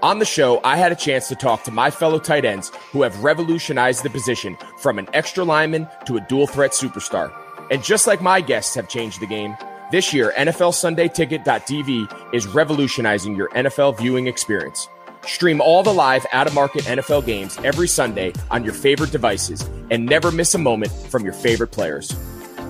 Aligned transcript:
On 0.00 0.20
the 0.20 0.24
show, 0.24 0.60
I 0.62 0.76
had 0.76 0.92
a 0.92 0.96
chance 0.96 1.26
to 1.26 1.34
talk 1.34 1.64
to 1.64 1.72
my 1.72 1.90
fellow 1.90 2.20
tight 2.20 2.44
ends 2.44 2.70
who 2.92 3.02
have 3.02 3.24
revolutionized 3.24 4.04
the 4.04 4.10
position 4.10 4.56
from 4.78 4.96
an 4.96 5.08
extra 5.12 5.42
lineman 5.42 5.88
to 6.06 6.16
a 6.16 6.20
dual 6.20 6.46
threat 6.46 6.70
superstar. 6.70 7.32
And 7.72 7.82
just 7.82 8.06
like 8.06 8.22
my 8.22 8.40
guests 8.40 8.76
have 8.76 8.88
changed 8.88 9.20
the 9.20 9.26
game, 9.26 9.56
this 9.90 10.14
year, 10.14 10.32
NFL 10.36 10.74
Sunday 10.74 11.08
Ticket.tv 11.08 12.32
is 12.32 12.46
revolutionizing 12.46 13.34
your 13.34 13.48
NFL 13.50 13.98
viewing 13.98 14.28
experience. 14.28 14.86
Stream 15.26 15.60
all 15.60 15.82
the 15.82 15.92
live 15.92 16.24
out 16.32 16.46
of 16.46 16.54
market 16.54 16.84
NFL 16.84 17.26
games 17.26 17.58
every 17.64 17.88
Sunday 17.88 18.32
on 18.52 18.62
your 18.62 18.74
favorite 18.74 19.10
devices 19.10 19.68
and 19.90 20.06
never 20.06 20.30
miss 20.30 20.54
a 20.54 20.58
moment 20.58 20.92
from 20.92 21.24
your 21.24 21.32
favorite 21.32 21.72
players. 21.72 22.12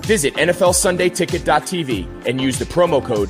Visit 0.01 0.33
NFLSundayTicket.tv 0.33 2.25
and 2.25 2.41
use 2.41 2.57
the 2.57 2.65
promo 2.65 3.05
code 3.05 3.29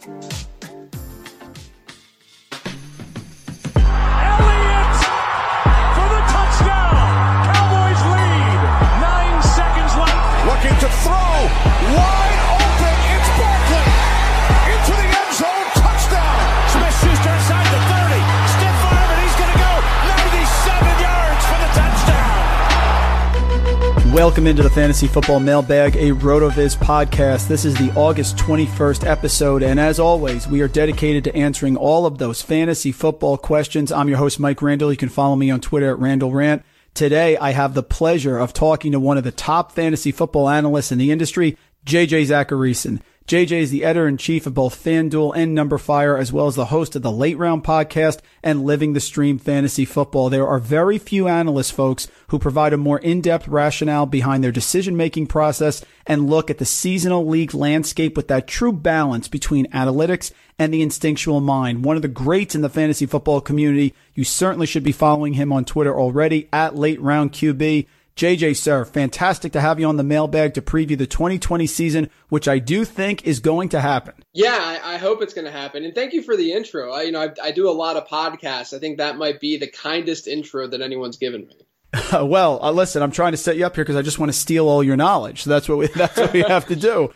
Welcome 24.11 24.45
into 24.45 24.61
the 24.61 24.69
Fantasy 24.69 25.07
Football 25.07 25.39
Mailbag, 25.39 25.95
a 25.95 26.11
RotoViz 26.11 26.75
podcast. 26.75 27.47
This 27.47 27.63
is 27.63 27.75
the 27.75 27.93
August 27.95 28.35
21st 28.35 29.07
episode, 29.07 29.63
and 29.63 29.79
as 29.79 30.01
always, 30.01 30.49
we 30.49 30.59
are 30.59 30.67
dedicated 30.67 31.23
to 31.23 31.35
answering 31.35 31.77
all 31.77 32.05
of 32.05 32.17
those 32.17 32.41
fantasy 32.41 32.91
football 32.91 33.37
questions. 33.37 33.89
I'm 33.89 34.09
your 34.09 34.17
host, 34.17 34.37
Mike 34.37 34.61
Randall. 34.61 34.91
You 34.91 34.97
can 34.97 35.07
follow 35.07 35.37
me 35.37 35.49
on 35.49 35.61
Twitter 35.61 35.91
at 35.91 35.99
Randall 35.99 36.33
Rant. 36.33 36.65
Today, 36.93 37.37
I 37.37 37.51
have 37.51 37.73
the 37.73 37.83
pleasure 37.83 38.37
of 38.37 38.51
talking 38.51 38.91
to 38.91 38.99
one 38.99 39.17
of 39.17 39.23
the 39.23 39.31
top 39.31 39.71
fantasy 39.71 40.11
football 40.11 40.49
analysts 40.49 40.91
in 40.91 40.97
the 40.97 41.09
industry, 41.09 41.57
JJ 41.85 42.25
Zachariason. 42.25 43.01
JJ 43.31 43.61
is 43.61 43.71
the 43.71 43.85
editor 43.85 44.09
in 44.09 44.17
chief 44.17 44.45
of 44.45 44.53
both 44.53 44.83
FanDuel 44.83 45.33
and 45.37 45.57
numberFire, 45.57 46.19
as 46.19 46.33
well 46.33 46.47
as 46.47 46.55
the 46.55 46.65
host 46.65 46.97
of 46.97 47.01
the 47.01 47.13
Late 47.13 47.37
Round 47.37 47.63
podcast 47.63 48.19
and 48.43 48.65
Living 48.65 48.91
the 48.91 48.99
Stream 48.99 49.39
Fantasy 49.39 49.85
Football. 49.85 50.29
There 50.29 50.45
are 50.45 50.59
very 50.59 50.97
few 50.97 51.29
analysts, 51.29 51.71
folks, 51.71 52.09
who 52.27 52.37
provide 52.37 52.73
a 52.73 52.77
more 52.77 52.99
in-depth 52.99 53.47
rationale 53.47 54.05
behind 54.05 54.43
their 54.43 54.51
decision-making 54.51 55.27
process 55.27 55.81
and 56.05 56.29
look 56.29 56.49
at 56.49 56.57
the 56.57 56.65
seasonal 56.65 57.25
league 57.25 57.53
landscape 57.53 58.17
with 58.17 58.27
that 58.27 58.47
true 58.47 58.73
balance 58.73 59.29
between 59.29 59.71
analytics 59.71 60.33
and 60.59 60.73
the 60.73 60.81
instinctual 60.81 61.39
mind. 61.39 61.85
One 61.85 61.95
of 61.95 62.01
the 62.01 62.09
greats 62.09 62.53
in 62.53 62.59
the 62.59 62.67
fantasy 62.67 63.05
football 63.05 63.39
community. 63.39 63.93
You 64.13 64.25
certainly 64.25 64.67
should 64.67 64.83
be 64.83 64.91
following 64.91 65.35
him 65.35 65.53
on 65.53 65.63
Twitter 65.63 65.97
already 65.97 66.49
at 66.51 66.75
Late 66.75 66.99
Round 66.99 67.31
QB. 67.31 67.87
JJ, 68.15 68.57
sir, 68.57 68.85
fantastic 68.85 69.53
to 69.53 69.61
have 69.61 69.79
you 69.79 69.87
on 69.87 69.97
the 69.97 70.03
mailbag 70.03 70.53
to 70.55 70.61
preview 70.61 70.97
the 70.97 71.07
2020 71.07 71.65
season, 71.65 72.09
which 72.29 72.47
I 72.47 72.59
do 72.59 72.85
think 72.85 73.25
is 73.25 73.39
going 73.39 73.69
to 73.69 73.81
happen. 73.81 74.15
Yeah, 74.33 74.57
I, 74.57 74.95
I 74.95 74.97
hope 74.97 75.21
it's 75.21 75.33
going 75.33 75.45
to 75.45 75.51
happen. 75.51 75.83
And 75.83 75.95
thank 75.95 76.13
you 76.13 76.21
for 76.21 76.35
the 76.35 76.51
intro. 76.51 76.91
I, 76.91 77.03
you 77.03 77.11
know, 77.11 77.21
I, 77.21 77.29
I 77.41 77.51
do 77.51 77.69
a 77.69 77.71
lot 77.71 77.95
of 77.95 78.07
podcasts. 78.07 78.75
I 78.75 78.79
think 78.79 78.97
that 78.97 79.17
might 79.17 79.39
be 79.39 79.57
the 79.57 79.67
kindest 79.67 80.27
intro 80.27 80.67
that 80.67 80.81
anyone's 80.81 81.17
given 81.17 81.47
me. 81.47 81.55
well, 82.13 82.63
uh, 82.63 82.71
listen, 82.71 83.01
I'm 83.01 83.11
trying 83.11 83.31
to 83.31 83.37
set 83.37 83.57
you 83.57 83.65
up 83.65 83.75
here 83.75 83.83
because 83.83 83.95
I 83.95 84.01
just 84.01 84.19
want 84.19 84.31
to 84.31 84.37
steal 84.37 84.67
all 84.67 84.83
your 84.83 84.97
knowledge. 84.97 85.43
So 85.43 85.49
that's 85.49 85.67
what 85.67 85.77
we, 85.77 85.87
that's 85.95 86.17
what 86.17 86.33
we 86.33 86.41
have 86.41 86.67
to 86.67 86.75
do. 86.75 87.11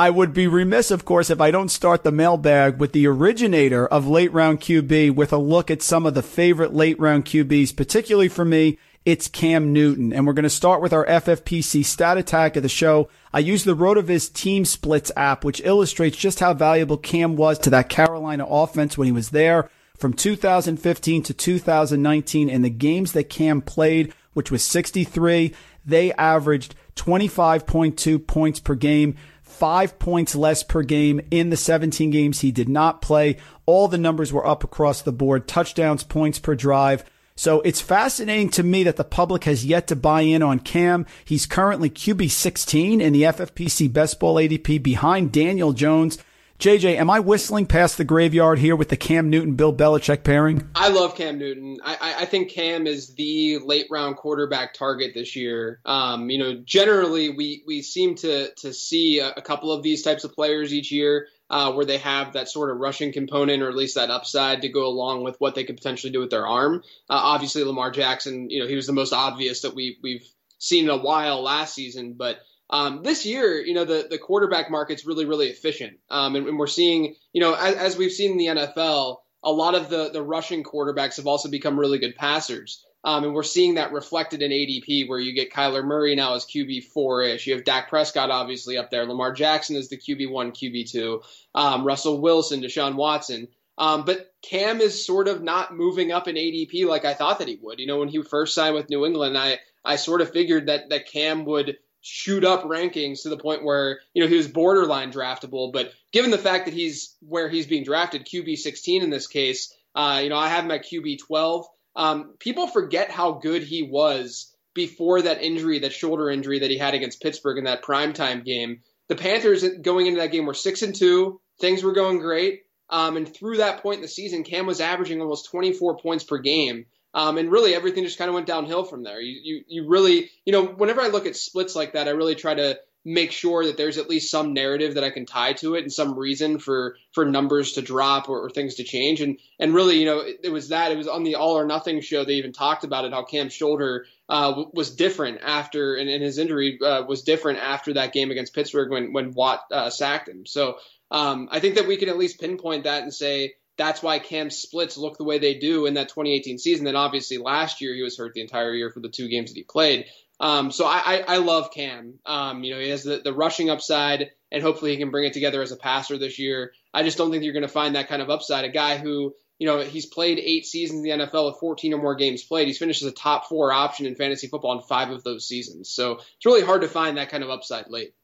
I 0.00 0.10
would 0.10 0.32
be 0.32 0.46
remiss, 0.46 0.92
of 0.92 1.04
course, 1.04 1.28
if 1.28 1.40
I 1.40 1.50
don't 1.50 1.70
start 1.70 2.04
the 2.04 2.12
mailbag 2.12 2.78
with 2.78 2.92
the 2.92 3.08
originator 3.08 3.84
of 3.84 4.06
late 4.06 4.32
round 4.32 4.60
QB 4.60 5.16
with 5.16 5.32
a 5.32 5.38
look 5.38 5.72
at 5.72 5.82
some 5.82 6.06
of 6.06 6.14
the 6.14 6.22
favorite 6.22 6.72
late 6.72 7.00
round 7.00 7.24
QBs, 7.24 7.74
particularly 7.76 8.28
for 8.28 8.44
me. 8.44 8.78
It's 9.08 9.26
Cam 9.26 9.72
Newton. 9.72 10.12
And 10.12 10.26
we're 10.26 10.34
going 10.34 10.42
to 10.42 10.50
start 10.50 10.82
with 10.82 10.92
our 10.92 11.06
FFPC 11.06 11.82
stat 11.82 12.18
attack 12.18 12.56
of 12.56 12.62
the 12.62 12.68
show. 12.68 13.08
I 13.32 13.38
use 13.38 13.64
the 13.64 13.74
RotoViz 13.74 14.30
Team 14.34 14.66
Splits 14.66 15.10
app, 15.16 15.46
which 15.46 15.62
illustrates 15.64 16.18
just 16.18 16.40
how 16.40 16.52
valuable 16.52 16.98
Cam 16.98 17.34
was 17.34 17.58
to 17.60 17.70
that 17.70 17.88
Carolina 17.88 18.44
offense 18.46 18.98
when 18.98 19.06
he 19.06 19.12
was 19.12 19.30
there 19.30 19.70
from 19.96 20.12
2015 20.12 21.22
to 21.22 21.32
2019 21.32 22.50
in 22.50 22.60
the 22.60 22.68
games 22.68 23.12
that 23.12 23.30
Cam 23.30 23.62
played, 23.62 24.12
which 24.34 24.50
was 24.50 24.62
63. 24.62 25.54
They 25.86 26.12
averaged 26.12 26.74
25.2 26.96 28.26
points 28.26 28.60
per 28.60 28.74
game 28.74 29.16
five 29.42 29.98
points 29.98 30.34
less 30.34 30.62
per 30.62 30.82
game 30.82 31.22
in 31.30 31.48
the 31.48 31.56
17 31.56 32.10
games 32.10 32.40
he 32.40 32.52
did 32.52 32.68
not 32.68 33.00
play. 33.00 33.38
All 33.64 33.88
the 33.88 33.96
numbers 33.96 34.34
were 34.34 34.46
up 34.46 34.64
across 34.64 35.00
the 35.00 35.12
board 35.12 35.48
touchdowns, 35.48 36.04
points 36.04 36.38
per 36.38 36.54
drive. 36.54 37.04
So 37.38 37.60
it's 37.60 37.80
fascinating 37.80 38.50
to 38.50 38.64
me 38.64 38.82
that 38.82 38.96
the 38.96 39.04
public 39.04 39.44
has 39.44 39.64
yet 39.64 39.86
to 39.86 39.96
buy 39.96 40.22
in 40.22 40.42
on 40.42 40.58
Cam. 40.58 41.06
He's 41.24 41.46
currently 41.46 41.88
QB 41.88 42.32
16 42.32 43.00
in 43.00 43.12
the 43.12 43.22
FFPC 43.22 43.92
Best 43.92 44.18
Ball 44.18 44.34
ADP 44.34 44.82
behind 44.82 45.30
Daniel 45.30 45.72
Jones. 45.72 46.18
JJ, 46.58 46.96
am 46.96 47.08
I 47.08 47.20
whistling 47.20 47.66
past 47.66 47.96
the 47.96 48.02
graveyard 48.02 48.58
here 48.58 48.74
with 48.74 48.88
the 48.88 48.96
Cam 48.96 49.30
Newton 49.30 49.54
Bill 49.54 49.72
Belichick 49.72 50.24
pairing? 50.24 50.68
I 50.74 50.88
love 50.88 51.14
Cam 51.14 51.38
Newton. 51.38 51.78
I, 51.84 52.16
I 52.18 52.24
think 52.24 52.50
Cam 52.50 52.88
is 52.88 53.14
the 53.14 53.58
late 53.58 53.86
round 53.88 54.16
quarterback 54.16 54.74
target 54.74 55.12
this 55.14 55.36
year. 55.36 55.78
Um, 55.84 56.30
you 56.30 56.38
know, 56.38 56.60
generally 56.64 57.30
we 57.30 57.62
we 57.64 57.82
seem 57.82 58.16
to 58.16 58.52
to 58.54 58.72
see 58.72 59.20
a, 59.20 59.34
a 59.36 59.42
couple 59.42 59.70
of 59.70 59.84
these 59.84 60.02
types 60.02 60.24
of 60.24 60.34
players 60.34 60.74
each 60.74 60.90
year. 60.90 61.28
Uh, 61.50 61.72
where 61.72 61.86
they 61.86 61.98
have 61.98 62.32
that 62.32 62.48
sort 62.48 62.70
of 62.70 62.78
rushing 62.78 63.12
component 63.12 63.62
or 63.62 63.68
at 63.68 63.76
least 63.76 63.94
that 63.94 64.10
upside 64.10 64.62
to 64.62 64.68
go 64.68 64.86
along 64.86 65.22
with 65.22 65.36
what 65.38 65.54
they 65.54 65.64
could 65.64 65.76
potentially 65.76 66.12
do 66.12 66.20
with 66.20 66.30
their 66.30 66.46
arm. 66.46 66.82
Uh, 67.08 67.20
obviously, 67.22 67.64
Lamar 67.64 67.90
Jackson, 67.90 68.50
you 68.50 68.60
know, 68.60 68.66
he 68.66 68.76
was 68.76 68.86
the 68.86 68.92
most 68.92 69.12
obvious 69.12 69.62
that 69.62 69.74
we 69.74 69.98
we've 70.02 70.26
seen 70.58 70.84
in 70.84 70.90
a 70.90 70.96
while 70.96 71.42
last 71.42 71.74
season, 71.74 72.14
but 72.14 72.38
um, 72.70 73.02
this 73.02 73.24
year, 73.24 73.60
you 73.60 73.74
know, 73.74 73.84
the, 73.84 74.06
the 74.10 74.18
quarterback 74.18 74.70
market's 74.70 75.06
really, 75.06 75.24
really 75.24 75.46
efficient. 75.46 75.98
Um, 76.10 76.36
and, 76.36 76.46
and, 76.46 76.58
we're 76.58 76.66
seeing, 76.66 77.14
you 77.32 77.40
know, 77.40 77.54
as, 77.54 77.74
as, 77.76 77.96
we've 77.96 78.12
seen 78.12 78.32
in 78.32 78.36
the 78.36 78.46
NFL, 78.46 79.18
a 79.42 79.50
lot 79.50 79.74
of 79.74 79.88
the, 79.88 80.10
the 80.10 80.22
rushing 80.22 80.62
quarterbacks 80.62 81.16
have 81.16 81.26
also 81.26 81.48
become 81.48 81.80
really 81.80 81.98
good 81.98 82.14
passers. 82.14 82.84
Um, 83.08 83.24
and 83.24 83.32
we're 83.32 83.42
seeing 83.42 83.76
that 83.76 83.92
reflected 83.92 84.42
in 84.42 84.50
ADP, 84.50 85.08
where 85.08 85.18
you 85.18 85.32
get 85.32 85.50
Kyler 85.50 85.82
Murray 85.82 86.14
now 86.14 86.34
as 86.34 86.44
QB 86.44 86.88
four 86.88 87.22
ish. 87.22 87.46
You 87.46 87.54
have 87.54 87.64
Dak 87.64 87.88
Prescott 87.88 88.30
obviously 88.30 88.76
up 88.76 88.90
there. 88.90 89.06
Lamar 89.06 89.32
Jackson 89.32 89.76
is 89.76 89.88
the 89.88 89.96
QB 89.96 90.30
one, 90.30 90.52
QB 90.52 90.90
two. 90.90 91.22
Um, 91.54 91.86
Russell 91.86 92.20
Wilson, 92.20 92.60
Deshaun 92.60 92.96
Watson. 92.96 93.48
Um, 93.78 94.04
but 94.04 94.30
Cam 94.42 94.82
is 94.82 95.06
sort 95.06 95.26
of 95.26 95.42
not 95.42 95.74
moving 95.74 96.12
up 96.12 96.28
in 96.28 96.36
ADP 96.36 96.84
like 96.84 97.06
I 97.06 97.14
thought 97.14 97.38
that 97.38 97.48
he 97.48 97.58
would. 97.62 97.78
You 97.78 97.86
know, 97.86 98.00
when 98.00 98.08
he 98.08 98.22
first 98.22 98.54
signed 98.54 98.74
with 98.74 98.90
New 98.90 99.06
England, 99.06 99.38
I 99.38 99.58
I 99.82 99.96
sort 99.96 100.20
of 100.20 100.30
figured 100.30 100.66
that 100.66 100.90
that 100.90 101.10
Cam 101.10 101.46
would 101.46 101.78
shoot 102.02 102.44
up 102.44 102.64
rankings 102.64 103.22
to 103.22 103.30
the 103.30 103.38
point 103.38 103.64
where 103.64 104.00
you 104.12 104.22
know 104.22 104.28
he 104.28 104.36
was 104.36 104.48
borderline 104.48 105.10
draftable. 105.10 105.72
But 105.72 105.92
given 106.12 106.30
the 106.30 106.36
fact 106.36 106.66
that 106.66 106.74
he's 106.74 107.16
where 107.20 107.48
he's 107.48 107.66
being 107.66 107.84
drafted, 107.84 108.26
QB 108.26 108.58
16 108.58 109.02
in 109.02 109.08
this 109.08 109.28
case, 109.28 109.74
uh, 109.94 110.20
you 110.22 110.28
know 110.28 110.36
I 110.36 110.50
have 110.50 110.64
him 110.64 110.72
at 110.72 110.84
QB 110.84 111.20
12. 111.20 111.66
Um, 111.98 112.34
people 112.38 112.68
forget 112.68 113.10
how 113.10 113.32
good 113.32 113.64
he 113.64 113.82
was 113.82 114.54
before 114.72 115.22
that 115.22 115.42
injury, 115.42 115.80
that 115.80 115.92
shoulder 115.92 116.30
injury 116.30 116.60
that 116.60 116.70
he 116.70 116.78
had 116.78 116.94
against 116.94 117.20
Pittsburgh 117.20 117.58
in 117.58 117.64
that 117.64 117.82
primetime 117.82 118.44
game. 118.44 118.82
The 119.08 119.16
Panthers 119.16 119.64
going 119.82 120.06
into 120.06 120.20
that 120.20 120.30
game 120.30 120.46
were 120.46 120.54
six 120.54 120.82
and 120.82 120.94
two. 120.94 121.40
Things 121.60 121.82
were 121.82 121.92
going 121.92 122.20
great. 122.20 122.62
Um, 122.88 123.16
and 123.16 123.34
through 123.34 123.56
that 123.58 123.82
point 123.82 123.96
in 123.96 124.02
the 124.02 124.08
season, 124.08 124.44
Cam 124.44 124.66
was 124.66 124.80
averaging 124.80 125.20
almost 125.20 125.50
24 125.50 125.98
points 125.98 126.22
per 126.22 126.38
game. 126.38 126.86
Um, 127.14 127.36
and 127.36 127.50
really, 127.50 127.74
everything 127.74 128.04
just 128.04 128.18
kind 128.18 128.28
of 128.28 128.34
went 128.34 128.46
downhill 128.46 128.84
from 128.84 129.02
there. 129.02 129.20
You, 129.20 129.40
you, 129.42 129.64
you 129.66 129.88
really, 129.88 130.30
you 130.44 130.52
know, 130.52 130.66
whenever 130.66 131.00
I 131.00 131.08
look 131.08 131.26
at 131.26 131.36
splits 131.36 131.74
like 131.74 131.94
that, 131.94 132.06
I 132.06 132.12
really 132.12 132.36
try 132.36 132.54
to 132.54 132.78
make 133.04 133.32
sure 133.32 133.64
that 133.64 133.76
there's 133.76 133.98
at 133.98 134.10
least 134.10 134.30
some 134.30 134.52
narrative 134.52 134.94
that 134.94 135.04
I 135.04 135.10
can 135.10 135.24
tie 135.24 135.54
to 135.54 135.76
it 135.76 135.82
and 135.82 135.92
some 135.92 136.18
reason 136.18 136.58
for 136.58 136.96
for 137.12 137.24
numbers 137.24 137.72
to 137.72 137.82
drop 137.82 138.28
or, 138.28 138.44
or 138.44 138.50
things 138.50 138.76
to 138.76 138.84
change. 138.84 139.20
And 139.20 139.38
and 139.58 139.74
really, 139.74 139.98
you 139.98 140.04
know, 140.04 140.20
it, 140.20 140.40
it, 140.44 140.48
was 140.50 140.68
that 140.68 140.92
it 140.92 140.98
was 140.98 141.08
on 141.08 141.24
the 141.24 141.36
All 141.36 141.56
or 141.58 141.66
Nothing 141.66 142.00
show. 142.00 142.24
They 142.24 142.34
even 142.34 142.52
talked 142.52 142.84
about 142.84 143.04
it 143.04 143.12
how 143.12 143.24
Cam's 143.24 143.52
shoulder 143.52 144.06
uh, 144.28 144.64
was 144.72 144.94
different 144.94 145.40
after 145.42 145.94
and, 145.94 146.08
and 146.08 146.22
his 146.22 146.38
injury 146.38 146.78
uh, 146.84 147.04
was 147.06 147.22
different 147.22 147.60
after 147.60 147.94
that 147.94 148.12
game 148.12 148.30
against 148.30 148.54
Pittsburgh 148.54 148.90
when 148.90 149.12
when 149.12 149.32
Watt 149.32 149.60
uh, 149.72 149.90
sacked 149.90 150.28
him. 150.28 150.44
So 150.44 150.78
um, 151.10 151.48
I 151.50 151.60
think 151.60 151.76
that 151.76 151.86
we 151.86 151.96
can 151.96 152.08
at 152.08 152.18
least 152.18 152.40
pinpoint 152.40 152.84
that 152.84 153.02
and 153.02 153.14
say 153.14 153.54
that's 153.78 154.02
why 154.02 154.18
Cam's 154.18 154.58
splits 154.58 154.98
look 154.98 155.16
the 155.16 155.24
way 155.24 155.38
they 155.38 155.54
do 155.54 155.86
in 155.86 155.94
that 155.94 156.08
2018 156.08 156.58
season. 156.58 156.84
Then 156.84 156.96
obviously 156.96 157.38
last 157.38 157.80
year 157.80 157.94
he 157.94 158.02
was 158.02 158.18
hurt 158.18 158.34
the 158.34 158.40
entire 158.40 158.74
year 158.74 158.90
for 158.90 159.00
the 159.00 159.08
two 159.08 159.28
games 159.28 159.50
that 159.50 159.56
he 159.56 159.62
played. 159.62 160.06
Um, 160.40 160.70
so 160.70 160.86
I, 160.86 161.02
I, 161.04 161.24
I, 161.26 161.36
love 161.38 161.72
Cam. 161.72 162.14
Um, 162.24 162.62
you 162.62 162.72
know, 162.72 162.80
he 162.80 162.90
has 162.90 163.02
the, 163.02 163.20
the 163.24 163.32
rushing 163.32 163.70
upside, 163.70 164.30
and 164.52 164.62
hopefully 164.62 164.92
he 164.92 164.96
can 164.96 165.10
bring 165.10 165.24
it 165.24 165.32
together 165.32 165.62
as 165.62 165.72
a 165.72 165.76
passer 165.76 166.16
this 166.16 166.38
year. 166.38 166.72
I 166.94 167.02
just 167.02 167.18
don't 167.18 167.30
think 167.30 167.42
you're 167.42 167.52
going 167.52 167.62
to 167.62 167.68
find 167.68 167.96
that 167.96 168.08
kind 168.08 168.22
of 168.22 168.30
upside. 168.30 168.64
A 168.64 168.68
guy 168.68 168.98
who, 168.98 169.34
you 169.58 169.66
know, 169.66 169.80
he's 169.80 170.06
played 170.06 170.38
eight 170.38 170.64
seasons 170.64 171.04
in 171.04 171.18
the 171.18 171.26
NFL 171.26 171.50
with 171.50 171.58
14 171.58 171.92
or 171.92 172.00
more 172.00 172.14
games 172.14 172.44
played. 172.44 172.68
He's 172.68 172.78
finished 172.78 173.02
as 173.02 173.08
a 173.08 173.14
top 173.14 173.48
four 173.48 173.72
option 173.72 174.06
in 174.06 174.14
fantasy 174.14 174.46
football 174.46 174.78
in 174.78 174.82
five 174.82 175.10
of 175.10 175.24
those 175.24 175.46
seasons. 175.46 175.90
So 175.90 176.12
it's 176.12 176.46
really 176.46 176.62
hard 176.62 176.82
to 176.82 176.88
find 176.88 177.16
that 177.16 177.30
kind 177.30 177.42
of 177.42 177.50
upside 177.50 177.90
late. 177.90 178.14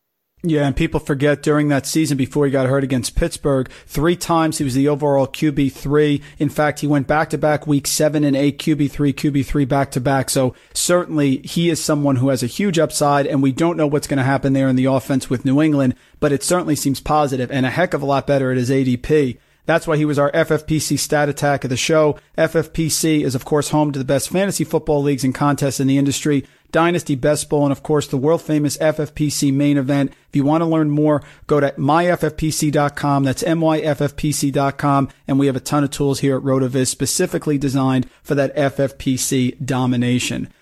Yeah, 0.46 0.66
and 0.66 0.76
people 0.76 1.00
forget 1.00 1.42
during 1.42 1.68
that 1.68 1.86
season 1.86 2.18
before 2.18 2.44
he 2.44 2.52
got 2.52 2.68
hurt 2.68 2.84
against 2.84 3.16
Pittsburgh, 3.16 3.66
three 3.86 4.14
times 4.14 4.58
he 4.58 4.64
was 4.64 4.74
the 4.74 4.88
overall 4.88 5.26
QB 5.26 5.72
three. 5.72 6.20
In 6.38 6.50
fact, 6.50 6.80
he 6.80 6.86
went 6.86 7.06
back 7.06 7.30
to 7.30 7.38
back 7.38 7.66
week 7.66 7.86
seven 7.86 8.24
and 8.24 8.36
eight, 8.36 8.58
QB 8.58 8.90
three, 8.90 9.14
QB 9.14 9.46
three 9.46 9.64
back 9.64 9.90
to 9.92 10.02
back. 10.02 10.28
So 10.28 10.54
certainly 10.74 11.38
he 11.38 11.70
is 11.70 11.82
someone 11.82 12.16
who 12.16 12.28
has 12.28 12.42
a 12.42 12.46
huge 12.46 12.78
upside, 12.78 13.26
and 13.26 13.42
we 13.42 13.52
don't 13.52 13.78
know 13.78 13.86
what's 13.86 14.06
going 14.06 14.18
to 14.18 14.22
happen 14.22 14.52
there 14.52 14.68
in 14.68 14.76
the 14.76 14.84
offense 14.84 15.30
with 15.30 15.46
New 15.46 15.62
England, 15.62 15.94
but 16.20 16.30
it 16.30 16.42
certainly 16.42 16.76
seems 16.76 17.00
positive 17.00 17.50
and 17.50 17.64
a 17.64 17.70
heck 17.70 17.94
of 17.94 18.02
a 18.02 18.06
lot 18.06 18.26
better 18.26 18.50
at 18.50 18.58
his 18.58 18.68
ADP. 18.68 19.38
That's 19.66 19.86
why 19.86 19.96
he 19.96 20.04
was 20.04 20.18
our 20.18 20.30
FFPC 20.32 20.98
stat 20.98 21.28
attack 21.28 21.64
of 21.64 21.70
the 21.70 21.76
show. 21.76 22.18
FFPC 22.36 23.22
is, 23.22 23.34
of 23.34 23.44
course, 23.44 23.70
home 23.70 23.92
to 23.92 23.98
the 23.98 24.04
best 24.04 24.28
fantasy 24.28 24.64
football 24.64 25.02
leagues 25.02 25.24
and 25.24 25.34
contests 25.34 25.80
in 25.80 25.86
the 25.86 25.98
industry. 25.98 26.44
Dynasty 26.74 27.14
Best 27.14 27.48
Ball, 27.48 27.66
and 27.66 27.72
of 27.72 27.84
course 27.84 28.08
the 28.08 28.16
world 28.16 28.42
famous 28.42 28.76
FFPC 28.78 29.52
main 29.52 29.78
event. 29.78 30.12
If 30.28 30.34
you 30.34 30.42
want 30.42 30.62
to 30.62 30.66
learn 30.66 30.90
more, 30.90 31.22
go 31.46 31.60
to 31.60 31.70
myffpc.com. 31.70 33.22
That's 33.22 33.44
myffpc.com. 33.44 35.08
And 35.28 35.38
we 35.38 35.46
have 35.46 35.54
a 35.54 35.60
ton 35.60 35.84
of 35.84 35.90
tools 35.90 36.18
here 36.18 36.36
at 36.36 36.42
RotoViz 36.42 36.88
specifically 36.88 37.58
designed 37.58 38.10
for 38.24 38.34
that 38.34 38.56
FFPC 38.56 39.64
domination. 39.64 40.52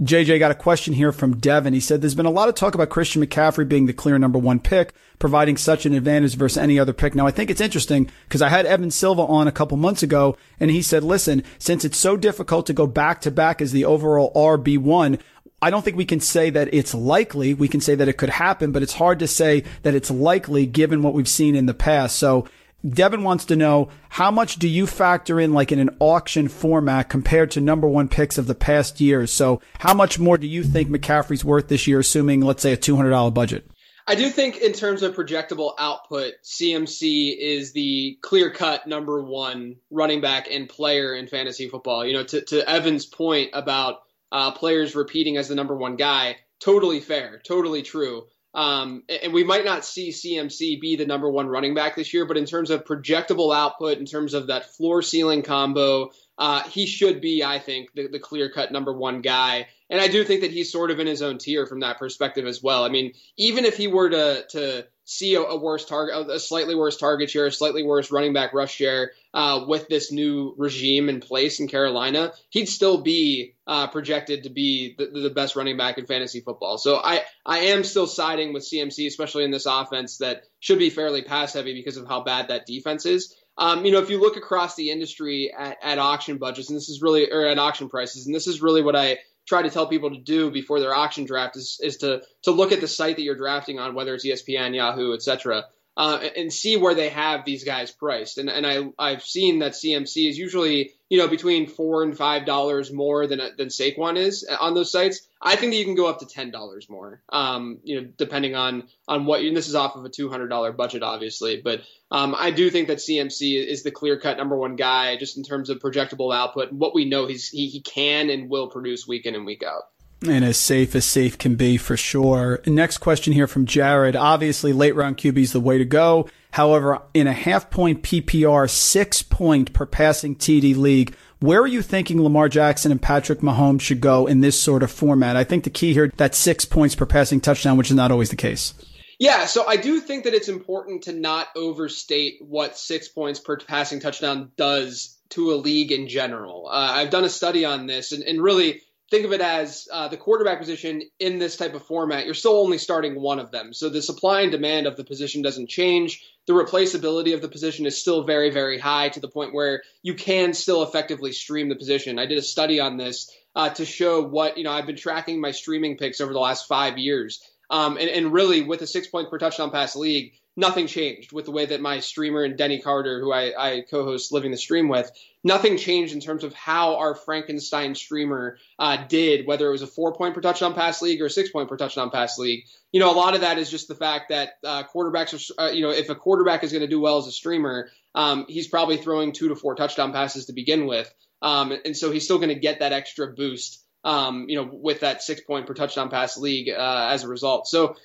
JJ 0.00 0.38
got 0.38 0.52
a 0.52 0.54
question 0.54 0.94
here 0.94 1.10
from 1.10 1.38
Devin. 1.38 1.74
He 1.74 1.80
said 1.80 2.00
there's 2.00 2.14
been 2.14 2.24
a 2.24 2.30
lot 2.30 2.48
of 2.48 2.54
talk 2.54 2.76
about 2.76 2.88
Christian 2.88 3.20
McCaffrey 3.20 3.68
being 3.68 3.86
the 3.86 3.92
clear 3.92 4.16
number 4.16 4.38
one 4.38 4.60
pick, 4.60 4.94
providing 5.18 5.56
such 5.56 5.86
an 5.86 5.92
advantage 5.92 6.36
versus 6.36 6.56
any 6.56 6.78
other 6.78 6.92
pick. 6.92 7.16
Now, 7.16 7.26
I 7.26 7.32
think 7.32 7.50
it's 7.50 7.60
interesting 7.60 8.08
because 8.28 8.40
I 8.40 8.48
had 8.48 8.64
Evan 8.64 8.92
Silva 8.92 9.22
on 9.22 9.48
a 9.48 9.52
couple 9.52 9.76
months 9.76 10.04
ago 10.04 10.36
and 10.60 10.70
he 10.70 10.82
said, 10.82 11.02
listen, 11.02 11.42
since 11.58 11.84
it's 11.84 11.98
so 11.98 12.16
difficult 12.16 12.66
to 12.66 12.72
go 12.72 12.86
back 12.86 13.20
to 13.22 13.32
back 13.32 13.60
as 13.60 13.72
the 13.72 13.84
overall 13.84 14.32
RB1, 14.34 15.20
I 15.60 15.70
don't 15.70 15.84
think 15.84 15.96
we 15.96 16.04
can 16.04 16.20
say 16.20 16.50
that 16.50 16.72
it's 16.72 16.94
likely. 16.94 17.52
We 17.52 17.66
can 17.66 17.80
say 17.80 17.96
that 17.96 18.06
it 18.06 18.18
could 18.18 18.30
happen, 18.30 18.70
but 18.70 18.84
it's 18.84 18.92
hard 18.92 19.18
to 19.18 19.26
say 19.26 19.64
that 19.82 19.96
it's 19.96 20.12
likely 20.12 20.64
given 20.66 21.02
what 21.02 21.14
we've 21.14 21.28
seen 21.28 21.56
in 21.56 21.66
the 21.66 21.74
past. 21.74 22.16
So 22.16 22.46
Devin 22.88 23.24
wants 23.24 23.44
to 23.46 23.56
know 23.56 23.88
how 24.08 24.30
much 24.30 24.56
do 24.56 24.68
you 24.68 24.86
factor 24.86 25.40
in 25.40 25.52
like 25.52 25.72
in 25.72 25.80
an 25.80 25.96
auction 25.98 26.48
format 26.48 27.08
compared 27.08 27.50
to 27.52 27.60
number 27.60 27.88
one 27.88 28.08
picks 28.08 28.38
of 28.38 28.46
the 28.46 28.54
past 28.54 29.00
years? 29.00 29.32
So 29.32 29.60
how 29.78 29.94
much 29.94 30.18
more 30.18 30.38
do 30.38 30.46
you 30.46 30.62
think 30.62 30.88
McCaffrey's 30.88 31.44
worth 31.44 31.68
this 31.68 31.86
year, 31.86 31.98
assuming 32.00 32.40
let's 32.40 32.62
say 32.62 32.72
a 32.72 32.76
$200 32.76 33.34
budget? 33.34 33.68
I 34.06 34.14
do 34.14 34.30
think 34.30 34.56
in 34.56 34.72
terms 34.72 35.02
of 35.02 35.14
projectable 35.14 35.74
output, 35.78 36.34
CMC 36.42 37.36
is 37.38 37.72
the 37.72 38.16
clear 38.22 38.50
cut 38.50 38.86
number 38.86 39.22
one 39.22 39.76
running 39.90 40.22
back 40.22 40.48
and 40.50 40.66
player 40.66 41.14
in 41.14 41.26
fantasy 41.26 41.68
football. 41.68 42.06
You 42.06 42.14
know, 42.14 42.24
to, 42.24 42.40
to 42.46 42.66
Evan's 42.66 43.04
point 43.04 43.50
about 43.52 43.96
uh, 44.32 44.52
players 44.52 44.94
repeating 44.94 45.36
as 45.36 45.48
the 45.48 45.54
number 45.54 45.76
one 45.76 45.96
guy. 45.96 46.36
Totally 46.58 47.00
fair, 47.00 47.42
totally 47.46 47.82
true. 47.82 48.24
Um, 48.58 49.04
and 49.08 49.32
we 49.32 49.44
might 49.44 49.64
not 49.64 49.84
see 49.84 50.08
CMC 50.08 50.80
be 50.80 50.96
the 50.96 51.06
number 51.06 51.30
one 51.30 51.46
running 51.46 51.74
back 51.74 51.94
this 51.94 52.12
year, 52.12 52.24
but 52.26 52.36
in 52.36 52.44
terms 52.44 52.70
of 52.70 52.84
projectable 52.84 53.54
output, 53.54 53.98
in 53.98 54.04
terms 54.04 54.34
of 54.34 54.48
that 54.48 54.74
floor 54.74 55.00
ceiling 55.00 55.42
combo, 55.42 56.10
uh, 56.38 56.64
he 56.64 56.84
should 56.84 57.20
be, 57.20 57.44
I 57.44 57.60
think, 57.60 57.90
the, 57.94 58.08
the 58.08 58.18
clear 58.18 58.50
cut 58.50 58.72
number 58.72 58.92
one 58.92 59.20
guy. 59.20 59.68
And 59.88 60.00
I 60.00 60.08
do 60.08 60.24
think 60.24 60.40
that 60.40 60.50
he's 60.50 60.72
sort 60.72 60.90
of 60.90 60.98
in 60.98 61.06
his 61.06 61.22
own 61.22 61.38
tier 61.38 61.66
from 61.66 61.78
that 61.80 62.00
perspective 62.00 62.46
as 62.46 62.60
well. 62.60 62.84
I 62.84 62.88
mean, 62.88 63.12
even 63.36 63.64
if 63.64 63.76
he 63.76 63.86
were 63.86 64.10
to 64.10 64.44
to 64.50 64.86
see 65.08 65.36
a, 65.36 65.40
a 65.40 65.56
worse 65.58 65.86
target, 65.86 66.28
a 66.30 66.38
slightly 66.38 66.74
worse 66.74 66.98
target 66.98 67.30
share, 67.30 67.46
a 67.46 67.52
slightly 67.52 67.82
worse 67.82 68.10
running 68.10 68.34
back 68.34 68.52
rush 68.52 68.74
share 68.74 69.12
uh, 69.32 69.64
with 69.66 69.88
this 69.88 70.12
new 70.12 70.54
regime 70.58 71.08
in 71.08 71.20
place 71.20 71.60
in 71.60 71.66
Carolina, 71.66 72.32
he'd 72.50 72.68
still 72.68 73.00
be 73.00 73.54
uh, 73.66 73.86
projected 73.86 74.42
to 74.42 74.50
be 74.50 74.94
the, 74.98 75.06
the, 75.06 75.30
best 75.30 75.56
running 75.56 75.78
back 75.78 75.96
in 75.96 76.04
fantasy 76.04 76.40
football. 76.40 76.76
So 76.76 76.96
I, 77.02 77.22
I 77.46 77.58
am 77.58 77.84
still 77.84 78.06
siding 78.06 78.52
with 78.52 78.68
CMC, 78.68 79.06
especially 79.06 79.44
in 79.44 79.50
this 79.50 79.64
offense 79.64 80.18
that 80.18 80.42
should 80.60 80.78
be 80.78 80.90
fairly 80.90 81.22
pass 81.22 81.54
heavy 81.54 81.72
because 81.72 81.96
of 81.96 82.06
how 82.06 82.22
bad 82.22 82.48
that 82.48 82.66
defense 82.66 83.06
is. 83.06 83.34
Um, 83.56 83.86
you 83.86 83.92
know, 83.92 84.00
if 84.00 84.10
you 84.10 84.20
look 84.20 84.36
across 84.36 84.76
the 84.76 84.90
industry 84.90 85.52
at, 85.56 85.78
at 85.82 85.98
auction 85.98 86.36
budgets, 86.36 86.68
and 86.68 86.76
this 86.76 86.90
is 86.90 87.00
really, 87.00 87.32
or 87.32 87.46
at 87.46 87.58
auction 87.58 87.88
prices, 87.88 88.26
and 88.26 88.34
this 88.34 88.46
is 88.46 88.60
really 88.60 88.82
what 88.82 88.94
I 88.94 89.18
try 89.48 89.62
to 89.62 89.70
tell 89.70 89.86
people 89.86 90.10
to 90.10 90.20
do 90.20 90.50
before 90.50 90.78
their 90.78 90.94
auction 90.94 91.24
draft 91.24 91.56
is, 91.56 91.80
is 91.82 91.96
to 91.96 92.22
to 92.42 92.50
look 92.50 92.70
at 92.70 92.80
the 92.80 92.88
site 92.88 93.16
that 93.16 93.22
you're 93.22 93.34
drafting 93.34 93.78
on, 93.78 93.94
whether 93.94 94.14
it's 94.14 94.26
ESPN, 94.26 94.74
Yahoo, 94.76 95.14
etc., 95.14 95.64
uh, 95.98 96.20
and 96.36 96.52
see 96.52 96.76
where 96.76 96.94
they 96.94 97.08
have 97.08 97.44
these 97.44 97.64
guys 97.64 97.90
priced. 97.90 98.38
And 98.38 98.48
and 98.48 98.64
I 98.64 98.84
I've 98.96 99.24
seen 99.24 99.58
that 99.58 99.72
CMC 99.72 100.30
is 100.30 100.38
usually 100.38 100.92
you 101.10 101.18
know 101.18 101.26
between 101.26 101.66
four 101.66 102.04
and 102.04 102.16
five 102.16 102.46
dollars 102.46 102.92
more 102.92 103.26
than 103.26 103.40
than 103.58 103.66
Saquon 103.66 104.16
is 104.16 104.48
on 104.60 104.74
those 104.74 104.92
sites. 104.92 105.26
I 105.42 105.56
think 105.56 105.72
that 105.72 105.78
you 105.78 105.84
can 105.84 105.96
go 105.96 106.08
up 106.08 106.20
to 106.20 106.26
ten 106.26 106.52
dollars 106.52 106.88
more. 106.88 107.20
Um, 107.30 107.80
you 107.82 108.00
know, 108.00 108.08
depending 108.16 108.54
on 108.54 108.84
on 109.08 109.26
what. 109.26 109.40
And 109.40 109.56
this 109.56 109.68
is 109.68 109.74
off 109.74 109.96
of 109.96 110.04
a 110.04 110.08
two 110.08 110.28
hundred 110.28 110.48
dollar 110.48 110.72
budget, 110.72 111.02
obviously, 111.02 111.60
but 111.60 111.82
um, 112.12 112.36
I 112.38 112.52
do 112.52 112.70
think 112.70 112.86
that 112.88 112.98
CMC 112.98 113.66
is 113.66 113.82
the 113.82 113.90
clear 113.90 114.20
cut 114.20 114.36
number 114.36 114.56
one 114.56 114.76
guy 114.76 115.16
just 115.16 115.36
in 115.36 115.42
terms 115.42 115.68
of 115.68 115.80
projectable 115.80 116.32
output 116.32 116.70
and 116.70 116.78
what 116.78 116.94
we 116.94 117.06
know 117.06 117.26
he's 117.26 117.48
he, 117.48 117.66
he 117.66 117.80
can 117.80 118.30
and 118.30 118.48
will 118.48 118.68
produce 118.68 119.06
week 119.06 119.26
in 119.26 119.34
and 119.34 119.44
week 119.44 119.64
out 119.64 119.82
and 120.26 120.44
as 120.44 120.56
safe 120.56 120.94
as 120.94 121.04
safe 121.04 121.38
can 121.38 121.54
be 121.54 121.76
for 121.76 121.96
sure. 121.96 122.60
Next 122.66 122.98
question 122.98 123.32
here 123.32 123.46
from 123.46 123.66
Jared. 123.66 124.16
Obviously, 124.16 124.72
late 124.72 124.94
round 124.94 125.16
QB 125.16 125.38
is 125.38 125.52
the 125.52 125.60
way 125.60 125.78
to 125.78 125.84
go. 125.84 126.28
However, 126.52 127.02
in 127.14 127.26
a 127.26 127.32
half 127.32 127.70
point 127.70 128.02
PPR, 128.02 128.68
six 128.68 129.22
point 129.22 129.72
per 129.72 129.86
passing 129.86 130.34
TD 130.34 130.76
league, 130.76 131.14
where 131.40 131.60
are 131.60 131.68
you 131.68 131.82
thinking 131.82 132.22
Lamar 132.22 132.48
Jackson 132.48 132.90
and 132.90 133.00
Patrick 133.00 133.40
Mahomes 133.40 133.80
should 133.80 134.00
go 134.00 134.26
in 134.26 134.40
this 134.40 134.60
sort 134.60 134.82
of 134.82 134.90
format? 134.90 135.36
I 135.36 135.44
think 135.44 135.64
the 135.64 135.70
key 135.70 135.92
here, 135.92 136.12
that 136.16 136.34
six 136.34 136.64
points 136.64 136.94
per 136.94 137.06
passing 137.06 137.40
touchdown, 137.40 137.76
which 137.76 137.90
is 137.90 137.96
not 137.96 138.10
always 138.10 138.30
the 138.30 138.36
case. 138.36 138.74
Yeah, 139.20 139.46
so 139.46 139.66
I 139.66 139.76
do 139.76 140.00
think 140.00 140.24
that 140.24 140.34
it's 140.34 140.48
important 140.48 141.02
to 141.04 141.12
not 141.12 141.48
overstate 141.56 142.36
what 142.40 142.78
six 142.78 143.08
points 143.08 143.40
per 143.40 143.56
passing 143.56 144.00
touchdown 144.00 144.52
does 144.56 145.16
to 145.30 145.52
a 145.52 145.56
league 145.56 145.92
in 145.92 146.08
general. 146.08 146.68
Uh, 146.68 146.92
I've 146.92 147.10
done 147.10 147.24
a 147.24 147.28
study 147.28 147.64
on 147.64 147.86
this, 147.86 148.12
and, 148.12 148.22
and 148.22 148.40
really 148.40 148.82
think 149.10 149.24
of 149.24 149.32
it 149.32 149.40
as 149.40 149.88
uh, 149.92 150.08
the 150.08 150.16
quarterback 150.16 150.58
position 150.58 151.02
in 151.18 151.38
this 151.38 151.56
type 151.56 151.74
of 151.74 151.82
format. 151.84 152.24
You're 152.24 152.34
still 152.34 152.58
only 152.60 152.78
starting 152.78 153.20
one 153.20 153.38
of 153.38 153.50
them, 153.50 153.72
so 153.72 153.88
the 153.88 154.02
supply 154.02 154.42
and 154.42 154.52
demand 154.52 154.86
of 154.86 154.96
the 154.96 155.04
position 155.04 155.42
doesn't 155.42 155.68
change. 155.68 156.24
The 156.46 156.52
replaceability 156.52 157.34
of 157.34 157.42
the 157.42 157.48
position 157.48 157.86
is 157.86 158.00
still 158.00 158.24
very, 158.24 158.50
very 158.50 158.78
high 158.78 159.10
to 159.10 159.20
the 159.20 159.28
point 159.28 159.54
where 159.54 159.82
you 160.02 160.14
can 160.14 160.54
still 160.54 160.82
effectively 160.82 161.32
stream 161.32 161.68
the 161.68 161.76
position. 161.76 162.18
I 162.18 162.26
did 162.26 162.38
a 162.38 162.42
study 162.42 162.80
on 162.80 162.96
this 162.96 163.30
uh, 163.54 163.70
to 163.70 163.84
show 163.84 164.22
what 164.22 164.58
you 164.58 164.64
know. 164.64 164.72
I've 164.72 164.86
been 164.86 164.96
tracking 164.96 165.40
my 165.40 165.50
streaming 165.50 165.96
picks 165.96 166.20
over 166.20 166.32
the 166.32 166.38
last 166.38 166.66
five 166.66 166.98
years 166.98 167.40
um, 167.70 167.96
and, 167.98 168.08
and 168.08 168.32
really, 168.32 168.62
with 168.62 168.82
a 168.82 168.86
six 168.86 169.06
point 169.06 169.30
per 169.30 169.38
touchdown 169.38 169.70
pass 169.70 169.94
league, 169.94 170.32
nothing 170.58 170.88
changed 170.88 171.32
with 171.32 171.44
the 171.44 171.52
way 171.52 171.66
that 171.66 171.80
my 171.80 172.00
streamer 172.00 172.42
and 172.42 172.58
Denny 172.58 172.80
Carter, 172.80 173.20
who 173.20 173.32
I, 173.32 173.52
I 173.56 173.80
co-host 173.88 174.32
Living 174.32 174.50
the 174.50 174.56
Stream 174.56 174.88
with, 174.88 175.08
nothing 175.44 175.76
changed 175.76 176.12
in 176.12 176.20
terms 176.20 176.42
of 176.42 176.52
how 176.52 176.96
our 176.96 177.14
Frankenstein 177.14 177.94
streamer 177.94 178.58
uh, 178.76 179.06
did, 179.06 179.46
whether 179.46 179.68
it 179.68 179.70
was 179.70 179.82
a 179.82 179.86
four 179.86 180.12
point 180.14 180.34
per 180.34 180.40
touchdown 180.40 180.74
pass 180.74 181.00
league 181.00 181.22
or 181.22 181.26
a 181.26 181.30
six 181.30 181.50
point 181.50 181.68
per 181.68 181.76
touchdown 181.76 182.10
pass 182.10 182.38
league. 182.38 182.64
You 182.90 182.98
know, 182.98 183.12
a 183.12 183.14
lot 183.14 183.36
of 183.36 183.42
that 183.42 183.58
is 183.58 183.70
just 183.70 183.86
the 183.86 183.94
fact 183.94 184.30
that 184.30 184.54
uh, 184.64 184.82
quarterbacks 184.92 185.52
are, 185.56 185.62
uh, 185.62 185.70
you 185.70 185.82
know, 185.82 185.90
if 185.90 186.08
a 186.08 186.16
quarterback 186.16 186.64
is 186.64 186.72
going 186.72 186.82
to 186.82 186.88
do 186.88 187.00
well 187.00 187.18
as 187.18 187.28
a 187.28 187.32
streamer, 187.32 187.90
um, 188.16 188.44
he's 188.48 188.66
probably 188.66 188.96
throwing 188.96 189.30
two 189.30 189.48
to 189.48 189.54
four 189.54 189.76
touchdown 189.76 190.12
passes 190.12 190.46
to 190.46 190.52
begin 190.52 190.86
with. 190.86 191.08
Um, 191.40 191.72
and 191.84 191.96
so 191.96 192.10
he's 192.10 192.24
still 192.24 192.38
going 192.38 192.48
to 192.48 192.56
get 192.56 192.80
that 192.80 192.92
extra 192.92 193.28
boost 193.28 193.84
um, 194.04 194.46
you 194.48 194.56
know, 194.56 194.68
with 194.72 195.00
that 195.00 195.22
six 195.22 195.40
point 195.40 195.66
per 195.66 195.74
touchdown 195.74 196.08
pass 196.10 196.36
league 196.36 196.68
uh, 196.68 197.08
as 197.12 197.22
a 197.22 197.28
result. 197.28 197.68
So 197.68 197.96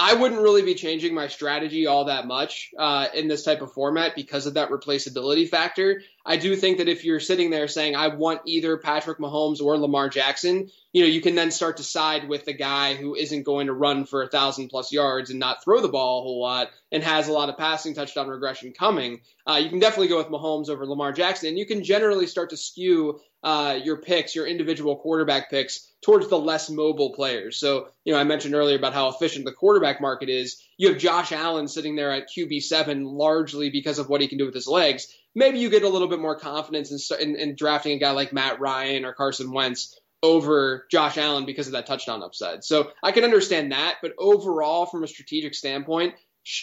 I 0.00 0.14
wouldn't 0.14 0.40
really 0.40 0.62
be 0.62 0.76
changing 0.76 1.12
my 1.12 1.26
strategy 1.26 1.86
all 1.86 2.04
that 2.04 2.24
much 2.24 2.70
uh, 2.78 3.08
in 3.14 3.26
this 3.26 3.42
type 3.42 3.62
of 3.62 3.72
format 3.72 4.14
because 4.14 4.46
of 4.46 4.54
that 4.54 4.70
replaceability 4.70 5.48
factor. 5.48 6.02
I 6.24 6.36
do 6.36 6.54
think 6.54 6.78
that 6.78 6.88
if 6.88 7.04
you're 7.04 7.18
sitting 7.18 7.50
there 7.50 7.66
saying, 7.66 7.96
I 7.96 8.08
want 8.08 8.42
either 8.44 8.76
Patrick 8.76 9.18
Mahomes 9.18 9.60
or 9.60 9.76
Lamar 9.76 10.08
Jackson, 10.08 10.70
you 10.92 11.02
know, 11.02 11.08
you 11.08 11.20
can 11.20 11.34
then 11.34 11.50
start 11.50 11.78
to 11.78 11.82
side 11.82 12.28
with 12.28 12.44
the 12.44 12.52
guy 12.52 12.94
who 12.94 13.16
isn't 13.16 13.42
going 13.42 13.66
to 13.66 13.72
run 13.72 14.04
for 14.04 14.22
a 14.22 14.28
thousand 14.28 14.68
plus 14.68 14.92
yards 14.92 15.30
and 15.30 15.40
not 15.40 15.64
throw 15.64 15.80
the 15.80 15.88
ball 15.88 16.20
a 16.20 16.22
whole 16.22 16.40
lot 16.40 16.70
and 16.92 17.02
has 17.02 17.26
a 17.26 17.32
lot 17.32 17.48
of 17.48 17.58
passing 17.58 17.94
touchdown 17.94 18.28
regression 18.28 18.72
coming. 18.72 19.20
Uh, 19.48 19.56
you 19.56 19.68
can 19.68 19.80
definitely 19.80 20.08
go 20.08 20.18
with 20.18 20.28
Mahomes 20.28 20.68
over 20.68 20.86
Lamar 20.86 21.12
Jackson, 21.12 21.48
and 21.48 21.58
you 21.58 21.66
can 21.66 21.82
generally 21.82 22.26
start 22.28 22.50
to 22.50 22.56
skew 22.56 23.18
uh, 23.42 23.78
your 23.82 23.98
picks, 23.98 24.34
your 24.34 24.46
individual 24.46 24.96
quarterback 24.96 25.50
picks, 25.50 25.92
towards 26.02 26.28
the 26.28 26.38
less 26.38 26.70
mobile 26.70 27.12
players. 27.12 27.58
So, 27.58 27.88
you 28.04 28.12
know, 28.12 28.18
I 28.18 28.24
mentioned 28.24 28.54
earlier 28.54 28.76
about 28.76 28.94
how 28.94 29.08
efficient 29.08 29.44
the 29.44 29.52
quarterback 29.52 30.00
market 30.00 30.28
is. 30.28 30.62
You 30.76 30.88
have 30.88 30.98
Josh 30.98 31.32
Allen 31.32 31.68
sitting 31.68 31.96
there 31.96 32.12
at 32.12 32.28
QB7 32.28 33.02
largely 33.04 33.70
because 33.70 33.98
of 33.98 34.08
what 34.08 34.20
he 34.20 34.28
can 34.28 34.38
do 34.38 34.46
with 34.46 34.54
his 34.54 34.68
legs. 34.68 35.08
Maybe 35.34 35.58
you 35.58 35.70
get 35.70 35.82
a 35.82 35.88
little 35.88 36.08
bit 36.08 36.20
more 36.20 36.38
confidence 36.38 37.10
in, 37.10 37.20
in, 37.20 37.36
in 37.36 37.56
drafting 37.56 37.92
a 37.92 37.98
guy 37.98 38.10
like 38.12 38.32
Matt 38.32 38.60
Ryan 38.60 39.04
or 39.04 39.12
Carson 39.12 39.52
Wentz 39.52 39.98
over 40.22 40.86
Josh 40.90 41.16
Allen 41.16 41.46
because 41.46 41.66
of 41.66 41.74
that 41.74 41.86
touchdown 41.86 42.22
upside. 42.22 42.64
So 42.64 42.90
I 43.02 43.12
can 43.12 43.24
understand 43.24 43.72
that, 43.72 43.96
but 44.02 44.14
overall, 44.18 44.86
from 44.86 45.04
a 45.04 45.08
strategic 45.08 45.54
standpoint, 45.54 46.14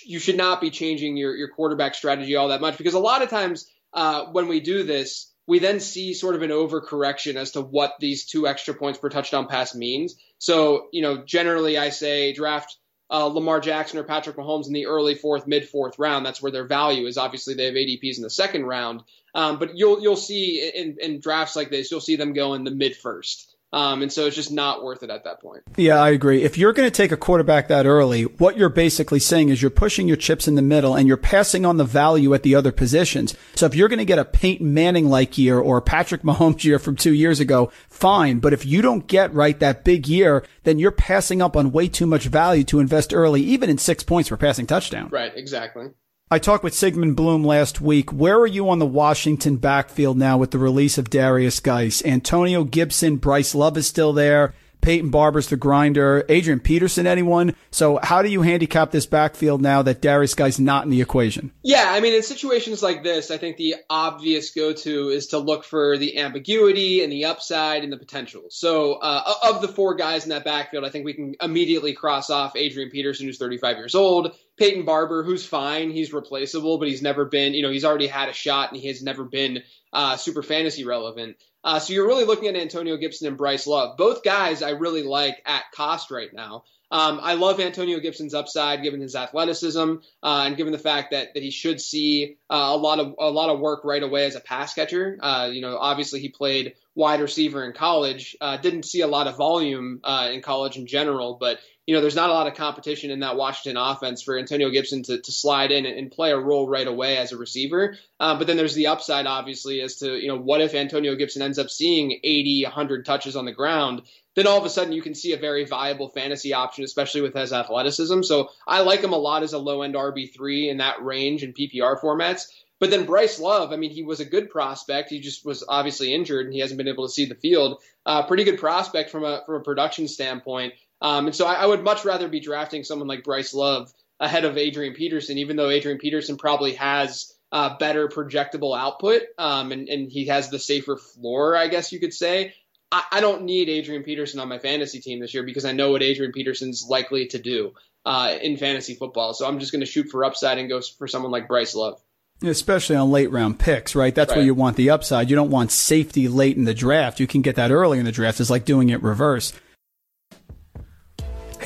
you 0.04 0.20
should 0.20 0.38
not 0.38 0.62
be 0.62 0.72
changing 0.72 1.16
your, 1.16 1.36
your 1.36 1.50
quarterback 1.50 1.94
strategy 1.96 2.36
all 2.36 2.50
that 2.50 2.62
much 2.62 2.78
because 2.78 2.96
a 2.96 3.00
lot 3.00 3.22
of 3.22 3.30
times 3.30 3.70
uh, 3.94 4.26
when 4.32 4.48
we 4.48 4.60
do 4.60 4.84
this, 4.84 5.32
we 5.48 5.60
then 5.60 5.80
see 5.80 6.14
sort 6.14 6.36
of 6.36 6.42
an 6.42 6.50
overcorrection 6.50 7.36
as 7.36 7.52
to 7.52 7.62
what 7.62 7.96
these 8.00 8.26
two 8.26 8.48
extra 8.48 8.74
points 8.74 9.00
per 9.00 9.10
touchdown 9.10 9.48
pass 9.48 9.76
means. 9.76 10.16
So, 10.40 10.88
you 10.92 11.02
know, 11.02 11.24
generally 11.24 11.78
I 11.78 11.90
say 11.90 12.34
draft 12.34 12.78
uh, 13.10 13.26
Lamar 13.26 13.60
Jackson 13.60 14.00
or 14.00 14.04
Patrick 14.04 14.36
Mahomes 14.36 14.68
in 14.68 14.74
the 14.74 14.88
early 14.88 15.16
fourth, 15.16 15.46
mid 15.46 15.68
fourth 15.70 16.00
round. 16.00 16.26
That's 16.26 16.42
where 16.42 16.52
their 16.52 16.66
value 16.66 17.06
is. 17.06 17.18
Obviously, 17.18 17.54
they 17.54 17.66
have 17.66 17.76
ADPs 17.76 18.18
in 18.18 18.24
the 18.24 18.30
second 18.30 18.66
round, 18.66 19.04
um, 19.36 19.60
but 19.60 19.78
you'll 19.78 20.02
you'll 20.02 20.16
see 20.16 20.72
in, 20.74 20.98
in 21.00 21.20
drafts 21.20 21.56
like 21.56 21.70
this, 21.70 21.92
you'll 21.92 22.02
see 22.02 22.16
them 22.16 22.34
go 22.34 22.56
in 22.56 22.64
the 22.64 22.72
mid 22.72 22.96
first. 22.96 23.55
Um, 23.76 24.02
and 24.02 24.12
so 24.12 24.26
it's 24.26 24.38
just 24.38 24.54
not 24.54 24.86
worth 24.86 25.04
it 25.04 25.10
at 25.10 25.26
that 25.26 25.42
point. 25.42 25.64
Yeah, 25.76 25.98
I 25.98 26.12
agree. 26.12 26.44
If 26.44 26.58
you're 26.58 26.72
going 26.72 26.90
to 26.90 26.96
take 26.96 27.12
a 27.12 27.18
quarterback 27.18 27.68
that 27.68 27.86
early, 27.86 28.24
what 28.24 28.56
you're 28.56 28.70
basically 28.70 29.20
saying 29.20 29.50
is 29.50 29.62
you're 29.62 29.70
pushing 29.70 30.08
your 30.08 30.16
chips 30.16 30.48
in 30.48 30.56
the 30.56 30.62
middle 30.62 30.96
and 30.96 31.10
you're 31.10 31.18
passing 31.18 31.66
on 31.66 31.76
the 31.76 31.84
value 31.84 32.34
at 32.34 32.44
the 32.44 32.56
other 32.56 32.72
positions. 32.72 33.36
So 33.54 33.66
if 33.66 33.76
you're 33.76 33.90
going 33.90 34.00
to 34.00 34.06
get 34.06 34.18
a 34.18 34.24
Peyton 34.24 34.74
Manning 34.74 35.10
like 35.10 35.38
year 35.38 35.60
or 35.60 35.82
Patrick 35.82 36.22
Mahomes 36.22 36.64
year 36.64 36.80
from 36.80 36.96
two 36.96 37.14
years 37.14 37.42
ago, 37.42 37.70
fine. 37.90 38.40
But 38.40 38.54
if 38.54 38.66
you 38.66 38.82
don't 38.82 39.08
get 39.08 39.34
right 39.34 39.60
that 39.60 39.84
big 39.84 40.08
year, 40.08 40.46
then 40.64 40.80
you're 40.80 40.92
passing 40.92 41.42
up 41.42 41.58
on 41.58 41.74
way 41.74 41.90
too 41.90 42.06
much 42.06 42.28
value 42.28 42.64
to 42.64 42.80
invest 42.80 43.14
early, 43.14 43.42
even 43.42 43.70
in 43.70 43.78
six 43.78 44.06
points 44.06 44.30
for 44.30 44.38
passing 44.38 44.66
touchdown. 44.66 45.10
Right, 45.10 45.34
exactly. 45.36 45.90
I 46.32 46.40
talked 46.40 46.64
with 46.64 46.74
Sigmund 46.74 47.16
Bloom 47.16 47.44
last 47.44 47.82
week. 47.82 48.12
Where 48.12 48.40
are 48.40 48.48
you 48.48 48.68
on 48.68 48.80
the 48.80 48.86
Washington 48.88 49.58
backfield 49.58 50.18
now 50.18 50.40
with 50.40 50.50
the 50.50 50.58
release 50.58 50.98
of 50.98 51.12
Darius 51.12 51.60
Guice? 51.60 52.04
Antonio 52.04 52.64
Gibson, 52.64 53.18
Bryce 53.18 53.54
Love 53.54 53.78
is 53.78 53.86
still 53.86 54.12
there. 54.12 54.56
Peyton 54.86 55.10
Barber's 55.10 55.48
the 55.48 55.58
grinder. 55.58 56.24
Adrian 56.30 56.60
Peterson, 56.60 57.08
anyone? 57.08 57.56
So 57.72 58.00
how 58.04 58.22
do 58.22 58.30
you 58.30 58.44
handicap 58.44 58.92
this 58.92 59.08
backfield 59.08 59.60
now 59.60 59.82
that 59.82 60.00
Darius 60.00 60.36
Guice 60.36 60.60
not 60.60 60.84
in 60.84 60.92
the 60.92 61.02
equation? 61.02 61.52
Yeah, 61.64 61.86
I 61.88 62.02
mean, 62.02 62.14
in 62.14 62.22
situations 62.22 62.84
like 62.84 63.02
this, 63.02 63.32
I 63.32 63.40
think 63.40 63.58
the 63.58 63.78
obvious 63.90 64.52
go-to 64.52 65.10
is 65.10 65.26
to 65.30 65.40
look 65.40 65.64
for 65.64 65.98
the 65.98 66.20
ambiguity 66.20 67.02
and 67.02 67.12
the 67.12 67.26
upside 67.26 67.84
and 67.84 67.92
the 67.92 67.98
potential. 67.98 68.44
So 68.52 68.94
uh, 68.94 69.34
of 69.42 69.64
the 69.64 69.68
four 69.68 69.96
guys 69.96 70.22
in 70.24 70.30
that 70.30 70.46
backfield, 70.46 70.86
I 70.86 70.90
think 70.90 71.04
we 71.04 71.14
can 71.14 71.34
immediately 71.42 71.94
cross 71.94 72.30
off 72.30 72.56
Adrian 72.56 72.92
Peterson, 72.92 73.26
who's 73.26 73.40
35 73.40 73.78
years 73.78 73.96
old, 73.96 74.36
Peyton 74.56 74.86
Barber, 74.86 75.24
who's 75.24 75.48
fine, 75.48 75.90
he's 75.90 76.14
replaceable, 76.14 76.78
but 76.78 76.88
he's 76.88 77.02
never 77.02 77.26
been, 77.26 77.56
you 77.56 77.64
know, 77.64 77.72
he's 77.72 77.86
already 77.86 78.06
had 78.06 78.30
a 78.30 78.34
shot 78.34 78.72
and 78.72 78.80
he 78.80 78.88
has 78.88 79.02
never 79.02 79.24
been 79.24 79.64
uh, 79.92 80.16
super 80.16 80.44
fantasy 80.44 80.86
relevant. 80.86 81.38
Uh, 81.66 81.80
so 81.80 81.94
you're 81.94 82.08
really 82.08 82.26
looking 82.26 82.48
at 82.48 82.56
Antonio 82.56 82.96
Gibson 82.96 83.28
and 83.28 83.38
Bryce 83.38 83.66
Love. 83.66 83.98
Both 83.98 84.24
guys 84.24 84.62
I 84.62 84.70
really 84.70 85.02
like 85.02 85.42
at 85.46 85.64
cost 85.74 86.12
right 86.12 86.32
now. 86.32 86.64
Um, 86.92 87.20
I 87.22 87.34
love 87.34 87.60
Antonio 87.60 88.00
Gibson's 88.00 88.36
upside, 88.36 88.84
given 88.84 89.02
his 89.02 89.16
athleticism 89.16 89.96
uh, 90.22 90.44
and 90.46 90.56
given 90.56 90.72
the 90.72 90.80
fact 90.80 91.12
that 91.12 91.34
that 91.34 91.42
he 91.42 91.50
should 91.50 91.82
see 91.82 92.38
uh, 92.50 92.70
a 92.72 92.78
lot 92.78 93.00
of 93.00 93.16
a 93.18 93.30
lot 93.30 93.50
of 93.50 93.60
work 93.60 93.84
right 93.84 94.04
away 94.04 94.26
as 94.26 94.36
a 94.36 94.40
pass 94.40 94.76
catcher. 94.76 95.18
Uh, 95.20 95.50
you 95.52 95.62
know, 95.62 95.78
obviously 95.78 96.20
he 96.20 96.30
played 96.30 96.76
wide 96.94 97.22
receiver 97.22 97.66
in 97.66 97.74
college. 97.74 98.38
Uh, 98.40 98.58
didn't 98.58 98.84
see 98.84 99.02
a 99.02 99.08
lot 99.08 99.28
of 99.28 99.36
volume 99.36 100.00
uh, 100.04 100.30
in 100.32 100.42
college 100.42 100.78
in 100.78 100.86
general, 100.86 101.38
but 101.40 101.58
you 101.86 101.94
know, 101.94 102.02
there's 102.02 102.16
not 102.16 102.30
a 102.30 102.34
lot 102.34 102.48
of 102.48 102.56
competition 102.56 103.12
in 103.12 103.20
that 103.20 103.36
Washington 103.36 103.78
offense 103.78 104.24
for 104.24 104.38
Antonio 104.38 104.70
Gibson 104.72 105.04
to, 105.04 105.22
to 105.22 105.32
slide 105.32 105.72
in 105.72 105.86
and, 105.86 106.12
play 106.12 106.32
a 106.32 106.38
role 106.38 106.68
right 106.68 106.88
away 106.88 107.18
as 107.18 107.32
a 107.32 107.38
receiver. 107.38 107.98
Uh, 108.20 108.38
but 108.38 108.48
then 108.48 108.58
there's 108.58 108.74
the 108.74 108.88
upside, 108.88 109.28
obviously, 109.28 109.82
as 109.82 109.98
to, 109.98 110.16
you 110.16 110.28
know, 110.28 110.38
what 110.38 110.62
if 110.62 110.74
Antonio 110.74 111.16
Gibson 111.16 111.42
ends 111.42 111.60
up 111.60 111.70
seeing 111.70 112.20
80, 112.24 112.64
100 112.64 113.06
touches 113.06 113.36
on 113.36 113.46
the 113.46 113.52
ground? 113.52 114.04
Then 114.36 114.48
all 114.48 114.58
of 114.58 114.66
a 114.66 114.70
sudden 114.70 114.94
you 114.94 115.02
can 115.02 115.16
see 115.16 115.34
a 115.34 115.38
very 115.38 115.66
viable 115.66 116.10
fantasy 116.10 116.54
option, 116.54 116.84
especially 116.84 117.22
with 117.22 117.36
his 117.36 117.54
athleticism. 117.54 118.24
So 118.24 118.50
I 118.68 118.82
like 118.82 119.02
him 119.02 119.14
a 119.14 119.18
lot 119.18 119.44
as 119.44 119.54
a 119.54 119.60
low 119.60 119.82
end 119.82 119.96
RB3 119.96 120.70
in 120.70 120.78
that 120.78 121.04
range 121.04 121.44
in 121.44 121.54
PPR 121.54 122.00
formats. 122.00 122.48
But 122.80 122.90
then 122.90 123.06
Bryce 123.06 123.40
Love, 123.40 123.72
I 123.72 123.78
mean, 123.78 123.92
he 123.92 124.04
was 124.04 124.20
a 124.20 124.26
good 124.26 124.50
prospect. 124.50 125.10
He 125.10 125.22
just 125.22 125.46
was 125.46 125.64
obviously 125.68 126.14
injured 126.14 126.46
and 126.46 126.54
he 126.54 126.60
hasn't 126.60 126.78
been 126.78 126.90
able 126.90 127.08
to 127.08 127.14
see 127.14 127.26
the 127.26 127.36
field. 127.36 127.82
Uh, 128.06 128.28
pretty 128.28 128.44
good 128.44 128.60
prospect 128.60 129.10
from 129.10 129.24
a 129.24 129.44
from 129.46 129.56
a 129.56 129.64
production 129.64 130.08
standpoint. 130.08 130.74
Um, 131.06 131.28
and 131.28 131.36
so 131.36 131.46
I, 131.46 131.54
I, 131.54 131.66
would 131.68 131.84
much 131.84 132.04
rather 132.04 132.28
be 132.28 132.40
drafting 132.40 132.84
someone 132.84 133.08
like 133.08 133.24
Bryce 133.24 133.54
Love 133.54 133.94
ahead 134.20 134.44
of 134.44 134.58
Adrian 134.58 134.96
Peterson, 134.96 135.38
even 135.38 135.56
though 135.56 135.70
Adrian 135.70 136.00
Peterson 136.00 136.36
probably 136.36 136.74
has 136.74 137.32
uh, 137.52 137.78
better 137.78 138.08
projectable 138.08 138.76
output 138.76 139.22
um, 139.38 139.72
and, 139.72 139.88
and, 139.88 140.12
he 140.12 140.26
has 140.26 140.50
the 140.50 140.58
safer 140.58 140.98
floor, 140.98 141.56
I 141.56 141.68
guess 141.68 141.92
you 141.92 142.00
could 142.00 142.14
say. 142.14 142.56
I, 142.92 143.04
I, 143.12 143.22
don't 143.22 143.44
need 143.44 143.70
Adrian 143.70 144.02
Peterson 144.02 144.40
on 144.40 144.50
my 144.50 144.58
fantasy 144.58 145.00
team 145.00 145.20
this 145.20 145.32
year 145.32 145.44
because 145.44 145.64
I 145.64 145.74
know 145.74 145.92
what 145.92 146.02
Adrian 146.02 146.32
Peterson's 146.32 146.88
likely 146.90 147.28
to 147.28 147.38
do 147.38 147.74
uh, 148.04 148.36
in 148.42 148.58
fantasy 148.58 148.96
football. 148.96 149.36
So 149.36 149.48
I'm 149.48 149.60
just 149.60 149.72
going 149.72 149.82
to 149.82 149.86
shoot 149.86 150.10
for 150.10 150.26
upside 150.26 150.58
and 150.58 150.68
go 150.68 150.82
for 150.82 151.08
someone 151.08 151.32
like 151.32 151.48
Bryce 151.48 151.76
Love. 151.76 152.02
Especially 152.42 152.96
on 152.96 153.12
late 153.12 153.30
round 153.30 153.60
picks, 153.60 153.94
right? 153.94 154.14
That's 154.14 154.32
right. 154.32 154.38
where 154.38 154.46
you 154.46 154.56
want 154.56 154.76
the 154.76 154.90
upside. 154.90 155.30
You 155.30 155.36
don't 155.36 155.52
want 155.52 155.72
safety 155.72 156.28
late 156.28 156.58
in 156.58 156.64
the 156.64 156.74
draft. 156.74 157.20
You 157.20 157.28
can 157.28 157.44
get 157.44 157.58
that 157.58 157.70
early 157.70 158.00
in 158.00 158.06
the 158.06 158.12
draft. 158.12 158.40
It's 158.40 158.50
like 158.50 158.66
doing 158.66 158.90
it 158.90 159.04
reverse. 159.04 159.54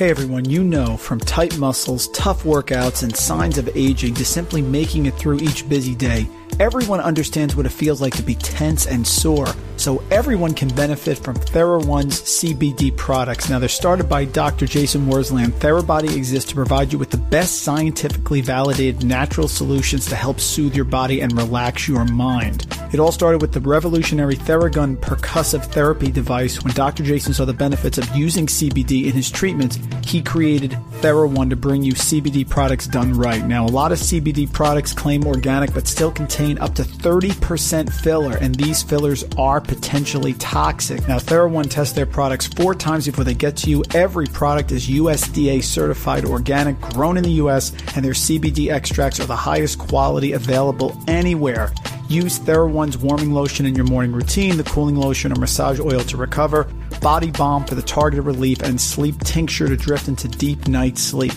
Hey 0.00 0.08
everyone, 0.08 0.48
you 0.48 0.64
know 0.64 0.96
from 0.96 1.20
tight 1.20 1.58
muscles, 1.58 2.08
tough 2.08 2.44
workouts, 2.44 3.02
and 3.02 3.14
signs 3.14 3.58
of 3.58 3.68
aging 3.76 4.14
to 4.14 4.24
simply 4.24 4.62
making 4.62 5.04
it 5.04 5.12
through 5.12 5.40
each 5.40 5.68
busy 5.68 5.94
day 5.94 6.26
Everyone 6.58 7.00
understands 7.00 7.54
what 7.56 7.66
it 7.66 7.70
feels 7.70 8.00
like 8.00 8.14
to 8.16 8.22
be 8.22 8.34
tense 8.34 8.86
and 8.86 9.06
sore, 9.06 9.46
so 9.76 10.02
everyone 10.10 10.52
can 10.52 10.68
benefit 10.68 11.18
from 11.18 11.36
TheraOne's 11.36 12.20
CBD 12.20 12.94
products. 12.94 13.48
Now, 13.48 13.58
they're 13.58 13.68
started 13.68 14.08
by 14.08 14.26
Dr. 14.26 14.66
Jason 14.66 15.06
Wersland. 15.06 15.52
TheraBody 15.52 16.14
exists 16.16 16.50
to 16.50 16.54
provide 16.54 16.92
you 16.92 16.98
with 16.98 17.10
the 17.10 17.16
best 17.16 17.62
scientifically 17.62 18.40
validated 18.40 19.04
natural 19.04 19.48
solutions 19.48 20.06
to 20.06 20.16
help 20.16 20.40
soothe 20.40 20.74
your 20.74 20.84
body 20.84 21.20
and 21.20 21.32
relax 21.36 21.86
your 21.88 22.04
mind. 22.04 22.66
It 22.92 23.00
all 23.00 23.12
started 23.12 23.40
with 23.40 23.52
the 23.52 23.60
revolutionary 23.60 24.36
Theragun 24.36 24.96
percussive 24.96 25.64
therapy 25.66 26.10
device. 26.10 26.62
When 26.62 26.74
Dr. 26.74 27.04
Jason 27.04 27.32
saw 27.32 27.44
the 27.44 27.52
benefits 27.52 27.98
of 27.98 28.16
using 28.16 28.46
CBD 28.46 29.06
in 29.06 29.12
his 29.12 29.30
treatments, 29.30 29.78
he 30.04 30.20
created 30.20 30.72
TheraOne 31.00 31.50
to 31.50 31.56
bring 31.56 31.82
you 31.82 31.92
CBD 31.92 32.48
products 32.48 32.86
done 32.86 33.14
right. 33.14 33.46
Now, 33.46 33.64
a 33.64 33.68
lot 33.68 33.92
of 33.92 33.98
CBD 33.98 34.52
products 34.52 34.92
claim 34.92 35.24
organic 35.26 35.72
but 35.72 35.86
still 35.86 36.10
contain 36.10 36.39
up 36.40 36.74
to 36.74 36.82
30% 36.82 37.92
filler, 37.92 38.36
and 38.36 38.54
these 38.54 38.82
fillers 38.82 39.24
are 39.36 39.60
potentially 39.60 40.32
toxic. 40.34 41.06
Now, 41.06 41.18
TheraOne 41.18 41.68
tests 41.68 41.94
their 41.94 42.06
products 42.06 42.46
four 42.46 42.74
times 42.74 43.06
before 43.06 43.24
they 43.24 43.34
get 43.34 43.56
to 43.58 43.70
you. 43.70 43.84
Every 43.92 44.26
product 44.26 44.72
is 44.72 44.88
USDA 44.88 45.62
certified 45.62 46.24
organic, 46.24 46.80
grown 46.80 47.16
in 47.16 47.24
the 47.24 47.42
US, 47.42 47.72
and 47.94 48.04
their 48.04 48.14
CBD 48.14 48.70
extracts 48.70 49.20
are 49.20 49.26
the 49.26 49.36
highest 49.36 49.78
quality 49.78 50.32
available 50.32 50.98
anywhere. 51.06 51.72
Use 52.08 52.38
TheraOne's 52.40 52.98
warming 52.98 53.32
lotion 53.32 53.66
in 53.66 53.74
your 53.74 53.84
morning 53.84 54.12
routine, 54.12 54.56
the 54.56 54.64
cooling 54.64 54.96
lotion 54.96 55.32
or 55.32 55.36
massage 55.36 55.78
oil 55.78 56.00
to 56.00 56.16
recover, 56.16 56.64
body 57.00 57.30
balm 57.30 57.64
for 57.64 57.74
the 57.74 57.82
targeted 57.82 58.24
relief, 58.24 58.62
and 58.62 58.80
sleep 58.80 59.18
tincture 59.20 59.68
to 59.68 59.76
drift 59.76 60.08
into 60.08 60.26
deep 60.26 60.66
night 60.66 60.98
sleep. 60.98 61.32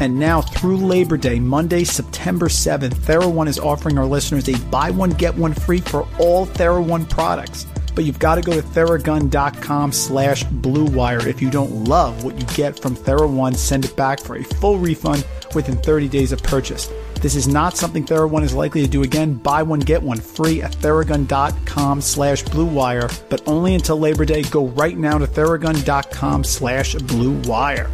And 0.00 0.18
now 0.18 0.42
through 0.42 0.78
Labor 0.78 1.16
Day, 1.16 1.38
Monday, 1.38 1.84
September 1.84 2.48
7th, 2.48 2.94
TheraOne 2.94 3.48
is 3.48 3.58
offering 3.58 3.98
our 3.98 4.06
listeners 4.06 4.48
a 4.48 4.58
buy 4.66 4.90
one, 4.90 5.10
get 5.10 5.36
one 5.36 5.54
free 5.54 5.80
for 5.80 6.08
all 6.18 6.46
TheraOne 6.46 7.08
products. 7.08 7.66
But 7.94 8.04
you've 8.04 8.18
got 8.18 8.34
to 8.34 8.42
go 8.42 8.52
to 8.52 8.66
theragun.com 8.66 9.92
slash 9.92 10.44
bluewire. 10.44 11.24
If 11.26 11.40
you 11.40 11.48
don't 11.48 11.84
love 11.84 12.24
what 12.24 12.38
you 12.38 12.46
get 12.56 12.78
from 12.80 12.96
TheraOne, 12.96 13.54
send 13.54 13.84
it 13.84 13.96
back 13.96 14.20
for 14.20 14.36
a 14.36 14.42
full 14.42 14.78
refund 14.78 15.24
within 15.54 15.76
30 15.76 16.08
days 16.08 16.32
of 16.32 16.42
purchase. 16.42 16.90
This 17.20 17.36
is 17.36 17.46
not 17.46 17.76
something 17.76 18.04
TheraOne 18.04 18.42
is 18.42 18.52
likely 18.52 18.82
to 18.82 18.88
do 18.88 19.02
again. 19.02 19.34
Buy 19.34 19.62
one, 19.62 19.80
get 19.80 20.02
one 20.02 20.18
free 20.18 20.60
at 20.60 20.72
theragun.com 20.72 22.00
slash 22.00 22.42
bluewire, 22.44 23.22
but 23.30 23.46
only 23.46 23.74
until 23.74 23.98
Labor 23.98 24.24
Day. 24.24 24.42
Go 24.42 24.66
right 24.66 24.98
now 24.98 25.16
to 25.16 25.26
theragun.com 25.26 26.44
slash 26.44 26.96
bluewire. 26.96 27.88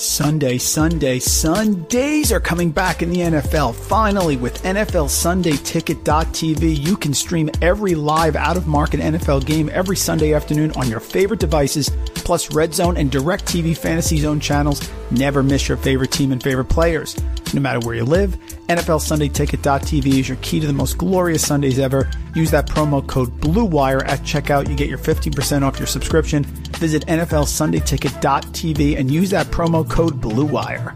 Sunday, 0.00 0.56
Sunday, 0.56 1.18
Sundays 1.18 2.32
are 2.32 2.40
coming 2.40 2.70
back 2.70 3.02
in 3.02 3.10
the 3.10 3.18
NFL. 3.18 3.74
Finally, 3.74 4.38
with 4.38 4.62
NFL 4.62 5.10
Sunday 5.10 5.58
Ticket.tv, 5.58 6.86
you 6.86 6.96
can 6.96 7.12
stream 7.12 7.50
every 7.60 7.94
live 7.94 8.34
out 8.34 8.56
of 8.56 8.66
market 8.66 9.00
NFL 9.00 9.44
game 9.44 9.68
every 9.74 9.96
Sunday 9.96 10.32
afternoon 10.32 10.72
on 10.72 10.88
your 10.88 11.00
favorite 11.00 11.38
devices, 11.38 11.90
plus 12.14 12.50
Red 12.50 12.72
Zone 12.72 12.96
and 12.96 13.10
DirecTV 13.10 13.76
Fantasy 13.76 14.16
Zone 14.16 14.40
channels. 14.40 14.80
Never 15.10 15.42
miss 15.42 15.68
your 15.68 15.76
favorite 15.76 16.12
team 16.12 16.30
and 16.30 16.42
favorite 16.42 16.66
players. 16.66 17.16
No 17.52 17.60
matter 17.60 17.80
where 17.80 17.96
you 17.96 18.04
live, 18.04 18.36
NFL 18.68 19.00
Sunday 19.00 19.28
Ticket.tv 19.28 20.06
is 20.06 20.28
your 20.28 20.38
key 20.38 20.60
to 20.60 20.66
the 20.66 20.72
most 20.72 20.98
glorious 20.98 21.44
Sundays 21.44 21.80
ever. 21.80 22.08
Use 22.34 22.52
that 22.52 22.68
promo 22.68 23.04
code 23.04 23.28
BLUEWIRE 23.40 24.06
at 24.06 24.20
checkout. 24.20 24.68
You 24.68 24.76
get 24.76 24.88
your 24.88 24.98
15% 24.98 25.62
off 25.62 25.78
your 25.80 25.88
subscription. 25.88 26.44
Visit 26.78 27.06
NFL 27.06 27.48
Sunday 27.48 27.80
Ticket.tv 27.80 28.98
and 28.98 29.10
use 29.10 29.30
that 29.30 29.46
promo 29.46 29.88
code 29.88 30.20
BLUEWIRE. 30.20 30.94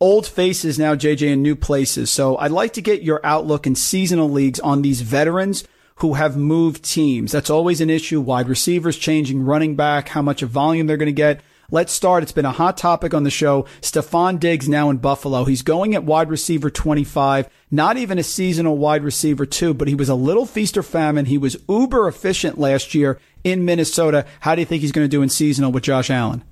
Old 0.00 0.26
faces 0.26 0.78
now, 0.78 0.94
JJ, 0.94 1.32
in 1.32 1.42
new 1.42 1.56
places. 1.56 2.10
So 2.10 2.38
I'd 2.38 2.52
like 2.52 2.72
to 2.74 2.80
get 2.80 3.02
your 3.02 3.20
outlook 3.24 3.66
in 3.66 3.74
seasonal 3.74 4.30
leagues 4.30 4.60
on 4.60 4.80
these 4.80 5.00
veterans 5.02 5.64
who 5.96 6.14
have 6.14 6.36
moved 6.36 6.84
teams. 6.84 7.32
That's 7.32 7.50
always 7.50 7.80
an 7.80 7.90
issue. 7.90 8.20
Wide 8.20 8.48
receivers 8.48 8.96
changing, 8.96 9.44
running 9.44 9.74
back, 9.74 10.08
how 10.08 10.22
much 10.22 10.40
of 10.42 10.50
volume 10.50 10.86
they're 10.86 10.96
going 10.96 11.06
to 11.06 11.12
get. 11.12 11.40
Let's 11.70 11.92
start. 11.92 12.22
It's 12.22 12.32
been 12.32 12.46
a 12.46 12.52
hot 12.52 12.78
topic 12.78 13.12
on 13.12 13.24
the 13.24 13.30
show. 13.30 13.66
Stefon 13.82 14.40
Diggs 14.40 14.70
now 14.70 14.88
in 14.88 14.96
Buffalo. 14.96 15.44
He's 15.44 15.60
going 15.60 15.94
at 15.94 16.02
wide 16.02 16.30
receiver 16.30 16.70
25, 16.70 17.46
not 17.70 17.98
even 17.98 18.18
a 18.18 18.22
seasonal 18.22 18.78
wide 18.78 19.04
receiver 19.04 19.44
two, 19.44 19.74
but 19.74 19.86
he 19.86 19.94
was 19.94 20.08
a 20.08 20.14
little 20.14 20.46
feast 20.46 20.78
or 20.78 20.82
famine. 20.82 21.26
He 21.26 21.36
was 21.36 21.58
uber 21.68 22.08
efficient 22.08 22.56
last 22.56 22.94
year 22.94 23.20
in 23.44 23.66
Minnesota. 23.66 24.24
How 24.40 24.54
do 24.54 24.62
you 24.62 24.64
think 24.64 24.80
he's 24.80 24.92
going 24.92 25.04
to 25.04 25.14
do 25.14 25.20
in 25.20 25.28
seasonal 25.28 25.70
with 25.70 25.82
Josh 25.82 26.08
Allen? 26.08 26.42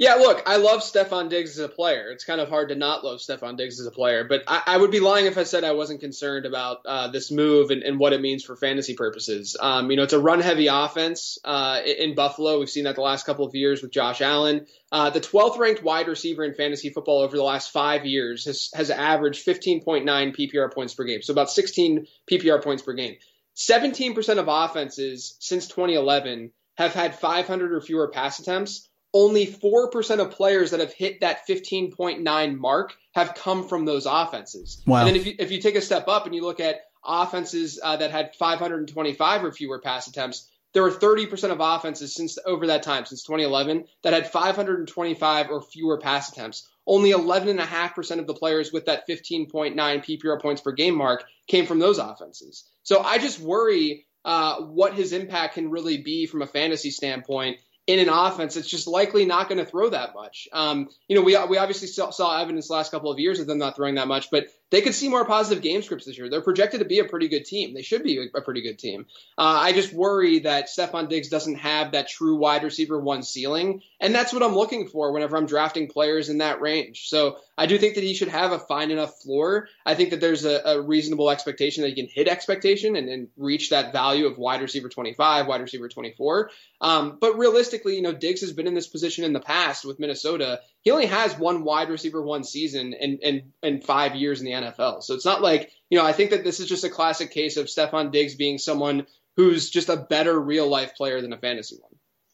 Yeah, 0.00 0.14
look, 0.14 0.44
I 0.46 0.58
love 0.58 0.82
Stefon 0.82 1.28
Diggs 1.28 1.58
as 1.58 1.64
a 1.64 1.68
player. 1.68 2.12
It's 2.12 2.22
kind 2.22 2.40
of 2.40 2.48
hard 2.48 2.68
to 2.68 2.76
not 2.76 3.02
love 3.02 3.18
Stefon 3.18 3.56
Diggs 3.56 3.80
as 3.80 3.86
a 3.86 3.90
player, 3.90 4.22
but 4.22 4.44
I, 4.46 4.62
I 4.64 4.76
would 4.76 4.92
be 4.92 5.00
lying 5.00 5.26
if 5.26 5.36
I 5.36 5.42
said 5.42 5.64
I 5.64 5.72
wasn't 5.72 5.98
concerned 5.98 6.46
about 6.46 6.86
uh, 6.86 7.08
this 7.08 7.32
move 7.32 7.72
and, 7.72 7.82
and, 7.82 7.98
what 7.98 8.12
it 8.12 8.20
means 8.20 8.44
for 8.44 8.54
fantasy 8.54 8.94
purposes. 8.94 9.56
Um, 9.58 9.90
you 9.90 9.96
know, 9.96 10.04
it's 10.04 10.12
a 10.12 10.20
run-heavy 10.20 10.68
offense 10.68 11.38
uh, 11.44 11.80
in 11.84 12.14
Buffalo. 12.14 12.60
We've 12.60 12.70
seen 12.70 12.84
that 12.84 12.94
the 12.94 13.00
last 13.00 13.26
couple 13.26 13.44
of 13.44 13.56
years 13.56 13.82
with 13.82 13.90
Josh 13.90 14.20
Allen. 14.20 14.66
Uh, 14.92 15.10
the 15.10 15.20
12th 15.20 15.58
ranked 15.58 15.82
wide 15.82 16.06
receiver 16.06 16.44
in 16.44 16.54
fantasy 16.54 16.90
football 16.90 17.18
over 17.18 17.36
the 17.36 17.42
last 17.42 17.72
five 17.72 18.06
years 18.06 18.44
has, 18.44 18.70
has 18.74 18.90
averaged 18.90 19.44
15.9 19.44 20.04
PPR 20.04 20.72
points 20.72 20.94
per 20.94 21.02
game, 21.02 21.22
so 21.22 21.32
about 21.32 21.50
16 21.50 22.06
PPR 22.30 22.62
points 22.62 22.84
per 22.84 22.92
game. 22.92 23.16
17% 23.56 24.38
of 24.38 24.46
offenses 24.46 25.36
since 25.40 25.66
2011 25.66 26.52
have 26.76 26.94
had 26.94 27.16
500 27.16 27.72
or 27.72 27.80
fewer 27.80 28.06
pass 28.06 28.38
attempts 28.38 28.88
only 29.14 29.46
4% 29.46 30.20
of 30.20 30.30
players 30.32 30.70
that 30.70 30.80
have 30.80 30.92
hit 30.92 31.20
that 31.20 31.46
15.9 31.48 32.58
mark 32.58 32.96
have 33.14 33.34
come 33.34 33.66
from 33.66 33.84
those 33.84 34.06
offenses. 34.06 34.82
Wow. 34.86 34.98
And 34.98 35.08
then 35.08 35.16
if 35.16 35.26
you, 35.26 35.34
if 35.38 35.50
you 35.50 35.60
take 35.60 35.76
a 35.76 35.80
step 35.80 36.08
up 36.08 36.26
and 36.26 36.34
you 36.34 36.42
look 36.42 36.60
at 36.60 36.82
offenses 37.04 37.80
uh, 37.82 37.96
that 37.96 38.10
had 38.10 38.34
525 38.36 39.44
or 39.44 39.52
fewer 39.52 39.80
pass 39.80 40.06
attempts, 40.06 40.48
there 40.74 40.82
were 40.82 40.90
30% 40.90 41.50
of 41.50 41.58
offenses 41.60 42.14
since 42.14 42.38
over 42.44 42.66
that 42.66 42.82
time, 42.82 43.06
since 43.06 43.22
2011, 43.22 43.84
that 44.02 44.12
had 44.12 44.30
525 44.30 45.50
or 45.50 45.62
fewer 45.62 45.98
pass 45.98 46.30
attempts. 46.30 46.68
Only 46.86 47.12
11.5% 47.12 48.18
of 48.18 48.26
the 48.26 48.34
players 48.34 48.72
with 48.72 48.86
that 48.86 49.08
15.9 49.08 49.74
PPR 49.74 50.40
points 50.40 50.60
per 50.60 50.72
game 50.72 50.94
mark 50.94 51.24
came 51.46 51.66
from 51.66 51.78
those 51.78 51.98
offenses. 51.98 52.64
So 52.82 53.00
I 53.00 53.18
just 53.18 53.40
worry 53.40 54.06
uh, 54.24 54.60
what 54.62 54.94
his 54.94 55.12
impact 55.12 55.54
can 55.54 55.70
really 55.70 55.98
be 55.98 56.26
from 56.26 56.42
a 56.42 56.46
fantasy 56.46 56.90
standpoint 56.90 57.58
in 57.88 57.98
an 57.98 58.10
offense 58.10 58.54
that's 58.54 58.68
just 58.68 58.86
likely 58.86 59.24
not 59.24 59.48
going 59.48 59.58
to 59.58 59.64
throw 59.64 59.88
that 59.88 60.14
much. 60.14 60.46
Um, 60.52 60.90
you 61.08 61.16
know, 61.16 61.22
we 61.22 61.36
we 61.46 61.56
obviously 61.56 61.88
saw, 61.88 62.10
saw, 62.10 62.38
evidence 62.38 62.68
last 62.68 62.92
couple 62.92 63.10
of 63.10 63.18
years 63.18 63.40
of 63.40 63.46
them 63.46 63.58
not 63.58 63.74
throwing 63.74 63.94
that 63.94 64.06
much, 64.06 64.30
but 64.30 64.48
they 64.70 64.82
could 64.82 64.94
see 64.94 65.08
more 65.08 65.24
positive 65.24 65.62
game 65.62 65.82
scripts 65.82 66.04
this 66.04 66.18
year. 66.18 66.28
They're 66.28 66.42
projected 66.42 66.80
to 66.80 66.86
be 66.86 66.98
a 66.98 67.04
pretty 67.04 67.28
good 67.28 67.44
team. 67.44 67.74
They 67.74 67.82
should 67.82 68.02
be 68.02 68.28
a, 68.34 68.40
pretty 68.42 68.62
good 68.62 68.78
team. 68.78 69.06
Uh, 69.36 69.58
I 69.62 69.72
just 69.72 69.92
worry 69.92 70.40
that 70.40 70.68
Stefon 70.68 71.08
Diggs 71.08 71.28
doesn't 71.28 71.56
have 71.56 71.92
that 71.92 72.08
true 72.08 72.36
wide 72.36 72.62
receiver 72.62 72.98
one 72.98 73.22
ceiling, 73.22 73.82
and 74.00 74.14
that's 74.14 74.32
what 74.32 74.42
I'm 74.42 74.54
looking 74.54 74.88
for 74.88 75.12
whenever 75.12 75.36
I'm 75.36 75.46
drafting 75.46 75.88
players 75.88 76.28
in 76.28 76.38
that 76.38 76.60
range. 76.60 77.08
So 77.08 77.38
I 77.56 77.66
do 77.66 77.78
think 77.78 77.94
that 77.94 78.04
he 78.04 78.14
should 78.14 78.28
have 78.28 78.52
a 78.52 78.58
fine 78.58 78.90
enough 78.90 79.20
floor. 79.20 79.68
I 79.84 79.94
think 79.94 80.10
that 80.10 80.20
there's 80.20 80.44
a, 80.44 80.60
a 80.64 80.80
reasonable 80.80 81.30
expectation 81.30 81.82
that 81.82 81.88
he 81.88 81.94
can 81.94 82.08
hit 82.12 82.28
expectation 82.28 82.96
and, 82.96 83.08
and, 83.08 83.28
reach 83.36 83.70
that 83.70 83.92
value 83.92 84.26
of 84.26 84.38
wide 84.38 84.62
receiver 84.62 84.88
25, 84.88 85.46
wide 85.46 85.60
receiver 85.60 85.88
24. 85.88 86.50
Um, 86.80 87.18
but 87.20 87.38
realistically, 87.38 87.96
you 87.96 88.02
know, 88.02 88.12
Diggs 88.12 88.40
has 88.40 88.52
been 88.52 88.66
in 88.66 88.74
this 88.74 88.86
position 88.86 89.24
in 89.24 89.32
the 89.32 89.40
past 89.40 89.84
with 89.84 89.98
Minnesota. 89.98 90.60
He 90.88 90.92
only 90.92 91.04
has 91.04 91.38
one 91.38 91.64
wide 91.64 91.90
receiver 91.90 92.22
one 92.22 92.44
season 92.44 92.94
and 92.98 93.18
and 93.22 93.42
and 93.62 93.84
five 93.84 94.16
years 94.16 94.40
in 94.40 94.46
the 94.46 94.52
NFL. 94.52 95.02
So 95.02 95.12
it's 95.12 95.26
not 95.26 95.42
like, 95.42 95.70
you 95.90 95.98
know, 95.98 96.06
I 96.06 96.14
think 96.14 96.30
that 96.30 96.44
this 96.44 96.60
is 96.60 96.66
just 96.66 96.82
a 96.82 96.88
classic 96.88 97.30
case 97.30 97.58
of 97.58 97.66
Stefon 97.66 98.10
Diggs 98.10 98.36
being 98.36 98.56
someone 98.56 99.06
who's 99.36 99.68
just 99.68 99.90
a 99.90 99.98
better 99.98 100.40
real 100.40 100.66
life 100.66 100.94
player 100.96 101.20
than 101.20 101.34
a 101.34 101.36
fantasy 101.36 101.76
one. 101.78 101.92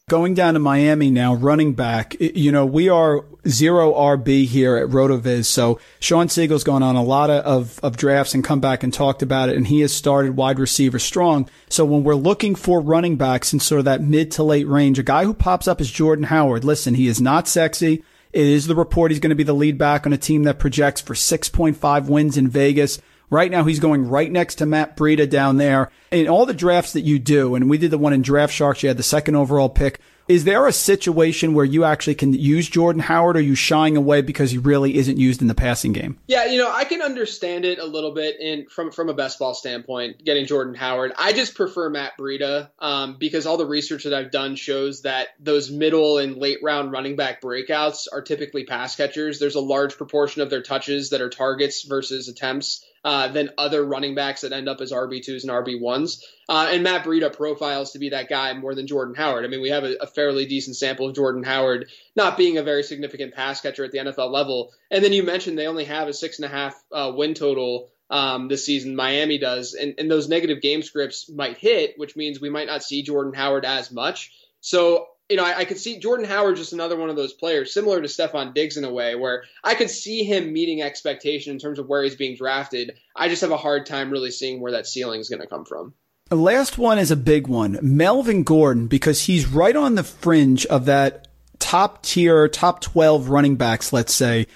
Going 0.09 0.35
down 0.35 0.55
to 0.55 0.61
Miami 0.61 1.11
now, 1.11 1.35
running 1.35 1.73
back. 1.73 2.15
You 2.21 2.53
know, 2.53 2.65
we 2.65 2.89
are 2.89 3.25
zero 3.49 3.93
RB 3.93 4.47
here 4.47 4.77
at 4.77 4.91
RotoViz. 4.91 5.47
So 5.47 5.81
Shawn 5.99 6.29
Siegele's 6.29 6.63
gone 6.63 6.85
on 6.85 6.95
a 6.95 7.03
lot 7.03 7.31
of, 7.31 7.81
of 7.83 7.97
drafts 7.97 8.35
and 8.35 8.45
come 8.45 8.61
back 8.61 8.85
and 8.85 8.95
talked 8.95 9.21
about 9.21 9.49
it. 9.49 9.57
And 9.57 9.67
he 9.67 9.81
has 9.81 9.93
started 9.93 10.37
wide 10.37 10.61
receiver 10.61 11.01
strong. 11.01 11.51
So 11.69 11.85
when 11.85 12.05
we're 12.05 12.15
looking 12.15 12.55
for 12.55 12.81
running 12.81 13.17
backs 13.17 13.53
in 13.53 13.59
sort 13.59 13.81
of 13.81 13.85
that 13.87 14.01
mid 14.01 14.31
to 14.33 14.45
late 14.45 14.69
range, 14.69 15.01
a 15.01 15.03
guy 15.03 15.25
who 15.25 15.35
pops 15.35 15.67
up 15.67 15.81
is 15.81 15.91
Jordan 15.91 16.27
Howard. 16.27 16.63
Listen, 16.63 16.95
he 16.95 17.09
is 17.09 17.21
not 17.21 17.49
sexy. 17.49 18.05
It 18.35 18.49
is 18.49 18.67
the 18.67 18.75
report 18.75 19.13
he's 19.13 19.21
going 19.21 19.31
to 19.31 19.37
be 19.37 19.45
the 19.45 19.53
lead 19.53 19.79
back 19.79 20.07
on 20.07 20.13
a 20.13 20.19
team 20.19 20.43
that 20.43 20.59
projects 20.59 21.01
for 21.01 21.15
6.5 21.15 22.09
wins 22.09 22.37
in 22.37 22.49
Vegas. 22.49 23.01
Right 23.31 23.51
now, 23.51 23.65
he's 23.65 23.81
going 23.81 24.09
right 24.09 24.31
next 24.31 24.57
to 24.57 24.67
Matt 24.67 24.97
Breida 24.97 25.29
down 25.29 25.57
there. 25.57 25.91
In 26.11 26.29
all 26.29 26.47
the 26.47 26.55
drafts 26.55 26.93
that 26.93 27.01
you 27.03 27.19
do, 27.19 27.55
and 27.55 27.69
we 27.69 27.79
did 27.79 27.91
the 27.91 27.99
one 27.99 28.13
in 28.13 28.23
Draft 28.23 28.53
Sharks, 28.53 28.83
you 28.83 28.89
had 28.89 28.97
the 28.97 29.03
second 29.03 29.37
overall 29.37 29.69
pick. 29.69 30.01
Is 30.27 30.45
there 30.45 30.67
a 30.67 30.73
situation 30.73 31.53
where 31.53 31.67
you 31.67 31.85
actually 31.85 32.15
can 32.15 32.33
use 32.33 32.67
Jordan 32.67 33.03
Howard? 33.03 33.37
Or 33.37 33.41
are 33.41 33.43
you 33.43 33.55
shying 33.55 33.97
away 33.97 34.23
because 34.23 34.51
he 34.51 34.59
really 34.59 34.97
isn't 34.97 35.19
used 35.19 35.43
in 35.43 35.49
the 35.49 35.55
passing 35.55 35.93
game? 35.93 36.19
Yeah, 36.27 36.47
you 36.47 36.57
know, 36.57 36.73
I 36.73 36.85
can 36.85 37.03
understand 37.03 37.67
it 37.67 37.79
a 37.79 37.85
little 37.85 38.13
bit 38.13 38.41
in 38.41 38.67
from 38.67 38.91
from 38.91 39.11
a 39.11 39.15
best 39.15 39.39
ball 39.39 39.53
standpoint, 39.53 40.25
getting 40.25 40.47
Jordan 40.47 40.75
Howard. 40.75 41.13
I 41.19 41.35
just 41.35 41.55
prefer 41.55 41.91
Matt 41.91 42.17
Breida 42.19 42.71
um, 42.79 43.17
because 43.19 43.45
all 43.45 43.59
the 43.59 43.67
research 43.67 44.05
that 44.05 44.15
I've 44.15 44.31
done 44.31 44.57
shows 44.57 45.03
that 45.03 45.29
those 45.41 45.71
middle 45.71 46.17
and 46.17 46.37
late 46.37 46.61
round 46.63 46.91
running 46.91 47.17
back 47.17 47.43
breakouts 47.43 48.07
are 48.11 48.23
typically 48.23 48.65
pass 48.65 48.97
catchers. 48.97 49.39
There's 49.39 49.57
a 49.57 49.61
large 49.61 49.99
proportion 49.99 50.41
of 50.41 50.49
their 50.49 50.63
touches 50.63 51.11
that 51.11 51.21
are 51.21 51.31
targets 51.31 51.83
versus 51.83 52.29
attempts 52.29 52.83
uh, 53.05 53.29
than 53.29 53.51
other 53.59 53.85
running 53.85 54.15
backs 54.15 54.41
that 54.41 54.53
end 54.53 54.69
up 54.69 54.81
as 54.81 54.93
RB2s 54.93 55.43
and 55.43 55.53
RB1s. 55.53 56.23
Uh, 56.49 56.69
and 56.71 56.83
Matt 56.83 57.05
Breida 57.05 57.35
profiles 57.35 57.93
to 57.93 57.99
be 57.99 58.11
that 58.11 58.29
guy 58.29 58.53
more 58.55 58.75
than 58.75 58.87
Jordan 58.87 59.15
Howard. 59.15 59.45
I 59.45 59.49
mean, 59.49 59.61
we 59.61 59.71
have 59.71 59.85
a, 59.85 59.97
a, 60.01 60.07
fairly 60.07 60.47
decent 60.47 60.77
sample 60.77 61.09
of 61.09 61.15
Jordan 61.15 61.43
Howard 61.43 61.91
not 62.17 62.37
being 62.37 62.57
a 62.59 62.63
very 62.63 62.83
significant 62.83 63.35
pass 63.35 63.61
catcher 63.61 63.85
at 63.85 63.93
the 63.93 63.99
NFL 63.99 64.31
level. 64.31 64.73
And 64.91 65.05
then 65.05 65.13
you 65.13 65.23
mentioned 65.23 65.59
they 65.59 65.67
only 65.67 65.85
have 65.85 66.09
a 66.09 66.15
six 66.15 66.39
and 66.39 66.47
a 66.47 66.49
half 66.49 66.75
uh, 66.93 67.13
win 67.15 67.35
total 67.35 67.91
um, 68.11 68.49
this 68.49 68.65
season. 68.65 68.97
Miami 68.97 69.39
does, 69.39 69.75
and, 69.75 69.95
and 69.99 70.11
those 70.11 70.29
negative 70.29 70.61
game 70.61 70.83
scripts 70.83 71.31
might 71.31 71.59
hit, 71.59 71.95
which 71.99 72.17
means 72.17 72.41
we 72.41 72.51
might 72.51 72.67
not 72.67 72.83
see 72.83 73.03
Jordan 73.03 73.35
Howard 73.35 73.65
as 73.65 73.91
much. 73.91 74.33
So 74.61 75.07
you 75.31 75.37
know, 75.37 75.45
I, 75.45 75.59
I, 75.59 75.65
could 75.65 75.79
see 75.79 75.99
Jordan 75.99 76.27
Howard 76.27 76.57
just 76.57 76.73
another 76.73 76.97
one 76.97 77.09
of 77.09 77.17
those 77.17 77.33
players, 77.33 77.73
similar 77.73 78.01
to 78.01 78.09
Stefon 78.09 78.55
Diggs 78.55 78.77
in 78.77 78.85
a 78.85 78.93
way, 78.93 79.15
where 79.15 79.45
I 79.63 79.75
could 79.75 79.91
see 79.91 80.23
him 80.25 80.53
meeting 80.53 80.83
expectation 80.83 81.53
in 81.53 81.59
terms 81.59 81.79
of 81.79 81.89
where 81.89 82.03
he's 82.03 82.17
being 82.17 82.37
drafted. 82.37 82.99
I 83.17 83.29
just 83.29 83.41
have 83.41 83.51
a 83.51 83.57
hard 83.57 83.87
time 83.87 84.11
really 84.11 84.31
seeing 84.31 84.61
where 84.61 84.73
that 84.73 84.87
ceiling 84.87 85.21
is 85.21 85.29
going 85.29 85.41
to 85.41 85.47
come 85.49 85.65
from. 85.65 85.95
The 86.29 86.37
last 86.37 86.79
one 86.79 86.99
is 86.99 87.11
a 87.11 87.17
big 87.17 87.47
one. 87.47 87.79
Melvin 87.83 88.43
Gordon, 88.43 88.87
because 88.87 89.25
he's 89.25 89.47
right 89.47 89.77
on 89.77 89.95
the 89.95 90.05
fringe 90.05 90.67
of 90.67 90.87
that 90.87 91.29
top 91.59 92.03
tier, 92.03 92.49
top 92.49 92.81
12 92.81 93.29
running 93.29 93.57
backs, 93.57 93.93
let's 93.93 94.15
say. 94.15 94.47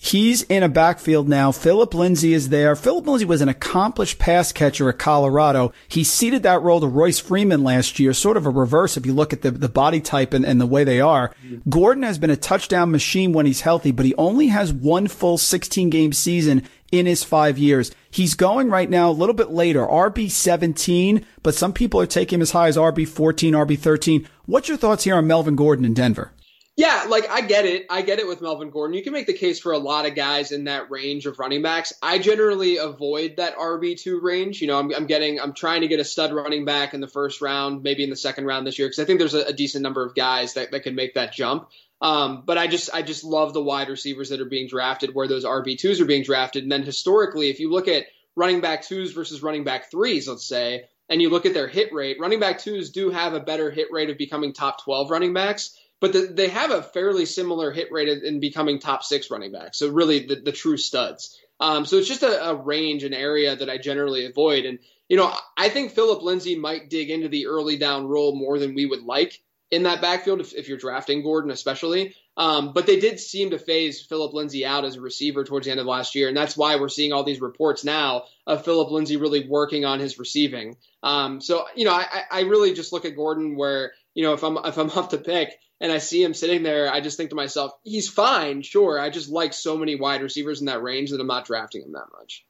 He's 0.00 0.42
in 0.42 0.62
a 0.62 0.68
backfield 0.68 1.28
now. 1.28 1.50
Philip 1.50 1.92
Lindsay 1.92 2.32
is 2.32 2.50
there. 2.50 2.76
Philip 2.76 3.04
Lindsay 3.04 3.24
was 3.24 3.40
an 3.40 3.48
accomplished 3.48 4.20
pass 4.20 4.52
catcher 4.52 4.88
at 4.88 4.98
Colorado. 4.98 5.72
He 5.88 6.04
ceded 6.04 6.44
that 6.44 6.62
role 6.62 6.80
to 6.80 6.86
Royce 6.86 7.18
Freeman 7.18 7.64
last 7.64 7.98
year, 7.98 8.12
sort 8.12 8.36
of 8.36 8.46
a 8.46 8.50
reverse 8.50 8.96
if 8.96 9.04
you 9.04 9.12
look 9.12 9.32
at 9.32 9.42
the, 9.42 9.50
the 9.50 9.68
body 9.68 10.00
type 10.00 10.32
and, 10.32 10.46
and 10.46 10.60
the 10.60 10.66
way 10.66 10.84
they 10.84 11.00
are. 11.00 11.34
Gordon 11.68 12.04
has 12.04 12.16
been 12.16 12.30
a 12.30 12.36
touchdown 12.36 12.92
machine 12.92 13.32
when 13.32 13.44
he's 13.44 13.62
healthy, 13.62 13.90
but 13.90 14.06
he 14.06 14.14
only 14.14 14.46
has 14.46 14.72
one 14.72 15.08
full 15.08 15.36
16 15.36 15.90
game 15.90 16.12
season 16.12 16.62
in 16.92 17.06
his 17.06 17.24
five 17.24 17.58
years. 17.58 17.90
He's 18.08 18.34
going 18.34 18.70
right 18.70 18.88
now 18.88 19.10
a 19.10 19.12
little 19.12 19.34
bit 19.34 19.50
later, 19.50 19.80
RB 19.80 20.30
17, 20.30 21.26
but 21.42 21.56
some 21.56 21.72
people 21.72 22.00
are 22.00 22.06
taking 22.06 22.36
him 22.36 22.42
as 22.42 22.52
high 22.52 22.68
as 22.68 22.76
RB 22.76 23.06
14, 23.06 23.52
RB 23.52 23.76
13. 23.76 24.28
What's 24.46 24.68
your 24.68 24.78
thoughts 24.78 25.02
here 25.04 25.16
on 25.16 25.26
Melvin 25.26 25.56
Gordon 25.56 25.84
in 25.84 25.92
Denver? 25.92 26.30
Yeah, 26.78 27.06
like 27.08 27.28
I 27.28 27.40
get 27.40 27.66
it. 27.66 27.86
I 27.90 28.02
get 28.02 28.20
it 28.20 28.28
with 28.28 28.40
Melvin 28.40 28.70
Gordon. 28.70 28.96
You 28.96 29.02
can 29.02 29.12
make 29.12 29.26
the 29.26 29.32
case 29.32 29.58
for 29.58 29.72
a 29.72 29.78
lot 29.78 30.06
of 30.06 30.14
guys 30.14 30.52
in 30.52 30.64
that 30.64 30.92
range 30.92 31.26
of 31.26 31.40
running 31.40 31.60
backs. 31.60 31.92
I 32.00 32.20
generally 32.20 32.76
avoid 32.76 33.38
that 33.38 33.56
RB2 33.56 34.22
range. 34.22 34.60
You 34.60 34.68
know, 34.68 34.78
I'm, 34.78 34.94
I'm 34.94 35.06
getting, 35.06 35.40
I'm 35.40 35.54
trying 35.54 35.80
to 35.80 35.88
get 35.88 35.98
a 35.98 36.04
stud 36.04 36.32
running 36.32 36.64
back 36.64 36.94
in 36.94 37.00
the 37.00 37.08
first 37.08 37.40
round, 37.40 37.82
maybe 37.82 38.04
in 38.04 38.10
the 38.10 38.16
second 38.16 38.44
round 38.44 38.64
this 38.64 38.78
year, 38.78 38.86
because 38.86 39.00
I 39.00 39.06
think 39.06 39.18
there's 39.18 39.34
a, 39.34 39.46
a, 39.46 39.52
decent 39.52 39.82
number 39.82 40.06
of 40.06 40.14
guys 40.14 40.54
that, 40.54 40.70
that 40.70 40.84
can 40.84 40.94
make 40.94 41.14
that 41.14 41.32
jump. 41.32 41.68
Um, 42.00 42.44
but 42.46 42.58
I 42.58 42.68
just, 42.68 42.90
I 42.94 43.02
just 43.02 43.24
love 43.24 43.54
the 43.54 43.60
wide 43.60 43.88
receivers 43.88 44.28
that 44.28 44.40
are 44.40 44.44
being 44.44 44.68
drafted 44.68 45.12
where 45.12 45.26
those 45.26 45.44
RB2s 45.44 46.00
are 46.00 46.04
being 46.04 46.22
drafted. 46.22 46.62
And 46.62 46.70
then 46.70 46.84
historically, 46.84 47.50
if 47.50 47.58
you 47.58 47.72
look 47.72 47.88
at 47.88 48.06
running 48.36 48.60
back 48.60 48.82
twos 48.82 49.10
versus 49.10 49.42
running 49.42 49.64
back 49.64 49.90
threes, 49.90 50.28
let's 50.28 50.46
say, 50.46 50.84
and 51.08 51.20
you 51.20 51.30
look 51.30 51.44
at 51.44 51.54
their 51.54 51.66
hit 51.66 51.92
rate, 51.92 52.20
running 52.20 52.38
back 52.38 52.60
twos 52.60 52.90
do 52.90 53.10
have 53.10 53.34
a 53.34 53.40
better 53.40 53.68
hit 53.72 53.88
rate 53.90 54.10
of 54.10 54.16
becoming 54.18 54.52
top 54.52 54.84
12 54.84 55.10
running 55.10 55.32
backs 55.32 55.76
but 56.00 56.12
the, 56.12 56.20
they 56.32 56.48
have 56.48 56.70
a 56.70 56.82
fairly 56.82 57.26
similar 57.26 57.70
hit 57.70 57.90
rate 57.90 58.08
in 58.08 58.40
becoming 58.40 58.78
top 58.78 59.02
six 59.02 59.30
running 59.30 59.52
backs. 59.52 59.78
So 59.78 59.88
really 59.88 60.26
the, 60.26 60.36
the 60.36 60.52
true 60.52 60.76
studs. 60.76 61.38
Um, 61.60 61.84
so 61.86 61.96
it's 61.96 62.08
just 62.08 62.22
a, 62.22 62.50
a, 62.50 62.54
range, 62.54 63.04
an 63.04 63.14
area 63.14 63.56
that 63.56 63.68
I 63.68 63.78
generally 63.78 64.26
avoid. 64.26 64.64
And, 64.64 64.78
you 65.08 65.16
know, 65.16 65.34
I 65.56 65.68
think 65.68 65.92
Philip 65.92 66.22
Lindsay 66.22 66.56
might 66.56 66.88
dig 66.88 67.10
into 67.10 67.28
the 67.28 67.46
early 67.46 67.76
down 67.76 68.06
role 68.06 68.36
more 68.36 68.58
than 68.58 68.74
we 68.74 68.86
would 68.86 69.02
like 69.02 69.40
in 69.70 69.82
that 69.82 70.00
backfield 70.00 70.40
if, 70.40 70.54
if 70.54 70.68
you're 70.68 70.78
drafting 70.78 71.22
Gordon, 71.22 71.50
especially. 71.50 72.14
Um, 72.36 72.72
but 72.72 72.86
they 72.86 73.00
did 73.00 73.18
seem 73.18 73.50
to 73.50 73.58
phase 73.58 74.00
Philip 74.00 74.32
Lindsay 74.32 74.64
out 74.64 74.84
as 74.84 74.94
a 74.94 75.00
receiver 75.00 75.42
towards 75.42 75.66
the 75.66 75.72
end 75.72 75.80
of 75.80 75.86
last 75.86 76.14
year. 76.14 76.28
And 76.28 76.36
that's 76.36 76.56
why 76.56 76.76
we're 76.76 76.88
seeing 76.88 77.12
all 77.12 77.24
these 77.24 77.40
reports 77.40 77.82
now 77.82 78.24
of 78.46 78.64
Philip 78.64 78.92
Lindsay 78.92 79.16
really 79.16 79.48
working 79.48 79.84
on 79.84 79.98
his 79.98 80.18
receiving. 80.18 80.76
Um, 81.02 81.40
so, 81.40 81.66
you 81.74 81.84
know, 81.84 81.92
I, 81.92 82.22
I 82.30 82.40
really 82.42 82.72
just 82.72 82.92
look 82.92 83.04
at 83.04 83.16
Gordon 83.16 83.56
where, 83.56 83.92
you 84.14 84.22
know, 84.22 84.34
if 84.34 84.44
I'm, 84.44 84.56
if 84.64 84.78
I'm 84.78 84.90
up 84.96 85.10
to 85.10 85.18
pick, 85.18 85.58
and 85.80 85.92
I 85.92 85.98
see 85.98 86.22
him 86.22 86.34
sitting 86.34 86.62
there, 86.62 86.92
I 86.92 87.00
just 87.00 87.16
think 87.16 87.30
to 87.30 87.36
myself, 87.36 87.72
he's 87.84 88.08
fine, 88.08 88.62
sure. 88.62 88.98
I 88.98 89.10
just 89.10 89.28
like 89.28 89.52
so 89.52 89.76
many 89.76 89.96
wide 89.96 90.22
receivers 90.22 90.60
in 90.60 90.66
that 90.66 90.82
range 90.82 91.10
that 91.10 91.20
I'm 91.20 91.26
not 91.26 91.46
drafting 91.46 91.82
him 91.82 91.92
that 91.92 92.06
much. 92.18 92.44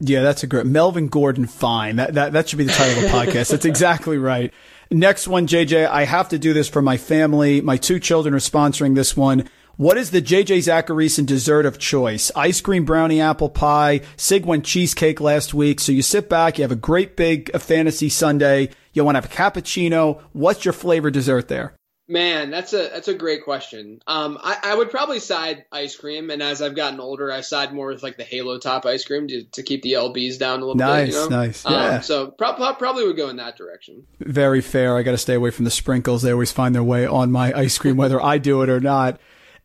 Yeah, 0.00 0.22
that's 0.22 0.42
a 0.42 0.48
great 0.48 0.66
Melvin 0.66 1.06
Gordon. 1.06 1.46
Fine, 1.46 1.96
that 1.96 2.14
that 2.14 2.32
that 2.32 2.48
should 2.48 2.58
be 2.58 2.64
the 2.64 2.72
title 2.72 2.96
of 2.96 3.02
the 3.02 3.16
podcast. 3.16 3.50
That's 3.50 3.64
exactly 3.64 4.18
right. 4.18 4.52
Next 4.90 5.28
one, 5.28 5.46
JJ. 5.46 5.88
I 5.88 6.04
have 6.04 6.30
to 6.30 6.40
do 6.40 6.52
this 6.52 6.68
for 6.68 6.82
my 6.82 6.96
family. 6.96 7.60
My 7.60 7.76
two 7.76 8.00
children 8.00 8.34
are 8.34 8.38
sponsoring 8.38 8.96
this 8.96 9.16
one. 9.16 9.48
What 9.76 9.96
is 9.96 10.10
the 10.10 10.20
JJ 10.20 10.58
Zachariason 10.58 11.24
dessert 11.24 11.66
of 11.66 11.78
choice? 11.78 12.32
Ice 12.36 12.60
cream, 12.60 12.84
brownie, 12.84 13.20
apple 13.20 13.48
pie. 13.48 14.00
Sig 14.16 14.44
went 14.44 14.64
cheesecake 14.64 15.20
last 15.20 15.54
week. 15.54 15.80
So 15.80 15.92
you 15.92 16.02
sit 16.02 16.28
back, 16.28 16.58
you 16.58 16.62
have 16.62 16.72
a 16.72 16.76
great 16.76 17.16
big 17.16 17.50
fantasy 17.58 18.08
Sunday. 18.08 18.70
You 18.92 19.04
want 19.04 19.14
to 19.16 19.20
have 19.22 19.32
a 19.32 19.34
cappuccino. 19.34 20.20
What's 20.32 20.64
your 20.64 20.74
flavor 20.74 21.10
dessert 21.10 21.48
there? 21.48 21.74
Man, 22.12 22.50
that's 22.50 22.74
a 22.74 22.90
that's 22.92 23.08
a 23.08 23.14
great 23.14 23.42
question. 23.42 24.02
Um, 24.06 24.36
I, 24.38 24.58
I 24.62 24.74
would 24.74 24.90
probably 24.90 25.18
side 25.18 25.64
ice 25.72 25.96
cream, 25.96 26.28
and 26.28 26.42
as 26.42 26.60
I've 26.60 26.76
gotten 26.76 27.00
older, 27.00 27.32
I 27.32 27.40
side 27.40 27.72
more 27.72 27.86
with 27.86 28.02
like 28.02 28.18
the 28.18 28.22
Halo 28.22 28.58
Top 28.58 28.84
ice 28.84 29.02
cream 29.02 29.28
to, 29.28 29.44
to 29.44 29.62
keep 29.62 29.80
the 29.80 29.94
lbs 29.94 30.38
down 30.38 30.60
a 30.60 30.66
little 30.66 30.74
nice, 30.74 31.06
bit. 31.06 31.14
You 31.14 31.20
know? 31.30 31.36
Nice, 31.36 31.64
nice. 31.64 31.66
Um, 31.66 31.72
yeah. 31.72 32.00
so 32.00 32.26
pro- 32.26 32.74
probably 32.74 33.06
would 33.06 33.16
go 33.16 33.30
in 33.30 33.36
that 33.36 33.56
direction. 33.56 34.06
Very 34.20 34.60
fair. 34.60 34.98
I 34.98 35.02
got 35.02 35.12
to 35.12 35.18
stay 35.18 35.32
away 35.32 35.52
from 35.52 35.64
the 35.64 35.70
sprinkles. 35.70 36.20
They 36.20 36.32
always 36.32 36.52
find 36.52 36.74
their 36.74 36.84
way 36.84 37.06
on 37.06 37.32
my 37.32 37.50
ice 37.58 37.78
cream, 37.78 37.96
whether 37.96 38.22
I 38.22 38.36
do 38.36 38.60
it 38.60 38.68
or 38.68 38.78
not. 38.78 39.18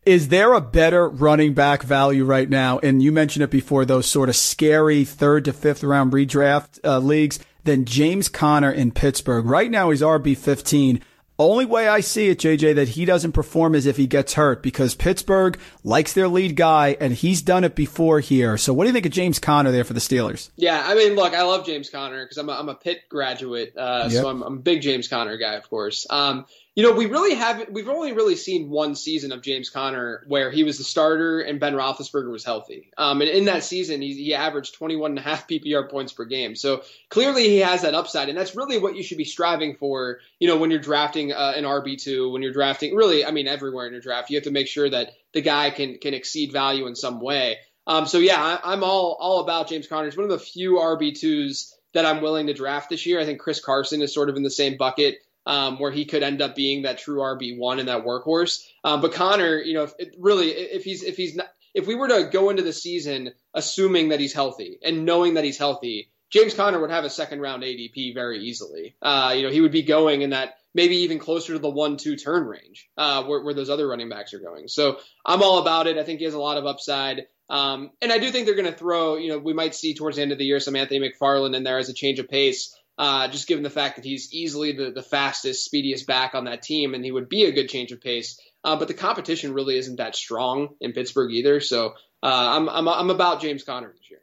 Is 0.06 0.28
there 0.28 0.54
a 0.54 0.62
better 0.62 1.06
running 1.06 1.52
back 1.52 1.82
value 1.82 2.24
right 2.24 2.48
now? 2.48 2.78
And 2.78 3.02
you 3.02 3.12
mentioned 3.12 3.42
it 3.42 3.50
before, 3.50 3.84
those 3.84 4.06
sort 4.06 4.30
of 4.30 4.36
scary 4.36 5.04
third 5.04 5.44
to 5.44 5.52
fifth 5.52 5.84
round 5.84 6.14
redraft 6.14 6.82
uh, 6.82 6.98
leagues 6.98 7.40
than 7.64 7.84
James 7.84 8.30
Conner 8.30 8.72
in 8.72 8.90
Pittsburgh. 8.90 9.44
Right 9.44 9.70
now, 9.70 9.90
he's 9.90 10.00
RB 10.00 10.34
fifteen. 10.34 11.02
Only 11.40 11.66
way 11.66 11.86
I 11.86 12.00
see 12.00 12.28
it, 12.30 12.40
JJ, 12.40 12.74
that 12.74 12.88
he 12.88 13.04
doesn't 13.04 13.30
perform 13.30 13.76
is 13.76 13.86
if 13.86 13.96
he 13.96 14.08
gets 14.08 14.34
hurt 14.34 14.60
because 14.60 14.96
Pittsburgh 14.96 15.56
likes 15.84 16.12
their 16.12 16.26
lead 16.26 16.56
guy 16.56 16.96
and 17.00 17.12
he's 17.12 17.42
done 17.42 17.62
it 17.62 17.76
before 17.76 18.18
here. 18.18 18.58
So 18.58 18.72
what 18.72 18.84
do 18.84 18.88
you 18.88 18.92
think 18.92 19.06
of 19.06 19.12
James 19.12 19.38
Conner 19.38 19.70
there 19.70 19.84
for 19.84 19.92
the 19.92 20.00
Steelers? 20.00 20.50
Yeah, 20.56 20.82
I 20.84 20.96
mean, 20.96 21.14
look, 21.14 21.34
I 21.34 21.42
love 21.42 21.64
James 21.64 21.90
Conner 21.90 22.24
because 22.24 22.38
I'm 22.38 22.48
a, 22.48 22.52
I'm 22.52 22.68
a 22.68 22.74
Pitt 22.74 23.02
graduate, 23.08 23.74
uh, 23.76 24.08
yep. 24.10 24.22
so 24.22 24.28
I'm, 24.28 24.42
I'm, 24.42 24.54
a 24.54 24.60
big 24.60 24.82
James 24.82 25.06
Conner 25.06 25.36
guy, 25.36 25.54
of 25.54 25.70
course. 25.70 26.08
Um, 26.10 26.44
you 26.78 26.84
know, 26.84 26.92
we 26.92 27.06
really 27.06 27.34
haven't. 27.34 27.72
We've 27.72 27.88
only 27.88 28.12
really 28.12 28.36
seen 28.36 28.70
one 28.70 28.94
season 28.94 29.32
of 29.32 29.42
James 29.42 29.68
Conner 29.68 30.22
where 30.28 30.48
he 30.48 30.62
was 30.62 30.78
the 30.78 30.84
starter 30.84 31.40
and 31.40 31.58
Ben 31.58 31.74
Roethlisberger 31.74 32.30
was 32.30 32.44
healthy. 32.44 32.92
Um, 32.96 33.20
and 33.20 33.28
in 33.28 33.46
that 33.46 33.64
season, 33.64 34.00
he, 34.00 34.14
he 34.14 34.32
averaged 34.32 34.74
21 34.74 35.10
and 35.10 35.18
a 35.18 35.22
half 35.22 35.48
PPR 35.48 35.90
points 35.90 36.12
per 36.12 36.24
game. 36.24 36.54
So 36.54 36.82
clearly, 37.08 37.48
he 37.48 37.58
has 37.58 37.82
that 37.82 37.96
upside, 37.96 38.28
and 38.28 38.38
that's 38.38 38.54
really 38.54 38.78
what 38.78 38.94
you 38.94 39.02
should 39.02 39.18
be 39.18 39.24
striving 39.24 39.74
for. 39.74 40.20
You 40.38 40.46
know, 40.46 40.56
when 40.56 40.70
you're 40.70 40.78
drafting 40.78 41.32
uh, 41.32 41.54
an 41.56 41.64
RB 41.64 42.00
two, 42.00 42.30
when 42.30 42.42
you're 42.42 42.52
drafting, 42.52 42.94
really, 42.94 43.24
I 43.24 43.32
mean, 43.32 43.48
everywhere 43.48 43.88
in 43.88 43.92
your 43.92 44.00
draft, 44.00 44.30
you 44.30 44.36
have 44.36 44.44
to 44.44 44.52
make 44.52 44.68
sure 44.68 44.88
that 44.88 45.14
the 45.32 45.40
guy 45.40 45.70
can 45.70 45.98
can 45.98 46.14
exceed 46.14 46.52
value 46.52 46.86
in 46.86 46.94
some 46.94 47.20
way. 47.20 47.56
Um, 47.88 48.06
so 48.06 48.18
yeah, 48.18 48.40
I, 48.40 48.72
I'm 48.72 48.84
all 48.84 49.16
all 49.18 49.40
about 49.40 49.68
James 49.68 49.88
Conner. 49.88 50.04
He's 50.04 50.16
one 50.16 50.30
of 50.30 50.30
the 50.30 50.38
few 50.38 50.74
RB 50.74 51.18
twos 51.18 51.74
that 51.94 52.06
I'm 52.06 52.22
willing 52.22 52.46
to 52.46 52.54
draft 52.54 52.88
this 52.88 53.04
year. 53.04 53.18
I 53.18 53.24
think 53.24 53.40
Chris 53.40 53.58
Carson 53.58 54.00
is 54.00 54.14
sort 54.14 54.28
of 54.28 54.36
in 54.36 54.44
the 54.44 54.50
same 54.50 54.76
bucket 54.76 55.18
um, 55.48 55.78
where 55.78 55.90
he 55.90 56.04
could 56.04 56.22
end 56.22 56.42
up 56.42 56.54
being 56.54 56.82
that 56.82 56.98
true 56.98 57.20
RB 57.20 57.58
one 57.58 57.80
and 57.80 57.88
that 57.88 58.04
workhorse. 58.04 58.64
Um, 58.84 59.00
but 59.00 59.14
Conner, 59.14 59.58
you 59.60 59.74
know, 59.74 59.88
if, 59.98 60.10
really, 60.18 60.50
if 60.50 60.84
he's 60.84 61.02
if 61.02 61.16
he's 61.16 61.34
not, 61.34 61.48
if 61.74 61.86
we 61.86 61.94
were 61.94 62.08
to 62.08 62.28
go 62.30 62.50
into 62.50 62.62
the 62.62 62.72
season 62.72 63.32
assuming 63.54 64.10
that 64.10 64.20
he's 64.20 64.34
healthy 64.34 64.78
and 64.84 65.06
knowing 65.06 65.34
that 65.34 65.44
he's 65.44 65.58
healthy, 65.58 66.10
James 66.30 66.52
Conner 66.52 66.78
would 66.78 66.90
have 66.90 67.04
a 67.04 67.10
second 67.10 67.40
round 67.40 67.62
ADP 67.62 68.12
very 68.12 68.40
easily. 68.40 68.94
Uh, 69.00 69.32
you 69.34 69.42
know, 69.42 69.50
he 69.50 69.62
would 69.62 69.72
be 69.72 69.82
going 69.82 70.20
in 70.20 70.30
that 70.30 70.56
maybe 70.74 70.96
even 70.98 71.18
closer 71.18 71.54
to 71.54 71.58
the 71.58 71.70
one 71.70 71.96
two 71.96 72.16
turn 72.16 72.46
range 72.46 72.90
uh, 72.98 73.24
where, 73.24 73.42
where 73.42 73.54
those 73.54 73.70
other 73.70 73.88
running 73.88 74.10
backs 74.10 74.34
are 74.34 74.40
going. 74.40 74.68
So 74.68 74.98
I'm 75.24 75.42
all 75.42 75.60
about 75.60 75.86
it. 75.86 75.96
I 75.96 76.04
think 76.04 76.18
he 76.18 76.26
has 76.26 76.34
a 76.34 76.38
lot 76.38 76.58
of 76.58 76.66
upside. 76.66 77.26
Um, 77.48 77.92
and 78.02 78.12
I 78.12 78.18
do 78.18 78.30
think 78.30 78.44
they're 78.44 78.54
going 78.54 78.70
to 78.70 78.78
throw, 78.78 79.16
you 79.16 79.30
know, 79.30 79.38
we 79.38 79.54
might 79.54 79.74
see 79.74 79.94
towards 79.94 80.16
the 80.16 80.22
end 80.22 80.32
of 80.32 80.38
the 80.38 80.44
year 80.44 80.60
some 80.60 80.76
Anthony 80.76 81.00
McFarland 81.00 81.56
in 81.56 81.62
there 81.62 81.78
as 81.78 81.88
a 81.88 81.94
change 81.94 82.18
of 82.18 82.28
pace 82.28 82.77
uh, 82.98 83.28
just 83.28 83.46
given 83.46 83.62
the 83.62 83.70
fact 83.70 83.96
that 83.96 84.04
he's 84.04 84.32
easily 84.34 84.72
the, 84.72 84.90
the 84.90 85.02
fastest, 85.02 85.64
speediest 85.64 86.06
back 86.06 86.34
on 86.34 86.44
that 86.44 86.62
team, 86.62 86.94
and 86.94 87.04
he 87.04 87.12
would 87.12 87.28
be 87.28 87.44
a 87.44 87.52
good 87.52 87.68
change 87.68 87.92
of 87.92 88.00
pace. 88.00 88.40
Uh, 88.64 88.76
but 88.76 88.88
the 88.88 88.94
competition 88.94 89.54
really 89.54 89.78
isn't 89.78 89.96
that 89.96 90.16
strong 90.16 90.70
in 90.80 90.92
Pittsburgh 90.92 91.32
either. 91.32 91.60
So 91.60 91.94
uh, 92.22 92.56
I'm, 92.56 92.68
I'm, 92.68 92.88
I'm 92.88 93.10
about 93.10 93.40
James 93.40 93.62
Conner 93.62 93.92
this 93.92 94.10
year. 94.10 94.20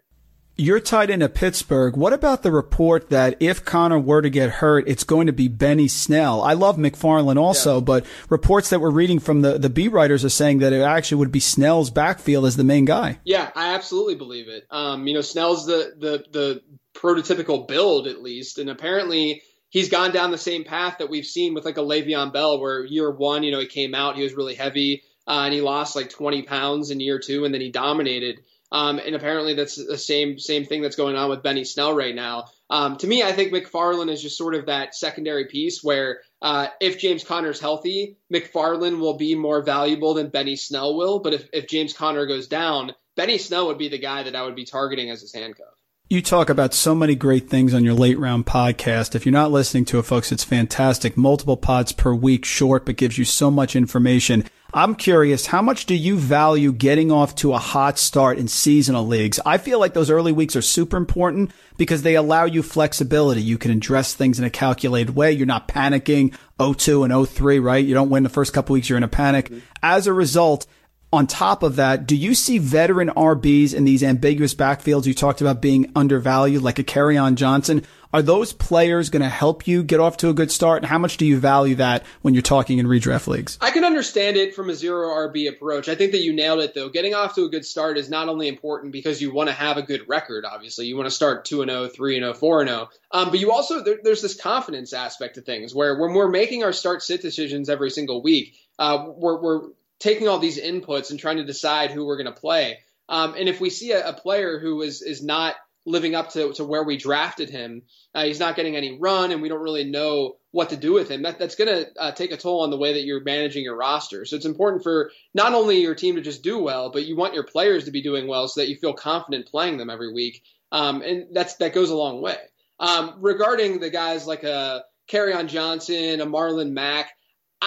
You're 0.58 0.80
tied 0.80 1.10
into 1.10 1.28
Pittsburgh. 1.28 1.98
What 1.98 2.14
about 2.14 2.42
the 2.42 2.52
report 2.52 3.10
that 3.10 3.36
if 3.42 3.66
Conner 3.66 4.00
were 4.00 4.22
to 4.22 4.30
get 4.30 4.50
hurt, 4.50 4.86
it's 4.88 5.04
going 5.04 5.28
to 5.28 5.34
be 5.34 5.50
Benny 5.50 5.90
Snell? 5.90 6.42
I 6.42 6.54
love 6.54 6.78
McFarland 6.78 7.38
also, 7.38 7.76
yeah. 7.76 7.82
but 7.82 8.06
reports 8.30 8.70
that 8.70 8.80
we're 8.80 8.90
reading 8.90 9.20
from 9.20 9.42
the, 9.42 9.58
the 9.58 9.70
beat 9.70 9.90
writers 9.90 10.24
are 10.24 10.30
saying 10.30 10.60
that 10.60 10.72
it 10.72 10.82
actually 10.82 11.18
would 11.18 11.32
be 11.32 11.42
Snell's 11.42 11.90
backfield 11.90 12.46
as 12.46 12.56
the 12.56 12.64
main 12.64 12.86
guy. 12.86 13.20
Yeah, 13.26 13.52
I 13.54 13.74
absolutely 13.74 14.16
believe 14.16 14.48
it. 14.48 14.66
Um, 14.72 15.08
you 15.08 15.14
know, 15.14 15.22
Snell's 15.22 15.66
the, 15.66 15.94
the, 15.98 16.24
the 16.32 16.62
prototypical 16.96 17.68
build 17.68 18.08
at 18.08 18.22
least, 18.22 18.58
and 18.58 18.70
apparently 18.70 19.42
he's 19.70 19.90
gone 19.90 20.12
down 20.12 20.32
the 20.32 20.38
same 20.38 20.64
path 20.64 20.98
that 21.00 21.10
we've 21.10 21.26
seen 21.26 21.54
with 21.54 21.66
like 21.66 21.78
a 21.78 21.82
Le'Veon 21.82 22.34
Bell, 22.34 22.60
where 22.60 22.86
year 22.86 23.12
one, 23.12 23.44
you 23.44 23.52
know, 23.52 23.60
he 23.60 23.68
came 23.68 23.94
out, 23.94 24.16
he 24.16 24.24
was 24.24 24.34
really 24.34 24.56
heavy, 24.56 25.04
uh, 25.28 25.42
and 25.46 25.54
he 25.54 25.62
lost 25.62 25.96
like 25.96 26.10
20 26.10 26.44
pounds 26.44 26.92
in 26.92 27.00
year 27.00 27.20
two, 27.20 27.46
and 27.46 27.54
then 27.54 27.62
he 27.62 27.72
dominated. 27.72 28.40
Um, 28.72 29.00
and 29.00 29.16
apparently 29.16 29.54
that's 29.54 29.76
the 29.76 29.98
same 29.98 30.40
same 30.40 30.66
thing 30.66 30.82
that's 30.82 30.96
going 30.96 31.16
on 31.16 31.30
with 31.30 31.44
Benny 31.44 31.64
Snell 31.64 31.94
right 31.94 32.16
now. 32.16 32.46
Um, 32.70 32.98
to 32.98 33.08
me, 33.08 33.22
I 33.22 33.32
think 33.32 33.54
McFarland 33.54 34.12
is 34.12 34.22
just 34.22 34.38
sort 34.38 34.56
of 34.56 34.66
that 34.66 34.96
secondary 34.96 35.46
piece 35.46 35.84
where 35.84 36.22
uh, 36.42 36.68
if 36.82 37.00
James 37.00 37.24
Conner's 37.24 37.60
healthy, 37.60 38.18
McFarland 38.34 39.00
will 39.00 39.18
be 39.18 39.36
more 39.36 39.62
valuable 39.62 40.16
than 40.16 40.30
Benny 40.30 40.56
Snell 40.56 40.96
will. 40.98 41.20
But 41.20 41.36
if, 41.36 41.50
if 41.54 41.68
James 41.68 41.94
Conner 41.94 42.26
goes 42.26 42.48
down, 42.48 42.94
Benny 43.16 43.38
Snell 43.38 43.68
would 43.68 43.78
be 43.78 43.90
the 43.90 44.00
guy 44.00 44.24
that 44.24 44.36
I 44.36 44.44
would 44.44 44.56
be 44.56 44.66
targeting 44.66 45.12
as 45.12 45.22
his 45.22 45.34
handcuff. 45.34 45.75
You 46.08 46.22
talk 46.22 46.52
about 46.52 46.76
so 46.76 46.94
many 46.94 47.16
great 47.16 47.50
things 47.50 47.74
on 47.74 47.84
your 47.84 47.96
late 47.96 48.20
round 48.20 48.46
podcast. 48.46 49.16
If 49.16 49.26
you're 49.26 49.34
not 49.34 49.52
listening 49.52 49.86
to 49.86 49.98
it, 49.98 50.04
folks, 50.04 50.32
it's 50.32 50.44
fantastic. 50.44 51.18
Multiple 51.18 51.58
pods 51.58 51.94
per 51.94 52.14
week, 52.14 52.46
short, 52.46 52.86
but 52.86 52.96
gives 52.96 53.18
you 53.18 53.26
so 53.26 53.50
much 53.50 53.76
information. 53.76 54.44
I'm 54.72 54.94
curious, 54.94 55.48
how 55.48 55.64
much 55.64 55.88
do 55.88 55.96
you 55.96 56.20
value 56.20 56.74
getting 56.74 57.12
off 57.12 57.34
to 57.38 57.54
a 57.54 57.58
hot 57.58 57.98
start 57.98 58.38
in 58.38 58.48
seasonal 58.48 59.08
leagues? 59.08 59.40
I 59.48 59.58
feel 59.58 59.80
like 59.80 59.96
those 59.96 60.12
early 60.12 60.32
weeks 60.32 60.56
are 60.56 60.62
super 60.62 60.96
important 60.96 61.50
because 61.76 62.04
they 62.04 62.14
allow 62.14 62.46
you 62.46 62.62
flexibility. 62.62 63.42
You 63.42 63.58
can 63.58 63.72
address 63.72 64.14
things 64.14 64.38
in 64.38 64.46
a 64.46 64.52
calculated 64.52 65.16
way. 65.16 65.32
You're 65.32 65.48
not 65.48 65.68
panicking 65.68 66.36
02 66.60 67.04
and 67.04 67.28
03, 67.28 67.58
right? 67.58 67.84
You 67.84 67.96
don't 67.96 68.12
win 68.12 68.22
the 68.22 68.30
first 68.30 68.54
couple 68.54 68.74
weeks. 68.74 68.90
You're 68.90 68.98
in 68.98 69.04
a 69.04 69.08
panic. 69.08 69.52
As 69.82 70.06
a 70.06 70.14
result, 70.14 70.68
on 71.14 71.28
top 71.28 71.64
of 71.64 71.78
that, 71.78 72.08
do 72.08 72.16
you 72.16 72.36
see 72.36 72.58
veteran 72.58 73.10
RBs 73.10 73.74
in 73.74 73.86
these 73.86 74.04
ambiguous 74.04 74.54
backfields 74.54 75.06
you 75.06 75.14
talked 75.14 75.40
about 75.40 75.62
being 75.62 75.92
undervalued, 75.96 76.62
like 76.62 76.80
a 76.80 76.84
Kerryon 76.84 77.36
Johnson? 77.36 77.84
Are 78.12 78.22
those 78.22 78.54
players 78.54 79.10
going 79.10 79.22
to 79.22 79.30
help 79.30 79.68
you 79.68 79.84
get 79.84 80.00
off 80.00 80.18
to 80.18 80.30
a 80.30 80.34
good 80.34 80.50
start? 80.50 80.82
And 80.82 80.86
how 80.90 80.98
much 80.98 81.18
do 81.18 81.26
you 81.26 81.38
value 81.38 81.76
that 81.76 82.06
when 82.22 82.34
you're 82.34 82.44
talking 82.44 82.80
in 82.80 82.86
redraft 82.86 83.28
leagues? 83.28 83.58
I 83.60 83.72
can 83.72 83.84
understand 83.84 84.38
it 84.38 84.56
from 84.56 84.70
a 84.70 84.74
zero 84.74 85.10
RB 85.10 85.50
approach. 85.50 85.90
I 85.90 85.96
think 85.96 86.14
that 86.14 86.22
you 86.22 86.34
nailed 86.34 86.62
it 86.62 86.74
though. 86.74 86.90
Getting 86.90 87.14
off 87.14 87.36
to 87.36 87.44
a 87.44 87.50
good 87.50 87.66
start 87.66 87.98
is 87.98 88.10
not 88.10 88.30
only 88.30 88.48
important 88.48 88.94
because 88.94 89.22
you 89.22 89.34
want 89.34 89.50
to 89.50 89.54
have 89.54 89.76
a 89.76 89.82
good 89.82 90.08
record, 90.08 90.46
obviously. 90.46 90.86
You 90.86 90.96
want 90.96 91.08
to 91.08 91.16
start 91.16 91.46
2 91.46 91.62
and 91.62 91.72
0, 91.72 91.88
3 91.90 92.16
and 92.16 92.24
0, 92.24 92.34
4 92.34 92.62
and 92.62 92.70
0. 92.70 92.90
Um, 93.12 93.30
but 93.32 93.40
you 93.40 93.52
also, 93.52 93.84
there, 93.84 93.98
there's 94.02 94.22
this 94.22 94.40
confidence 94.40 94.94
aspect 94.94 95.38
of 95.38 95.46
things 95.46 95.76
where 95.76 96.00
when 96.00 96.14
we're 96.14 96.30
making 96.30 96.64
our 96.64 96.74
start 96.74 97.04
sit 97.04 97.22
decisions 97.22 97.70
every 97.70 97.90
single 97.90 98.24
week, 98.24 98.56
uh, 98.80 99.08
we're, 99.16 99.42
we're 99.42 99.62
taking 100.00 100.28
all 100.28 100.40
these 100.40 100.60
inputs 100.60 101.10
and 101.10 101.20
trying 101.20 101.38
to 101.38 101.46
decide 101.46 101.92
who 101.92 102.06
we're 102.06 102.22
going 102.22 102.34
to 102.34 102.40
play. 102.40 102.80
Um, 103.08 103.36
and 103.38 103.48
if 103.48 103.62
we 103.62 103.70
see 103.70 103.92
a, 103.92 104.10
a 104.10 104.14
player 104.14 104.60
who 104.60 104.82
is, 104.82 105.02
is 105.02 105.24
not 105.24 105.56
living 105.86 106.16
up 106.16 106.32
to, 106.32 106.52
to 106.54 106.66
where 106.66 106.84
we 106.84 106.98
drafted 106.98 107.50
him. 107.50 107.84
Uh, 108.14 108.26
he's 108.26 108.40
not 108.40 108.56
getting 108.56 108.76
any 108.76 108.98
run, 109.00 109.32
and 109.32 109.42
we 109.42 109.50
don't 109.50 109.62
really 109.62 109.84
know 109.84 110.38
what 110.52 110.70
to 110.70 110.78
do 110.78 110.94
with 110.94 111.10
him. 111.10 111.22
That, 111.22 111.38
that's 111.38 111.56
going 111.56 111.68
to 111.68 111.88
uh, 112.00 112.12
take 112.12 112.32
a 112.32 112.38
toll 112.38 112.62
on 112.62 112.72
the 112.72 112.78
way 112.78 112.94
that 112.94 113.04
you're 113.04 113.24
managing 113.24 113.64
your 113.64 113.78
roster. 113.78 114.26
So 114.26 114.36
it's 114.36 114.46
important 114.46 114.84
for 114.84 115.12
not 115.34 115.54
only 115.54 115.82
your 115.82 115.96
team 115.96 116.16
to 116.16 116.22
just 116.22 116.44
do 116.44 116.60
well, 116.60 116.92
but 116.92 117.06
you 117.06 117.16
want 117.16 117.36
your 117.36 117.44
players 117.44 117.86
to 117.86 117.92
be 117.92 118.02
doing 118.02 118.28
well 118.28 118.48
so 118.48 118.62
that 118.62 118.70
you 118.70 118.78
feel 118.78 118.94
confident 118.94 119.48
playing 119.48 119.78
them 119.78 119.90
every 119.90 120.12
week. 120.12 120.44
Um, 120.72 121.02
and 121.02 121.28
that's 121.34 121.56
that 121.58 121.74
goes 121.74 121.92
a 121.92 121.96
long 121.96 122.22
way. 122.22 122.38
Um, 122.80 123.16
regarding 123.20 123.80
the 123.80 123.90
guys 123.90 124.26
like 124.26 124.44
a 124.44 124.84
Kerryon 125.10 125.48
Johnson, 125.48 126.20
a 126.20 126.26
Marlon 126.26 126.72
Mack, 126.72 127.12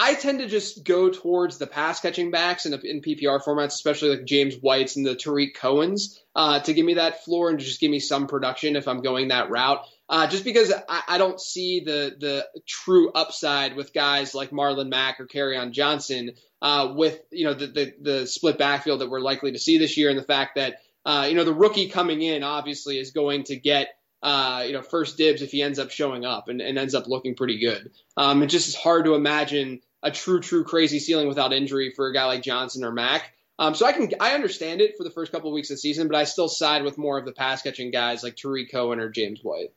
I 0.01 0.13
tend 0.13 0.39
to 0.39 0.47
just 0.47 0.85
go 0.85 1.09
towards 1.09 1.57
the 1.57 1.67
pass 1.67 1.99
catching 1.99 2.31
backs 2.31 2.65
in, 2.65 2.73
in 2.85 3.01
PPR 3.01 3.43
formats, 3.43 3.73
especially 3.73 4.11
like 4.11 4.25
James 4.25 4.55
White's 4.55 4.95
and 4.95 5.05
the 5.05 5.13
Tarik 5.13 5.55
Cohen's, 5.55 6.23
uh, 6.33 6.61
to 6.61 6.73
give 6.73 6.85
me 6.85 6.93
that 6.93 7.25
floor 7.25 7.49
and 7.49 7.59
just 7.59 7.81
give 7.81 7.91
me 7.91 7.99
some 7.99 8.27
production 8.27 8.77
if 8.77 8.87
I'm 8.87 9.01
going 9.01 9.27
that 9.27 9.49
route. 9.49 9.85
Uh, 10.07 10.25
just 10.27 10.45
because 10.45 10.71
I, 10.87 11.01
I, 11.05 11.17
don't 11.17 11.39
see 11.39 11.81
the 11.81 12.15
the 12.17 12.47
true 12.65 13.11
upside 13.11 13.75
with 13.75 13.93
guys 13.93 14.33
like 14.33 14.51
Marlon 14.51 14.89
Mack 14.89 15.19
or 15.19 15.27
Kerryon 15.27 15.71
Johnson, 15.71 16.31
uh, 16.61 16.93
with 16.95 17.19
you 17.29 17.45
know 17.45 17.53
the, 17.53 17.67
the, 17.67 17.93
the 18.01 18.27
split 18.27 18.57
backfield 18.57 19.01
that 19.01 19.09
we're 19.09 19.19
likely 19.19 19.51
to 19.51 19.59
see 19.59 19.77
this 19.77 19.97
year, 19.97 20.09
and 20.09 20.17
the 20.17 20.23
fact 20.23 20.55
that 20.55 20.77
uh, 21.05 21.27
you 21.29 21.35
know 21.35 21.43
the 21.43 21.53
rookie 21.53 21.89
coming 21.89 22.21
in 22.21 22.41
obviously 22.41 22.97
is 22.97 23.11
going 23.11 23.43
to 23.43 23.57
get 23.57 23.89
uh, 24.21 24.63
you 24.65 24.73
know, 24.73 24.81
first 24.81 25.17
dibs 25.17 25.41
if 25.41 25.51
he 25.51 25.61
ends 25.61 25.79
up 25.79 25.91
showing 25.91 26.25
up 26.25 26.49
and, 26.49 26.61
and 26.61 26.77
ends 26.77 26.95
up 26.95 27.07
looking 27.07 27.35
pretty 27.35 27.59
good. 27.59 27.91
Um, 28.17 28.43
it 28.43 28.47
just 28.47 28.67
is 28.67 28.75
hard 28.75 29.05
to 29.05 29.15
imagine 29.15 29.81
a 30.01 30.11
true, 30.11 30.39
true 30.39 30.63
crazy 30.63 30.99
ceiling 30.99 31.27
without 31.27 31.53
injury 31.53 31.91
for 31.95 32.07
a 32.07 32.13
guy 32.13 32.25
like 32.25 32.43
Johnson 32.43 32.83
or 32.83 32.91
Mack. 32.91 33.33
Um, 33.57 33.75
so 33.75 33.85
I 33.85 33.91
can 33.91 34.09
I 34.21 34.35
understand 34.35 34.79
it 34.79 34.95
for 34.97 35.03
the 35.03 35.09
first 35.09 35.31
couple 35.31 35.49
of 35.49 35.53
weeks 35.53 35.69
of 35.69 35.75
the 35.75 35.79
season, 35.79 36.07
but 36.07 36.15
I 36.15 36.23
still 36.23 36.47
side 36.47 36.83
with 36.83 36.97
more 36.97 37.17
of 37.17 37.25
the 37.25 37.33
pass 37.33 37.61
catching 37.61 37.91
guys 37.91 38.23
like 38.23 38.37
Tarik 38.37 38.71
Cohen 38.71 38.99
or 38.99 39.09
James 39.09 39.41
White. 39.41 39.73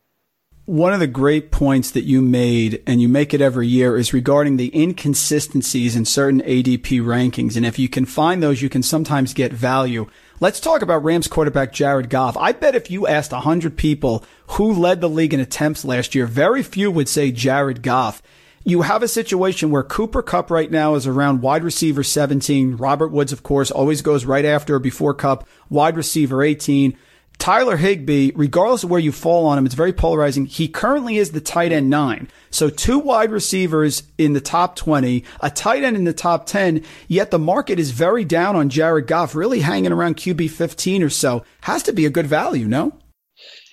One 0.65 0.93
of 0.93 1.01
the 1.01 1.09
great 1.09 1.51
points 1.51 1.91
that 1.91 2.05
you 2.05 2.23
made, 2.23 2.85
and 2.87 3.03
you 3.03 3.09
make 3.09 3.35
it 3.35 3.41
every 3.41 3.67
year, 3.67 3.97
is 3.97 4.13
regarding 4.13 4.57
the 4.57 4.71
inconsistencies 4.81 5.97
in 5.97 6.05
certain 6.05 6.41
ADP 6.41 7.03
rankings. 7.03 7.57
And 7.57 7.67
if 7.67 7.81
you 7.81 7.89
can 7.89 8.07
find 8.07 8.41
those, 8.41 8.63
you 8.63 8.69
can 8.69 8.85
sometimes 8.85 9.35
get 9.35 9.53
value. 9.53 10.07
Let's 10.39 10.61
talk 10.61 10.81
about 10.81 11.03
Rams 11.03 11.27
quarterback 11.27 11.73
Jared 11.73 12.09
Goff. 12.09 12.37
I 12.37 12.53
bet 12.53 12.77
if 12.77 12.93
you 12.93 13.09
asked 13.09 13.33
100 13.33 13.77
people 13.77 14.25
who 14.51 14.73
led 14.73 15.01
the 15.01 15.09
league 15.09 15.35
in 15.35 15.41
attempts 15.41 15.85
last 15.85 16.15
year, 16.15 16.27
very 16.27 16.63
few 16.63 16.93
would 16.93 17.09
say 17.09 17.33
Jared 17.33 17.83
Goff. 17.83 18.23
You 18.65 18.83
have 18.83 19.03
a 19.03 19.09
situation 19.09 19.71
where 19.71 19.83
Cooper 19.83 20.23
Kupp 20.23 20.51
right 20.51 20.71
now 20.71 20.95
is 20.95 21.07
around 21.07 21.43
wide 21.43 21.65
receiver 21.65 22.05
17. 22.05 22.77
Robert 22.77 23.09
Woods, 23.09 23.33
of 23.33 23.43
course, 23.43 23.71
always 23.71 24.03
goes 24.03 24.25
right 24.25 24.45
after 24.45 24.77
or 24.77 24.79
before 24.79 25.15
Kupp, 25.15 25.49
wide 25.69 25.97
receiver 25.97 26.43
18. 26.43 26.97
Tyler 27.39 27.77
Higbee, 27.77 28.31
regardless 28.37 28.85
of 28.85 28.91
where 28.91 29.01
you 29.01 29.11
fall 29.11 29.47
on 29.47 29.59
him, 29.59 29.67
it's 29.67 29.75
very 29.75 29.93
polarizing. 29.93 30.47
He 30.47 30.69
currently 30.69 31.17
is 31.17 31.33
the 31.33 31.41
tight 31.41 31.73
end 31.73 31.91
nine. 31.91 32.29
So 32.51 32.71
two 32.71 33.01
wide 33.01 33.33
receivers 33.33 34.05
in 34.17 34.33
the 34.33 34.41
top 34.41 34.77
20, 34.77 35.25
a 35.41 35.51
tight 35.51 35.83
end 35.83 35.97
in 35.97 36.05
the 36.05 36.13
top 36.13 36.47
10, 36.47 36.85
yet 37.09 37.33
the 37.33 37.41
market 37.41 37.81
is 37.81 37.91
very 37.91 38.25
down 38.25 38.55
on 38.55 38.69
Jared 38.69 39.09
Goff, 39.09 39.35
really 39.35 39.59
hanging 39.61 39.91
around 39.91 40.19
QB 40.19 40.51
15 40.51 41.03
or 41.03 41.11
so. 41.11 41.45
Has 41.63 41.83
to 41.83 41.93
be 41.93 42.07
a 42.07 42.11
good 42.11 42.29
value, 42.29 42.69
no? 42.69 42.97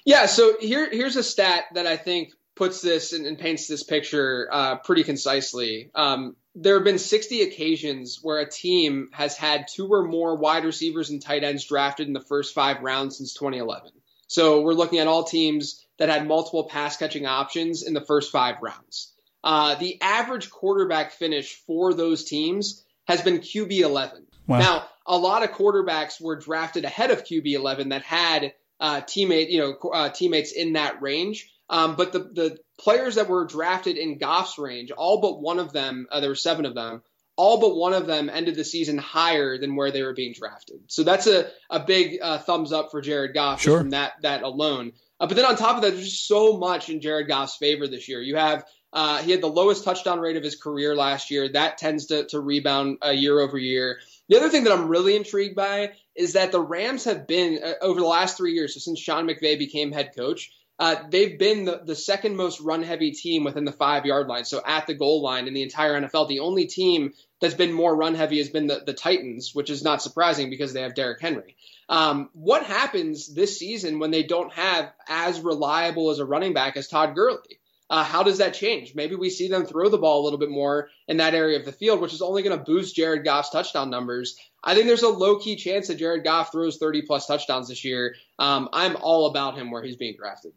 Yeah, 0.04 0.26
so 0.26 0.56
here, 0.60 0.90
here's 0.90 1.18
a 1.18 1.24
stat 1.24 1.66
that 1.76 1.86
I 1.86 1.96
think 1.96 2.32
puts 2.60 2.82
this 2.82 3.14
and, 3.14 3.26
and 3.26 3.40
paints 3.40 3.68
this 3.68 3.84
picture 3.84 4.50
uh, 4.52 4.76
pretty 4.76 5.04
concisely. 5.04 5.90
Um, 5.96 6.36
there 6.56 6.76
have 6.76 6.84
been 6.84 7.00
60 7.00 7.42
occasions 7.42 8.20
where 8.22 8.40
a 8.40 8.50
team 8.50 9.10
has 9.14 9.38
had 9.38 9.70
two 9.74 9.88
or 9.88 10.04
more 10.04 10.36
wide 10.36 10.66
receivers 10.66 11.10
and 11.10 11.22
tight 11.22 11.46
ends 11.46 11.64
drafted 11.64 12.08
in 12.08 12.14
the 12.14 12.20
first 12.20 12.54
five 12.54 12.82
rounds 12.82 13.18
since 13.18 13.34
2011. 13.34 13.92
So 14.28 14.62
we're 14.62 14.74
looking 14.74 15.00
at 15.00 15.08
all 15.08 15.24
teams 15.24 15.86
that 15.98 16.10
had 16.10 16.28
multiple 16.28 16.66
pass 16.66 16.98
catching 16.98 17.26
options 17.26 17.84
in 17.84 17.94
the 17.94 18.06
first 18.06 18.30
five 18.30 18.58
rounds. 18.62 19.14
Uh, 19.42 19.76
the 19.76 19.98
average 20.02 20.50
quarterback 20.50 21.14
finish 21.14 21.56
for 21.66 21.94
those 21.94 22.26
teams 22.26 22.84
has 23.08 23.22
been 23.22 23.40
QB 23.40 23.72
11. 23.72 24.28
Wow. 24.48 24.60
Now, 24.60 24.86
a 25.08 25.18
lot 25.18 25.44
of 25.44 25.52
quarterbacks 25.52 26.20
were 26.20 26.36
drafted 26.36 26.84
ahead 26.84 27.12
of 27.12 27.24
QB 27.24 27.54
11 27.54 27.90
that 27.90 28.04
had 28.04 28.54
uh, 28.82 29.00
teammate, 29.00 29.50
you 29.50 29.60
know, 29.60 29.90
uh, 29.92 30.10
teammates 30.10 30.52
in 30.52 30.74
that 30.74 31.02
range. 31.02 31.50
Um, 31.70 31.96
but 31.96 32.12
the, 32.12 32.20
the 32.20 32.58
players 32.80 33.16
that 33.16 33.30
were 33.30 33.46
drafted 33.46 33.98
in 33.98 34.18
Goff's 34.18 34.58
range, 34.58 34.92
all 34.92 35.22
but 35.22 35.42
one 35.42 35.60
of 35.60 35.72
them, 35.72 36.08
uh, 36.12 36.20
there 36.20 36.30
were 36.30 36.36
seven 36.36 36.66
of 36.66 36.74
them, 36.74 37.04
all 37.36 37.60
but 37.60 37.76
one 37.76 37.94
of 37.94 38.08
them 38.08 38.30
ended 38.30 38.56
the 38.56 38.66
season 38.66 38.98
higher 38.98 39.58
than 39.58 39.76
where 39.76 39.92
they 39.92 40.04
were 40.04 40.14
being 40.14 40.34
drafted. 40.34 40.82
So 40.88 41.04
that's 41.04 41.28
a, 41.28 41.50
a 41.70 41.80
big 41.80 42.20
uh, 42.22 42.40
thumbs 42.40 42.74
up 42.74 42.92
for 42.92 43.02
Jared 43.02 43.34
Goff 43.34 43.62
sure. 43.62 43.80
from 43.80 43.92
that, 43.92 44.14
that 44.24 44.44
alone. 44.44 44.94
Uh, 45.20 45.28
but 45.28 45.36
then 45.36 45.46
on 45.46 45.56
top 45.56 45.76
of 45.76 45.84
that, 45.84 45.92
there's 45.92 46.10
just 46.10 46.28
so 46.28 46.58
much 46.58 46.90
in 46.90 47.02
Jared 47.02 47.28
Goff's 47.28 47.58
favor 47.58 47.88
this 47.88 48.10
year. 48.10 48.22
You 48.22 48.38
have 48.38 48.66
uh, 48.92 49.22
he 49.22 49.32
had 49.32 49.42
the 49.42 49.48
lowest 49.48 49.84
touchdown 49.84 50.20
rate 50.20 50.36
of 50.36 50.44
his 50.44 50.56
career 50.56 50.96
last 50.96 51.30
year. 51.30 51.48
That 51.48 51.78
tends 51.78 52.08
to, 52.08 52.26
to 52.26 52.40
rebound 52.40 52.98
uh, 53.06 53.12
year 53.12 53.40
over 53.40 53.58
year. 53.58 54.00
The 54.30 54.38
other 54.38 54.50
thing 54.50 54.64
that 54.64 54.74
I'm 54.74 54.88
really 54.88 55.16
intrigued 55.16 55.56
by 55.56 55.94
is 56.16 56.34
that 56.34 56.52
the 56.52 56.62
Rams 56.62 57.04
have 57.04 57.28
been 57.28 57.60
uh, 57.64 57.74
over 57.82 58.00
the 58.00 58.08
last 58.08 58.38
three 58.38 58.54
years, 58.54 58.74
so 58.74 58.80
since 58.80 59.00
Sean 59.00 59.28
McVay 59.28 59.60
became 59.60 59.92
head 59.92 60.12
coach, 60.16 60.52
uh, 60.80 60.96
they've 61.10 61.38
been 61.38 61.66
the, 61.66 61.82
the 61.84 61.96
second 61.96 62.38
most 62.38 62.62
run 62.62 62.84
heavy 62.84 63.12
team 63.12 63.44
within 63.44 63.66
the 63.66 63.72
five 63.72 64.06
yard 64.06 64.28
line. 64.28 64.46
So 64.46 64.62
at 64.66 64.88
the 64.88 64.94
goal 64.94 65.22
line 65.22 65.48
in 65.48 65.54
the 65.54 65.62
entire 65.62 66.00
NFL, 66.00 66.30
the 66.30 66.40
only 66.40 66.68
team 66.68 67.14
that's 67.42 67.54
been 67.54 67.74
more 67.74 67.94
run 67.94 68.16
heavy 68.16 68.38
has 68.38 68.50
been 68.50 68.68
the, 68.68 68.82
the 68.86 68.94
Titans, 68.94 69.54
which 69.54 69.70
is 69.70 69.84
not 69.84 70.02
surprising 70.02 70.50
because 70.50 70.72
they 70.72 70.82
have 70.82 70.96
Derrick 70.96 71.22
Henry. 71.22 71.58
Um, 71.90 72.30
what 72.34 72.64
happens 72.64 73.28
this 73.28 73.60
season 73.60 74.00
when 74.00 74.12
they 74.12 74.24
don't 74.24 74.54
have 74.54 74.94
as 75.08 75.42
reliable 75.42 76.12
as 76.12 76.20
a 76.20 76.26
running 76.26 76.54
back 76.54 76.78
as 76.78 76.88
Todd 76.88 77.14
Gurley? 77.14 77.59
Uh, 77.90 78.04
how 78.04 78.24
does 78.24 78.38
that 78.38 78.54
change? 78.54 78.94
Maybe 78.94 79.16
we 79.16 79.30
see 79.30 79.48
them 79.48 79.66
throw 79.66 79.90
the 79.90 79.98
ball 79.98 80.22
a 80.22 80.24
little 80.24 80.40
bit 80.40 80.50
more 80.50 80.90
in 81.08 81.18
that 81.18 81.34
area 81.34 81.60
of 81.60 81.66
the 81.66 81.72
field, 81.72 82.02
which 82.02 82.14
is 82.14 82.22
only 82.22 82.44
going 82.44 82.58
to 82.58 82.64
boost 82.64 82.96
Jared 82.96 83.24
Goff's 83.24 83.50
touchdown 83.50 83.90
numbers. 83.90 84.38
I 84.64 84.76
think 84.76 84.86
there's 84.86 85.04
a 85.04 85.10
low 85.10 85.40
key 85.40 85.56
chance 85.56 85.88
that 85.88 85.96
Jared 85.96 86.24
Goff 86.24 86.52
throws 86.52 86.78
30 86.78 87.04
plus 87.04 87.26
touchdowns 87.26 87.70
this 87.70 87.84
year. 87.84 88.16
Um, 88.38 88.70
I'm 88.74 88.96
all 88.98 89.28
about 89.28 89.58
him 89.58 89.72
where 89.72 89.82
he's 89.82 89.96
being 89.96 90.16
drafted. 90.18 90.52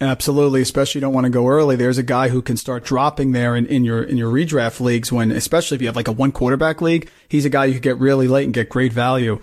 Absolutely, 0.00 0.62
especially 0.62 0.98
you 0.98 1.02
don't 1.02 1.14
want 1.14 1.24
to 1.24 1.30
go 1.30 1.48
early. 1.48 1.74
There's 1.74 1.98
a 1.98 2.02
guy 2.02 2.28
who 2.28 2.40
can 2.40 2.56
start 2.56 2.84
dropping 2.84 3.32
there 3.32 3.56
in, 3.56 3.66
in 3.66 3.84
your 3.84 4.02
in 4.02 4.16
your 4.16 4.30
redraft 4.30 4.80
leagues 4.80 5.10
when, 5.10 5.32
especially 5.32 5.74
if 5.74 5.80
you 5.80 5.88
have 5.88 5.96
like 5.96 6.08
a 6.08 6.12
one 6.12 6.30
quarterback 6.30 6.80
league, 6.80 7.10
he's 7.26 7.44
a 7.44 7.50
guy 7.50 7.64
you 7.64 7.80
get 7.80 7.98
really 7.98 8.28
late 8.28 8.44
and 8.44 8.54
get 8.54 8.68
great 8.68 8.92
value 8.92 9.40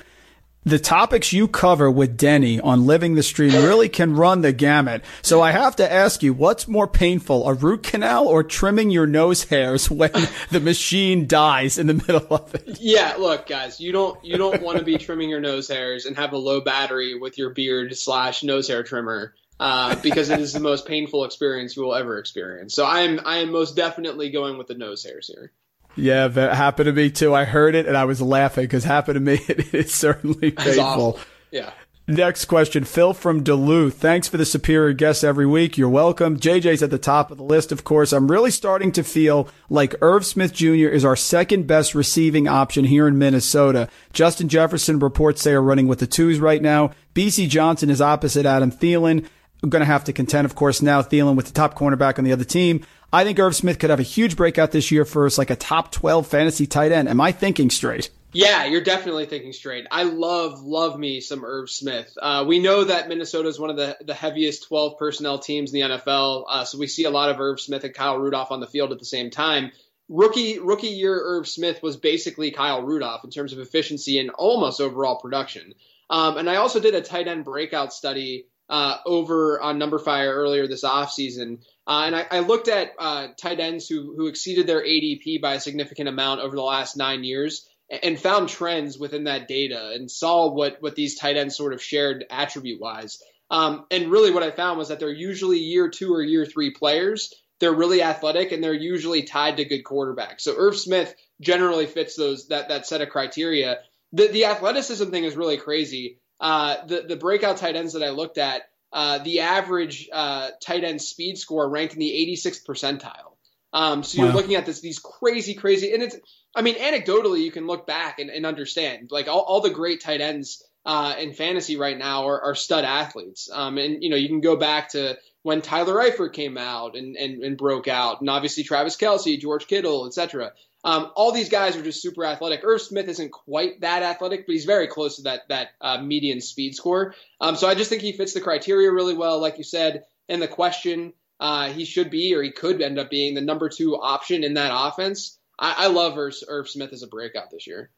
the 0.66 0.80
topics 0.80 1.32
you 1.32 1.48
cover 1.48 1.92
with 1.92 2.18
Denny 2.18 2.60
on 2.60 2.88
Living 2.88 3.14
the 3.14 3.24
Stream 3.24 3.54
really 3.54 3.88
can 3.88 4.16
run 4.16 4.42
the 4.42 4.52
gamut. 4.52 5.04
So 5.22 5.42
I 5.42 5.52
have 5.52 5.76
to 5.76 5.92
ask 5.92 6.24
you, 6.24 6.34
what's 6.34 6.68
more 6.68 6.88
painful, 6.88 7.48
a 7.48 7.54
root 7.54 7.84
canal 7.84 8.28
or 8.28 8.44
trimming 8.44 8.90
your 8.90 9.06
nose 9.06 9.44
hairs 9.44 9.90
when 9.96 10.12
the 10.50 10.60
machine 10.60 11.28
dies 11.28 11.78
in 11.78 11.88
the 11.88 11.94
middle 11.94 12.28
of 12.32 12.56
it? 12.56 12.80
Yeah, 12.82 13.16
look, 13.20 13.48
guys, 13.48 13.80
you 13.80 13.92
don't 13.92 14.24
you 14.26 14.38
don't 14.38 14.62
want 14.62 14.80
to 14.80 14.84
be 14.84 14.98
trimming 14.98 15.30
your 15.30 15.40
nose 15.40 15.68
hairs 15.68 16.06
and 16.06 16.16
have 16.18 16.34
a 16.34 16.38
low 16.38 16.62
battery 16.62 17.18
with 17.18 17.38
your 17.38 17.52
beard 17.52 17.96
slash 17.96 18.44
nose 18.44 18.68
hair 18.68 18.84
trimmer. 18.84 19.34
Uh, 19.58 19.96
because 20.02 20.30
it 20.30 20.42
is 20.42 20.52
the 20.52 20.60
most 20.60 20.86
painful 20.86 21.24
experience 21.24 21.78
you 21.78 21.84
will 21.84 21.96
ever 21.96 22.20
experience. 22.20 22.74
So 22.74 22.84
I 22.84 23.02
am 23.02 23.22
I 23.24 23.38
am 23.38 23.54
most 23.54 23.78
definitely 23.78 24.30
going 24.30 24.58
with 24.58 24.68
the 24.68 24.74
nose 24.74 25.02
hairs 25.02 25.32
here. 25.34 25.54
Yeah, 25.96 26.28
that 26.28 26.56
happened 26.56 26.88
to 26.88 26.94
me 26.94 27.10
too. 27.10 27.34
I 27.34 27.46
heard 27.46 27.76
it 27.76 27.88
and 27.88 27.96
I 27.96 28.06
was 28.06 28.22
laughing 28.22 28.66
because 28.66 28.84
happened 28.84 29.16
to 29.16 29.20
me. 29.20 29.40
It 29.48 29.74
is 29.74 29.94
certainly 29.94 30.52
painful. 30.52 31.20
Yeah. 31.52 31.72
Next 32.08 32.46
question, 32.46 32.84
Phil 32.84 33.14
from 33.14 33.42
Duluth. 33.42 33.96
Thanks 33.96 34.28
for 34.28 34.38
the 34.38 34.46
superior 34.46 34.94
guests 34.94 35.24
every 35.24 35.48
week. 35.48 35.76
You're 35.76 35.90
welcome. 35.90 36.38
JJ's 36.38 36.84
at 36.84 36.92
the 36.92 37.00
top 37.00 37.32
of 37.32 37.38
the 37.38 37.44
list, 37.44 37.72
of 37.72 37.84
course. 37.84 38.14
I'm 38.14 38.30
really 38.30 38.52
starting 38.52 38.92
to 38.92 39.04
feel 39.04 39.50
like 39.72 39.96
Irv 40.02 40.24
Smith 40.24 40.54
Jr. 40.54 40.88
is 40.88 41.04
our 41.04 41.16
second 41.16 41.66
best 41.66 41.96
receiving 41.96 42.48
option 42.48 42.86
here 42.86 43.08
in 43.08 43.18
Minnesota. 43.18 43.90
Justin 44.14 44.50
Jefferson 44.50 45.00
reports 45.00 45.44
they 45.44 45.54
are 45.54 45.64
running 45.64 45.88
with 45.88 45.98
the 45.98 46.06
twos 46.06 46.40
right 46.40 46.62
now. 46.62 46.92
Bisi 47.16 47.50
Johnson 47.50 47.90
is 47.90 48.02
opposite 48.02 48.46
Adam 48.46 48.72
Thielen. 48.72 49.26
I'm 49.64 49.70
going 49.72 49.80
to 49.80 49.86
have 49.88 50.04
to 50.04 50.14
contend, 50.14 50.46
of 50.46 50.54
course, 50.54 50.84
now 50.84 51.02
Thielen 51.02 51.36
with 51.36 51.48
the 51.48 51.54
top 51.54 51.74
cornerback 51.74 52.20
on 52.20 52.24
the 52.24 52.34
other 52.34 52.44
team. 52.44 52.86
I 53.12 53.24
think 53.24 53.40
Irv 53.40 53.56
Smith 53.56 53.80
could 53.80 53.90
have 53.90 54.00
a 54.00 54.04
huge 54.04 54.36
breakout 54.36 54.72
this 54.72 54.92
year 54.92 55.06
for 55.06 55.26
us, 55.26 55.38
like 55.38 55.50
a 55.50 55.56
top 55.56 55.92
12 55.92 56.28
fantasy 56.28 56.68
tight 56.68 56.92
end. 56.92 57.08
Am 57.08 57.22
I 57.22 57.32
thinking 57.32 57.70
straight? 57.70 58.10
Yeah, 58.34 58.66
you're 58.66 58.84
definitely 58.84 59.28
thinking 59.28 59.54
straight. 59.54 59.88
I 59.90 60.04
love, 60.04 60.62
love 60.62 61.00
me 61.00 61.22
some 61.22 61.46
Irv 61.46 61.70
Smith. 61.70 62.18
Uh, 62.22 62.44
we 62.46 62.60
know 62.60 62.84
that 62.84 63.08
Minnesota 63.08 63.48
is 63.48 63.58
one 63.58 63.70
of 63.70 63.78
the, 63.78 63.98
the 64.06 64.14
heaviest 64.14 64.68
12 64.68 64.98
personnel 64.98 65.40
teams 65.40 65.74
in 65.74 65.80
the 65.80 65.96
NFL, 65.96 66.44
uh, 66.50 66.66
so 66.66 66.78
we 66.78 66.88
see 66.88 67.06
a 67.06 67.10
lot 67.10 67.30
of 67.30 67.40
Irv 67.40 67.62
Smith 67.62 67.86
and 67.86 67.94
Kyle 67.94 68.18
Rudolph 68.18 68.52
on 68.52 68.60
the 68.60 68.68
field 68.68 68.92
at 68.92 69.00
the 69.00 69.06
same 69.06 69.30
time. 69.30 69.72
Rookie 70.10 70.60
rookie 70.60 70.88
year 70.88 71.20
Irv 71.20 71.48
Smith 71.48 71.82
was 71.82 71.98
basically 71.98 72.52
Kyle 72.52 72.84
Rudolph 72.84 73.24
in 73.24 73.32
terms 73.32 73.54
of 73.54 73.60
efficiency 73.60 74.20
and 74.20 74.30
almost 74.32 74.82
overall 74.82 75.20
production. 75.20 75.74
Um, 76.10 76.38
and 76.38 76.50
I 76.50 76.58
also 76.58 76.80
did 76.80 76.94
a 76.94 77.02
tight 77.02 77.28
end 77.28 77.46
breakout 77.46 77.94
study 77.94 78.46
uh, 78.70 78.98
over 79.06 79.60
on 79.62 79.80
numberFire 79.80 80.32
earlier 80.32 80.68
this 80.68 80.84
offseason. 80.84 81.64
Uh, 81.88 82.04
and 82.06 82.16
I, 82.16 82.26
I, 82.32 82.40
looked 82.40 82.68
at 82.68 82.94
uh, 82.98 83.28
tight 83.40 83.60
ends 83.60 83.88
who, 83.88 84.16
who 84.16 84.26
exceeded 84.26 84.66
their 84.66 84.84
ADP 84.84 85.40
by 85.40 85.54
a 85.54 85.60
significant 85.60 86.10
amount 86.10 86.42
over 86.42 86.56
the 86.56 86.64
last 86.64 86.98
nine 86.98 87.24
years 87.24 87.68
and 87.90 88.20
found 88.20 88.50
trends 88.50 88.98
within 88.98 89.26
that 89.26 89.48
data 89.48 89.92
and 89.94 90.10
saw 90.10 90.52
what, 90.52 90.78
what 90.82 90.96
these 90.96 91.16
tight 91.16 91.38
ends 91.38 91.56
sort 91.56 91.74
of 91.74 91.84
shared 91.84 92.26
attribute 92.30 92.82
wise. 92.82 93.22
Um, 93.52 93.86
and 93.92 94.10
really 94.10 94.32
what 94.32 94.44
I 94.44 94.52
found 94.52 94.80
was 94.80 94.88
that 94.88 95.00
they're 95.00 95.10
usually 95.10 95.60
year 95.60 95.90
two 95.90 96.12
or 96.12 96.24
year 96.24 96.46
three 96.46 96.72
players. 96.72 97.34
They're 97.60 97.74
really 97.74 98.02
athletic 98.02 98.52
and 98.52 98.64
they're 98.64 98.74
usually 98.74 99.24
tied 99.24 99.58
to 99.58 99.66
good 99.66 99.84
quarterbacks. 99.84 100.42
So 100.42 100.56
Irv 100.58 100.78
Smith 100.78 101.14
generally 101.40 101.86
fits 101.86 102.16
those 102.16 102.48
that, 102.48 102.70
that 102.70 102.88
set 102.88 103.02
of 103.02 103.10
criteria. 103.10 103.80
The, 104.12 104.28
the 104.28 104.46
athleticism 104.46 105.12
thing 105.12 105.24
is 105.24 105.36
really 105.36 105.58
crazy. 105.58 106.20
Uh, 106.40 106.86
the, 106.86 107.06
the 107.08 107.16
breakout 107.16 107.58
tight 107.58 107.76
ends 107.76 107.94
that 107.94 108.04
I 108.04 108.10
looked 108.10 108.38
at, 108.38 108.64
uh, 108.96 109.18
the 109.20 109.42
average 109.42 110.10
uh, 110.12 110.52
tight 110.62 110.86
end 110.86 111.02
speed 111.02 111.38
score 111.38 111.70
ranked 111.70 111.94
in 111.94 112.00
the 112.00 112.10
86th 112.10 112.66
percentile. 112.66 113.34
Um, 113.74 114.04
so 114.04 114.24
you're 114.24 114.32
looking 114.32 114.56
at 114.56 114.66
this 114.66 114.80
these 114.80 115.00
crazy, 115.00 115.54
crazy, 115.54 115.94
and 115.94 116.02
it's 116.02 116.16
I 116.56 116.62
mean 116.62 116.76
anecdotally 116.76 117.44
you 117.44 117.52
can 117.52 117.68
look 117.68 117.86
back 117.86 118.20
and, 118.20 118.30
and 118.30 118.46
understand 118.46 119.10
like 119.12 119.28
all, 119.28 119.42
all 119.42 119.60
the 119.60 119.70
great 119.70 120.02
tight 120.02 120.22
ends 120.22 120.64
uh, 120.86 121.14
in 121.20 121.34
fantasy 121.34 121.76
right 121.76 121.98
now 121.98 122.26
are, 122.30 122.42
are 122.42 122.56
stud 122.56 122.86
athletes. 122.86 123.50
Um, 123.52 123.78
and 123.78 124.02
you 124.02 124.10
know 124.10 124.16
you 124.16 124.30
can 124.30 124.40
go 124.40 124.56
back 124.56 124.92
to 124.92 125.18
when 125.42 125.62
Tyler 125.62 125.96
Eifert 125.96 126.32
came 126.32 126.58
out 126.58 126.96
and, 126.96 127.18
and, 127.18 127.44
and 127.44 127.58
broke 127.58 127.90
out, 127.90 128.22
and 128.22 128.30
obviously 128.30 128.64
Travis 128.64 128.96
Kelce, 128.96 129.38
George 129.38 129.68
Kittle, 129.68 130.08
etc. 130.08 130.54
Um, 130.86 131.12
all 131.16 131.32
these 131.32 131.50
guys 131.50 131.76
are 131.76 131.82
just 131.82 132.02
super 132.02 132.24
athletic. 132.24 132.62
Irv 132.64 132.80
Smith 132.80 133.08
isn't 133.08 133.32
quite 133.32 133.82
that 133.82 134.04
athletic, 134.04 134.46
but 134.46 134.54
he's 134.54 134.66
very 134.66 134.86
close 134.86 135.16
to 135.16 135.24
that 135.24 135.42
that 135.50 135.70
uh, 135.82 135.98
median 136.00 136.40
speed 136.40 136.76
score. 136.76 137.16
Um, 137.42 137.56
so 137.56 137.68
I 137.68 137.74
just 137.74 137.90
think 137.90 138.04
he 138.04 138.12
fits 138.12 138.34
the 138.34 138.42
criteria 138.42 138.92
really 138.92 139.16
well, 139.16 139.42
like 139.42 139.58
you 139.58 139.64
said. 139.64 140.04
And 140.30 140.40
the 140.40 140.48
question, 140.48 141.14
uh, 141.40 141.70
he 141.70 141.86
should 141.86 142.12
be 142.12 142.36
or 142.36 142.44
he 142.44 142.52
could 142.52 142.84
end 142.84 143.00
up 143.00 143.10
being 143.10 143.34
the 143.34 143.42
number 143.42 143.68
two 143.68 143.96
option 143.96 144.44
in 144.44 144.54
that 144.54 144.72
offense. 144.72 145.40
I, 145.60 145.86
I 145.86 145.88
love 145.88 146.18
Irv, 146.20 146.36
Irv 146.48 146.70
Smith 146.70 146.94
as 146.94 147.02
a 147.02 147.08
breakout 147.08 147.50
this 147.52 147.66
year. 147.66 147.90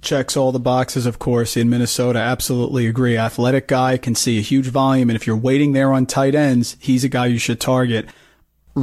Checks 0.00 0.36
all 0.36 0.52
the 0.52 0.60
boxes, 0.60 1.06
of 1.06 1.18
course, 1.18 1.56
in 1.56 1.68
Minnesota. 1.68 2.20
Absolutely 2.20 2.86
agree. 2.86 3.16
Athletic 3.16 3.66
guy 3.66 3.96
can 3.96 4.14
see 4.14 4.38
a 4.38 4.42
huge 4.42 4.68
volume, 4.68 5.10
and 5.10 5.16
if 5.16 5.26
you're 5.26 5.36
waiting 5.36 5.72
there 5.72 5.92
on 5.92 6.06
tight 6.06 6.36
ends, 6.36 6.76
he's 6.78 7.02
a 7.02 7.08
guy 7.08 7.26
you 7.26 7.38
should 7.38 7.60
target 7.60 8.06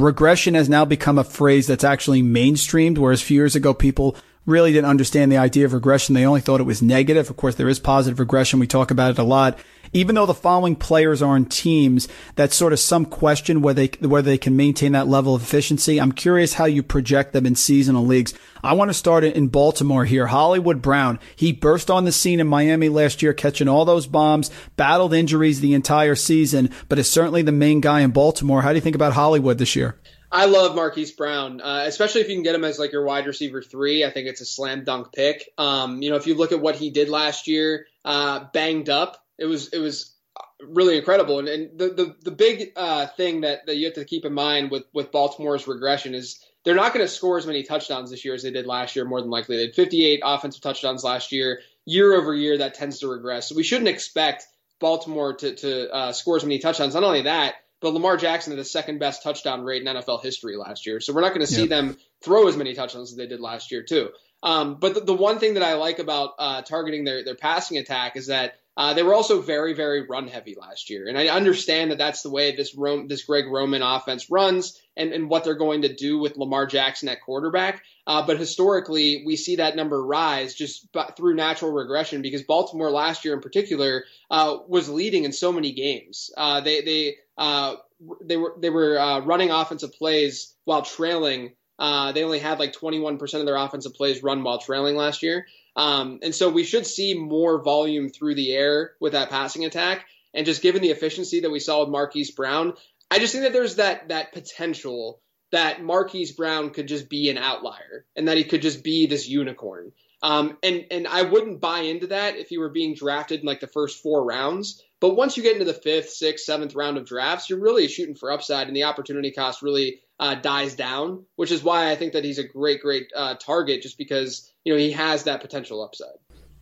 regression 0.02 0.54
has 0.54 0.68
now 0.68 0.84
become 0.84 1.18
a 1.18 1.24
phrase 1.24 1.66
that's 1.66 1.84
actually 1.84 2.22
mainstreamed, 2.22 2.98
whereas 2.98 3.22
a 3.22 3.24
few 3.24 3.36
years 3.36 3.56
ago, 3.56 3.74
people 3.74 4.16
really 4.46 4.72
didn't 4.72 4.88
understand 4.88 5.30
the 5.30 5.36
idea 5.36 5.66
of 5.66 5.72
regression. 5.72 6.14
They 6.14 6.24
only 6.24 6.40
thought 6.40 6.60
it 6.60 6.64
was 6.64 6.80
negative. 6.80 7.28
Of 7.28 7.36
course, 7.36 7.56
there 7.56 7.68
is 7.68 7.80
positive 7.80 8.18
regression. 8.20 8.60
We 8.60 8.66
talk 8.66 8.90
about 8.90 9.10
it 9.10 9.18
a 9.18 9.24
lot. 9.24 9.58
Even 9.92 10.14
though 10.14 10.26
the 10.26 10.34
following 10.34 10.76
players 10.76 11.22
are 11.22 11.36
on 11.36 11.44
teams, 11.44 12.08
that's 12.34 12.56
sort 12.56 12.72
of 12.72 12.80
some 12.80 13.04
question 13.06 13.62
whether 13.62 13.86
they, 13.86 14.06
whether 14.06 14.30
they 14.30 14.38
can 14.38 14.56
maintain 14.56 14.92
that 14.92 15.06
level 15.06 15.34
of 15.34 15.42
efficiency. 15.42 16.00
I'm 16.00 16.12
curious 16.12 16.54
how 16.54 16.64
you 16.64 16.82
project 16.82 17.32
them 17.32 17.46
in 17.46 17.54
seasonal 17.54 18.04
leagues. 18.04 18.34
I 18.62 18.72
want 18.72 18.90
to 18.90 18.94
start 18.94 19.24
in 19.24 19.48
Baltimore 19.48 20.04
here. 20.04 20.26
Hollywood 20.26 20.82
Brown. 20.82 21.18
He 21.36 21.52
burst 21.52 21.90
on 21.90 22.04
the 22.04 22.12
scene 22.12 22.40
in 22.40 22.48
Miami 22.48 22.88
last 22.88 23.22
year, 23.22 23.32
catching 23.32 23.68
all 23.68 23.84
those 23.84 24.06
bombs, 24.06 24.50
battled 24.76 25.14
injuries 25.14 25.60
the 25.60 25.74
entire 25.74 26.16
season, 26.16 26.70
but 26.88 26.98
is 26.98 27.08
certainly 27.08 27.42
the 27.42 27.52
main 27.52 27.80
guy 27.80 28.00
in 28.00 28.10
Baltimore. 28.10 28.62
How 28.62 28.70
do 28.70 28.74
you 28.74 28.80
think 28.80 28.96
about 28.96 29.12
Hollywood 29.12 29.58
this 29.58 29.76
year? 29.76 29.96
I 30.30 30.46
love 30.46 30.74
Marquise 30.74 31.12
Brown, 31.12 31.60
uh, 31.60 31.84
especially 31.86 32.22
if 32.22 32.28
you 32.28 32.34
can 32.34 32.42
get 32.42 32.54
him 32.54 32.64
as 32.64 32.78
like 32.78 32.92
your 32.92 33.04
wide 33.04 33.26
receiver 33.26 33.62
three. 33.62 34.04
I 34.04 34.10
think 34.10 34.26
it's 34.26 34.40
a 34.40 34.46
slam 34.46 34.84
dunk 34.84 35.12
pick. 35.12 35.52
Um, 35.56 36.02
you 36.02 36.10
know, 36.10 36.16
if 36.16 36.26
you 36.26 36.34
look 36.34 36.52
at 36.52 36.60
what 36.60 36.76
he 36.76 36.90
did 36.90 37.08
last 37.08 37.46
year, 37.46 37.86
uh, 38.04 38.44
banged 38.52 38.88
up, 38.88 39.22
it 39.38 39.46
was 39.46 39.68
it 39.68 39.78
was 39.78 40.14
really 40.60 40.96
incredible. 40.98 41.38
And, 41.38 41.48
and 41.48 41.78
the 41.78 41.88
the 41.88 42.16
the 42.22 42.30
big 42.30 42.72
uh, 42.76 43.06
thing 43.06 43.42
that, 43.42 43.66
that 43.66 43.76
you 43.76 43.86
have 43.86 43.94
to 43.94 44.04
keep 44.04 44.24
in 44.24 44.32
mind 44.32 44.70
with 44.70 44.84
with 44.92 45.12
Baltimore's 45.12 45.68
regression 45.68 46.14
is 46.14 46.40
they're 46.64 46.74
not 46.74 46.92
going 46.92 47.06
to 47.06 47.12
score 47.12 47.38
as 47.38 47.46
many 47.46 47.62
touchdowns 47.62 48.10
this 48.10 48.24
year 48.24 48.34
as 48.34 48.42
they 48.42 48.50
did 48.50 48.66
last 48.66 48.96
year. 48.96 49.04
More 49.04 49.20
than 49.20 49.30
likely, 49.30 49.56
they 49.56 49.66
had 49.66 49.74
58 49.74 50.22
offensive 50.24 50.62
touchdowns 50.62 51.04
last 51.04 51.30
year. 51.30 51.60
Year 51.84 52.14
over 52.14 52.34
year, 52.34 52.58
that 52.58 52.74
tends 52.74 52.98
to 53.00 53.08
regress. 53.08 53.48
So 53.48 53.54
we 53.54 53.62
shouldn't 53.62 53.88
expect 53.88 54.44
Baltimore 54.80 55.34
to 55.34 55.54
to 55.54 55.92
uh, 55.92 56.12
score 56.12 56.36
as 56.36 56.44
many 56.44 56.58
touchdowns. 56.58 56.94
Not 56.94 57.04
only 57.04 57.22
that 57.22 57.54
but 57.80 57.92
Lamar 57.92 58.16
Jackson 58.16 58.52
had 58.52 58.58
the 58.58 58.64
second 58.64 58.98
best 58.98 59.22
touchdown 59.22 59.62
rate 59.62 59.82
in 59.82 59.94
NFL 59.94 60.22
history 60.22 60.56
last 60.56 60.86
year. 60.86 61.00
So 61.00 61.12
we're 61.12 61.20
not 61.20 61.28
going 61.34 61.46
to 61.46 61.52
see 61.52 61.62
yep. 61.62 61.70
them 61.70 61.96
throw 62.24 62.48
as 62.48 62.56
many 62.56 62.74
touchdowns 62.74 63.12
as 63.12 63.16
they 63.16 63.26
did 63.26 63.40
last 63.40 63.70
year, 63.70 63.82
too. 63.82 64.10
Um, 64.42 64.76
but 64.80 64.94
the, 64.94 65.00
the, 65.00 65.14
one 65.14 65.38
thing 65.38 65.54
that 65.54 65.62
I 65.62 65.74
like 65.74 65.98
about 65.98 66.34
uh, 66.38 66.62
targeting 66.62 67.04
their, 67.04 67.24
their 67.24 67.34
passing 67.34 67.78
attack 67.78 68.16
is 68.16 68.28
that 68.28 68.60
uh, 68.76 68.92
they 68.92 69.02
were 69.02 69.14
also 69.14 69.40
very, 69.40 69.72
very 69.72 70.06
run 70.06 70.28
heavy 70.28 70.54
last 70.54 70.90
year. 70.90 71.08
And 71.08 71.16
I 71.16 71.28
understand 71.28 71.90
that 71.90 71.98
that's 71.98 72.22
the 72.22 72.30
way 72.30 72.54
this 72.54 72.74
Rome, 72.74 73.08
this 73.08 73.24
Greg 73.24 73.46
Roman 73.46 73.80
offense 73.80 74.30
runs 74.30 74.78
and, 74.96 75.12
and 75.12 75.30
what 75.30 75.44
they're 75.44 75.54
going 75.54 75.82
to 75.82 75.94
do 75.94 76.18
with 76.18 76.36
Lamar 76.36 76.66
Jackson 76.66 77.08
at 77.08 77.22
quarterback. 77.22 77.82
Uh, 78.06 78.26
but 78.26 78.38
historically, 78.38 79.22
we 79.24 79.36
see 79.36 79.56
that 79.56 79.76
number 79.76 80.04
rise 80.04 80.54
just 80.54 80.88
through 81.16 81.34
natural 81.34 81.72
regression 81.72 82.20
because 82.20 82.42
Baltimore 82.42 82.90
last 82.90 83.24
year 83.24 83.32
in 83.32 83.40
particular 83.40 84.04
uh, 84.30 84.58
was 84.68 84.90
leading 84.90 85.24
in 85.24 85.32
so 85.32 85.52
many 85.52 85.72
games. 85.72 86.30
Uh, 86.36 86.60
they, 86.60 86.82
they, 86.82 87.16
uh, 87.38 87.76
they 88.22 88.36
were 88.36 88.54
they 88.58 88.68
were 88.68 88.98
uh, 88.98 89.20
running 89.20 89.50
offensive 89.50 89.94
plays 89.94 90.54
while 90.64 90.82
trailing. 90.82 91.54
They 91.78 92.24
only 92.24 92.40
had 92.40 92.58
like 92.58 92.74
21% 92.74 93.40
of 93.40 93.46
their 93.46 93.56
offensive 93.56 93.94
plays 93.94 94.22
run 94.22 94.42
while 94.42 94.58
trailing 94.58 94.96
last 94.96 95.22
year. 95.22 95.46
Um, 95.76 96.20
and 96.22 96.34
so 96.34 96.48
we 96.48 96.64
should 96.64 96.86
see 96.86 97.14
more 97.14 97.62
volume 97.62 98.08
through 98.08 98.34
the 98.34 98.52
air 98.52 98.92
with 99.00 99.12
that 99.12 99.30
passing 99.30 99.64
attack. 99.64 100.06
And 100.34 100.46
just 100.46 100.62
given 100.62 100.82
the 100.82 100.90
efficiency 100.90 101.40
that 101.40 101.50
we 101.50 101.60
saw 101.60 101.80
with 101.80 101.90
Marquise 101.90 102.30
Brown, 102.30 102.74
I 103.10 103.18
just 103.18 103.32
think 103.32 103.44
that 103.44 103.52
there's 103.52 103.76
that 103.76 104.08
that 104.08 104.32
potential 104.32 105.20
that 105.52 105.82
Marquise 105.82 106.32
Brown 106.32 106.70
could 106.70 106.88
just 106.88 107.08
be 107.08 107.30
an 107.30 107.38
outlier 107.38 108.04
and 108.16 108.28
that 108.28 108.36
he 108.36 108.44
could 108.44 108.62
just 108.62 108.82
be 108.82 109.06
this 109.06 109.28
unicorn. 109.28 109.92
Um, 110.22 110.58
and 110.62 110.86
and 110.90 111.06
I 111.06 111.22
wouldn't 111.22 111.60
buy 111.60 111.80
into 111.80 112.08
that 112.08 112.36
if 112.36 112.48
he 112.48 112.58
were 112.58 112.70
being 112.70 112.94
drafted 112.94 113.40
in 113.40 113.46
like 113.46 113.60
the 113.60 113.66
first 113.66 114.02
four 114.02 114.24
rounds. 114.24 114.82
But 115.00 115.14
once 115.14 115.36
you 115.36 115.42
get 115.42 115.52
into 115.52 115.66
the 115.66 115.74
fifth, 115.74 116.10
sixth, 116.10 116.44
seventh 116.44 116.74
round 116.74 116.96
of 116.96 117.06
drafts, 117.06 117.50
you're 117.50 117.60
really 117.60 117.86
shooting 117.88 118.14
for 118.14 118.32
upside, 118.32 118.66
and 118.66 118.76
the 118.76 118.84
opportunity 118.84 119.30
cost 119.30 119.62
really 119.62 120.00
uh, 120.18 120.36
dies 120.36 120.74
down, 120.74 121.24
which 121.36 121.50
is 121.50 121.62
why 121.62 121.90
I 121.90 121.96
think 121.96 122.14
that 122.14 122.24
he's 122.24 122.38
a 122.38 122.48
great, 122.48 122.80
great 122.80 123.10
uh, 123.14 123.34
target, 123.34 123.82
just 123.82 123.98
because 123.98 124.50
you 124.64 124.72
know 124.72 124.78
he 124.78 124.92
has 124.92 125.24
that 125.24 125.42
potential 125.42 125.82
upside. 125.82 126.16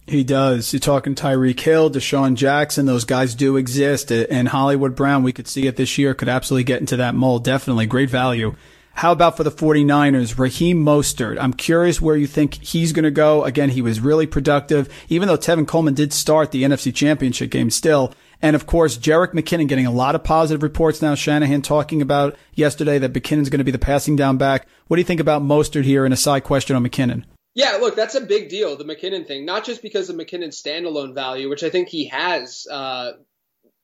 He 0.06 0.22
does. 0.22 0.72
You're 0.72 0.80
talking 0.80 1.14
Tyreek 1.14 1.58
Hill, 1.60 1.90
DeSean 1.90 2.34
Jackson. 2.34 2.84
Those 2.84 3.04
guys 3.04 3.34
do 3.34 3.56
exist. 3.56 4.10
And 4.12 4.48
Hollywood 4.48 4.94
Brown, 4.94 5.22
we 5.22 5.32
could 5.32 5.48
see 5.48 5.66
it 5.66 5.76
this 5.76 5.96
year, 5.96 6.12
could 6.12 6.28
absolutely 6.28 6.64
get 6.64 6.80
into 6.80 6.98
that 6.98 7.14
mold. 7.14 7.42
Definitely 7.42 7.86
great 7.86 8.10
value. 8.10 8.54
How 8.92 9.12
about 9.12 9.36
for 9.36 9.44
the 9.44 9.50
49ers? 9.50 10.38
Raheem 10.38 10.84
Mostert. 10.84 11.38
I'm 11.40 11.54
curious 11.54 12.00
where 12.00 12.16
you 12.16 12.26
think 12.26 12.62
he's 12.62 12.92
going 12.92 13.04
to 13.04 13.10
go. 13.10 13.44
Again, 13.44 13.70
he 13.70 13.82
was 13.82 13.98
really 13.98 14.26
productive, 14.26 14.92
even 15.08 15.26
though 15.26 15.38
Tevin 15.38 15.66
Coleman 15.66 15.94
did 15.94 16.12
start 16.12 16.52
the 16.52 16.62
NFC 16.62 16.94
Championship 16.94 17.50
game 17.50 17.70
still. 17.70 18.12
And 18.44 18.54
of 18.54 18.66
course, 18.66 18.98
Jerick 18.98 19.32
McKinnon 19.32 19.68
getting 19.68 19.86
a 19.86 19.90
lot 19.90 20.14
of 20.14 20.22
positive 20.22 20.62
reports 20.62 21.00
now. 21.00 21.14
Shanahan 21.14 21.62
talking 21.62 22.02
about 22.02 22.36
yesterday 22.52 22.98
that 22.98 23.14
McKinnon's 23.14 23.48
going 23.48 23.60
to 23.60 23.64
be 23.64 23.70
the 23.70 23.78
passing 23.78 24.16
down 24.16 24.36
back. 24.36 24.68
What 24.86 24.96
do 24.96 25.00
you 25.00 25.06
think 25.06 25.20
about 25.20 25.40
Mostert 25.40 25.84
here? 25.84 26.04
And 26.04 26.12
a 26.12 26.16
side 26.18 26.44
question 26.44 26.76
on 26.76 26.84
McKinnon. 26.84 27.24
Yeah, 27.54 27.78
look, 27.80 27.96
that's 27.96 28.16
a 28.16 28.20
big 28.20 28.50
deal, 28.50 28.76
the 28.76 28.84
McKinnon 28.84 29.26
thing. 29.26 29.46
Not 29.46 29.64
just 29.64 29.80
because 29.80 30.10
of 30.10 30.16
McKinnon's 30.16 30.62
standalone 30.62 31.14
value, 31.14 31.48
which 31.48 31.62
I 31.62 31.70
think 31.70 31.88
he 31.88 32.08
has, 32.08 32.66
uh, 32.70 33.12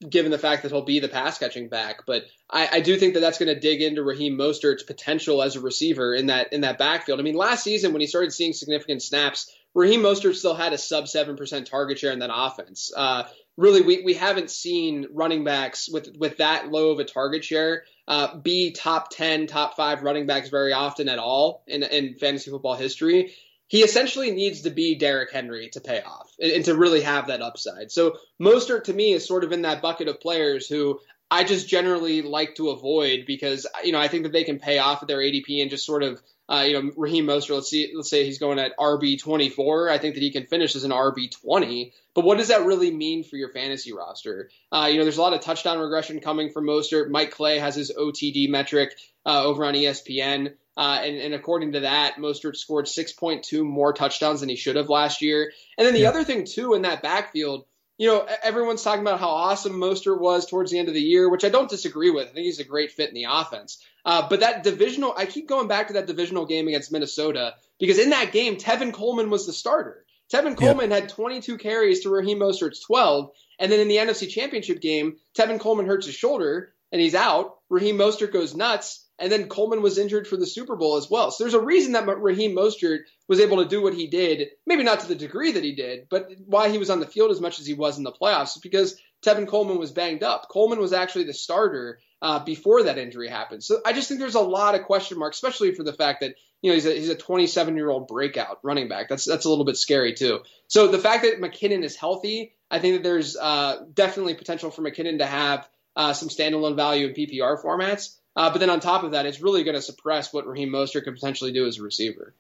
given 0.07 0.31
the 0.31 0.39
fact 0.39 0.63
that 0.63 0.73
he'll 0.73 0.83
be 0.83 1.01
the 1.01 1.09
pass 1.09 1.39
catching 1.39 1.69
back, 1.71 2.05
but 2.07 2.25
I, 2.51 2.69
I 2.73 2.81
do 2.81 2.99
think 2.99 3.15
that 3.15 3.21
that's 3.21 3.39
going 3.39 3.55
to 3.55 3.59
dig 3.59 3.81
into 3.81 4.03
Raheem 4.03 4.37
Mostert's 4.37 4.83
potential 4.83 5.43
as 5.43 5.57
a 5.57 5.61
receiver 5.61 6.15
in 6.15 6.27
that 6.27 6.53
in 6.53 6.63
that 6.63 6.79
backfield. 6.79 7.19
I 7.19 7.23
mean, 7.23 7.35
last 7.35 7.65
season 7.65 7.93
when 7.93 8.01
he 8.01 8.07
started 8.07 8.33
seeing 8.33 8.53
significant 8.53 9.03
snaps, 9.03 9.55
Raheem 9.75 10.01
Mostert 10.01 10.35
still 10.35 10.55
had 10.55 10.73
a 10.73 10.79
sub 10.79 11.09
seven 11.09 11.37
percent 11.37 11.67
target 11.67 11.99
share 11.99 12.13
in 12.13 12.19
that 12.21 12.31
offense. 12.33 12.91
Uh, 12.97 13.25
really, 13.61 13.83
we, 13.83 14.03
we 14.03 14.15
haven't 14.15 14.51
seen 14.51 15.07
running 15.13 15.45
backs 15.45 15.89
with 15.89 16.17
with 16.19 16.39
that 16.39 16.71
low 16.71 16.91
of 16.91 16.99
a 16.99 17.05
target 17.05 17.45
share 17.45 17.85
uh, 18.09 18.37
be 18.39 18.73
top 18.73 19.11
ten, 19.11 19.47
top 19.47 19.77
five 19.77 20.03
running 20.03 20.27
backs 20.27 20.49
very 20.49 20.73
often 20.73 21.09
at 21.09 21.19
all 21.19 21.63
in 21.67 21.83
in 21.83 22.15
fantasy 22.15 22.51
football 22.51 22.75
history 22.75 23.33
he 23.71 23.85
essentially 23.85 24.33
needs 24.33 24.63
to 24.63 24.71
be 24.71 24.97
Derrick 24.97 25.31
Henry 25.31 25.69
to 25.71 25.81
pay 25.81 26.03
off 26.03 26.29
and, 26.41 26.51
and, 26.51 26.65
to 26.65 26.75
really 26.75 27.03
have 27.03 27.29
that 27.29 27.41
upside. 27.41 27.93
So 27.93 28.17
Mostert 28.43 28.85
to 28.85 28.93
me 28.93 29.13
is 29.13 29.25
sort 29.25 29.45
of 29.45 29.53
in 29.53 29.63
that 29.63 29.81
bucket 29.81 30.09
of 30.09 30.19
players 30.19 30.67
who 30.67 30.99
I 31.31 31.45
just 31.45 31.69
generally 31.69 32.23
like 32.23 32.57
to 32.57 32.71
avoid 32.71 33.27
because 33.27 33.67
you 33.85 33.93
know 33.93 34.01
I 34.01 34.09
think 34.09 34.25
that 34.25 34.33
they 34.33 34.43
can 34.43 34.59
pay 34.59 34.79
off 34.79 35.03
at 35.03 35.09
their 35.09 35.19
ADP 35.19 35.63
and 35.63 35.71
just 35.71 35.87
sort 35.87 36.03
of 36.03 36.21
uh, 36.51 36.63
you 36.67 36.73
know 36.75 36.91
Raheem 36.97 37.27
Mostert. 37.27 37.55
Let's 37.55 37.71
see, 37.71 37.93
let's 37.95 38.11
say 38.11 38.25
he's 38.25 38.39
going 38.39 38.59
at 38.59 38.77
RB 38.77 39.21
twenty 39.21 39.49
four. 39.49 39.91
I 39.91 39.99
think 39.99 40.15
that 40.15 40.23
he 40.23 40.31
can 40.31 40.47
finish 40.47 40.75
as 40.77 40.85
an 40.85 40.91
RB 40.91 41.31
twenty. 41.31 41.93
But 42.15 42.25
what 42.25 42.39
does 42.39 42.49
that 42.49 42.65
really 42.65 42.91
mean 42.91 43.23
for 43.23 43.37
your 43.37 43.51
fantasy 43.51 43.93
roster? 43.93 44.51
Uh, 44.73 44.89
you 44.91 44.99
know, 44.99 45.05
there's 45.05 45.19
a 45.19 45.23
lot 45.23 45.33
of 45.33 45.41
touchdown 45.41 45.79
regression 45.79 46.21
coming 46.21 46.51
from 46.51 46.67
Mostert. 46.67 47.09
Mike 47.09 47.31
Clay 47.31 47.59
has 47.59 47.77
his 47.77 47.93
OTD 47.97 48.49
metric 48.49 48.97
uh, 49.25 49.45
over 49.45 49.65
on 49.65 49.75
ESPN. 49.75 50.55
Uh, 50.77 51.01
and, 51.03 51.19
and, 51.19 51.35
according 51.35 51.73
to 51.73 51.81
that, 51.81 52.17
Mostert 52.17 52.57
scored 52.57 52.87
6.2 52.87 53.63
more 53.63 53.93
touchdowns 53.93 54.41
than 54.41 54.49
he 54.49 54.57
should 54.57 54.77
have 54.77 54.89
last 54.89 55.21
year. 55.21 55.53
And 55.77 55.87
then 55.87 55.93
the 55.93 56.01
yeah. 56.01 56.09
other 56.09 56.25
thing, 56.25 56.47
too, 56.47 56.75
in 56.75 56.83
that 56.83 57.03
backfield, 57.03 57.67
you 58.01 58.07
know, 58.07 58.27
everyone's 58.43 58.83
talking 58.83 59.03
about 59.03 59.21
how 59.21 59.29
awesome 59.29 59.75
Mostert 59.75 60.19
was 60.19 60.47
towards 60.47 60.71
the 60.71 60.79
end 60.79 60.89
of 60.89 60.95
the 60.95 61.03
year, 61.03 61.29
which 61.29 61.45
I 61.45 61.51
don't 61.51 61.69
disagree 61.69 62.09
with. 62.09 62.29
I 62.29 62.31
think 62.33 62.47
he's 62.47 62.59
a 62.59 62.65
great 62.65 62.93
fit 62.93 63.11
in 63.11 63.15
the 63.15 63.27
offense. 63.29 63.85
Uh, 64.07 64.27
but 64.27 64.41
that 64.41 64.63
divisional, 64.63 65.13
I 65.15 65.27
keep 65.27 65.47
going 65.47 65.69
back 65.69 65.89
to 65.89 65.93
that 65.93 66.07
divisional 66.07 66.47
game 66.47 66.67
against 66.67 66.91
Minnesota 66.91 67.57
because 67.79 67.99
in 67.99 68.09
that 68.09 68.33
game, 68.33 68.57
Tevin 68.57 68.95
Coleman 68.95 69.29
was 69.29 69.45
the 69.45 69.53
starter. 69.53 70.07
Tevin 70.33 70.57
Coleman 70.57 70.91
had 70.91 71.11
22 71.11 71.59
carries 71.59 72.01
to 72.01 72.09
Raheem 72.09 72.39
Mostert's 72.39 72.81
12. 72.81 73.33
And 73.59 73.71
then 73.71 73.81
in 73.81 73.89
the 73.89 73.97
NFC 73.97 74.31
Championship 74.31 74.81
game, 74.81 75.19
Tevin 75.39 75.61
Coleman 75.61 75.85
hurts 75.85 76.07
his 76.07 76.15
shoulder 76.15 76.73
and 76.91 77.03
he's 77.03 77.15
out. 77.15 77.59
Raheem 77.69 77.99
Mostert 77.99 78.33
goes 78.33 78.55
nuts 78.55 79.07
and 79.21 79.31
then 79.31 79.49
Coleman 79.49 79.83
was 79.83 79.99
injured 79.99 80.27
for 80.27 80.37
the 80.37 80.47
Super 80.47 80.77
Bowl 80.77 80.97
as 80.97 81.11
well. 81.11 81.31
So 81.31 81.45
there's 81.45 81.55
a 81.55 81.61
reason 81.61 81.93
that 81.93 82.07
Raheem 82.07 82.57
Mostert 82.57 83.01
was 83.29 83.41
able 83.41 83.63
to 83.63 83.69
do 83.69 83.83
what 83.83 83.95
he 83.95 84.07
did, 84.07 84.49
maybe 84.67 84.83
not 84.83 85.01
to 85.01 85.09
the 85.09 85.15
degree 85.15 85.53
that 85.53 85.63
he 85.63 85.75
did, 85.75 86.07
but 86.09 86.31
why 86.47 86.71
he 86.71 86.79
was 86.79 86.91
on 86.91 87.01
the 87.01 87.07
field 87.07 87.31
as 87.31 87.41
much 87.41 87.61
as 87.61 87.67
he 87.67 87.75
was 87.75 87.99
in 87.99 88.05
the 88.05 88.13
playoffs 88.13 88.57
is 88.57 88.63
because 88.63 88.97
Tevin 89.23 89.47
Coleman 89.47 89.79
was 89.79 89.93
banged 89.93 90.23
up. 90.23 90.49
Coleman 90.49 90.81
was 90.81 90.93
actually 90.93 91.25
the 91.25 91.35
starter 91.35 92.01
uh, 92.23 92.39
before 92.43 92.85
that 92.85 92.99
injury 92.99 93.29
happened. 93.29 93.63
So 93.63 93.81
I 93.85 93.93
just 93.93 94.09
think 94.09 94.21
there's 94.21 94.35
a 94.35 94.41
lot 94.41 94.75
of 94.75 94.85
question 94.85 95.19
marks, 95.19 95.37
especially 95.37 95.75
for 95.75 95.83
the 95.83 95.93
fact 95.93 96.21
that 96.21 96.35
you 96.63 96.71
know 96.71 96.75
he's 96.75 96.87
a, 96.87 96.95
he's 96.95 97.09
a 97.09 97.15
27 97.15 97.77
year 97.77 97.91
old 97.91 98.09
breakout 98.09 98.59
running 98.63 98.89
back. 98.89 99.09
That's 99.09 99.25
that's 99.25 99.45
a 99.45 99.49
little 99.49 99.65
bit 99.65 99.77
scary 99.77 100.15
too. 100.15 100.41
So 100.69 100.89
the 100.89 100.99
fact 100.99 101.25
that 101.25 101.41
McKinnon 101.41 101.85
is 101.85 101.97
healthy, 101.97 102.55
I 102.71 102.79
think 102.79 102.97
that 102.97 103.03
there's 103.03 103.37
uh, 103.37 103.85
definitely 103.93 104.35
potential 104.35 104.71
for 104.71 104.83
McKinnon 104.83 105.19
to 105.19 105.27
have 105.27 105.69
uh, 105.97 106.13
some 106.13 106.29
standalone 106.29 106.77
value 106.77 107.09
in 107.09 107.15
PPR 107.15 107.63
formats. 107.63 108.17
Uh, 108.37 108.51
but 108.51 108.59
then 108.59 108.71
on 108.71 108.81
top 108.81 109.03
of 109.03 109.13
that, 109.13 109.27
it's 109.27 109.41
really 109.41 109.65
going 109.65 109.75
to 109.75 109.83
suppress 109.83 110.33
what 110.33 110.47
Raheem 110.47 110.71
Mostert 110.71 111.05
could 111.05 111.15
potentially 111.15 111.53
do 111.53 111.67
as 111.67 111.79
a 111.79 111.83
receiver. 111.83 112.35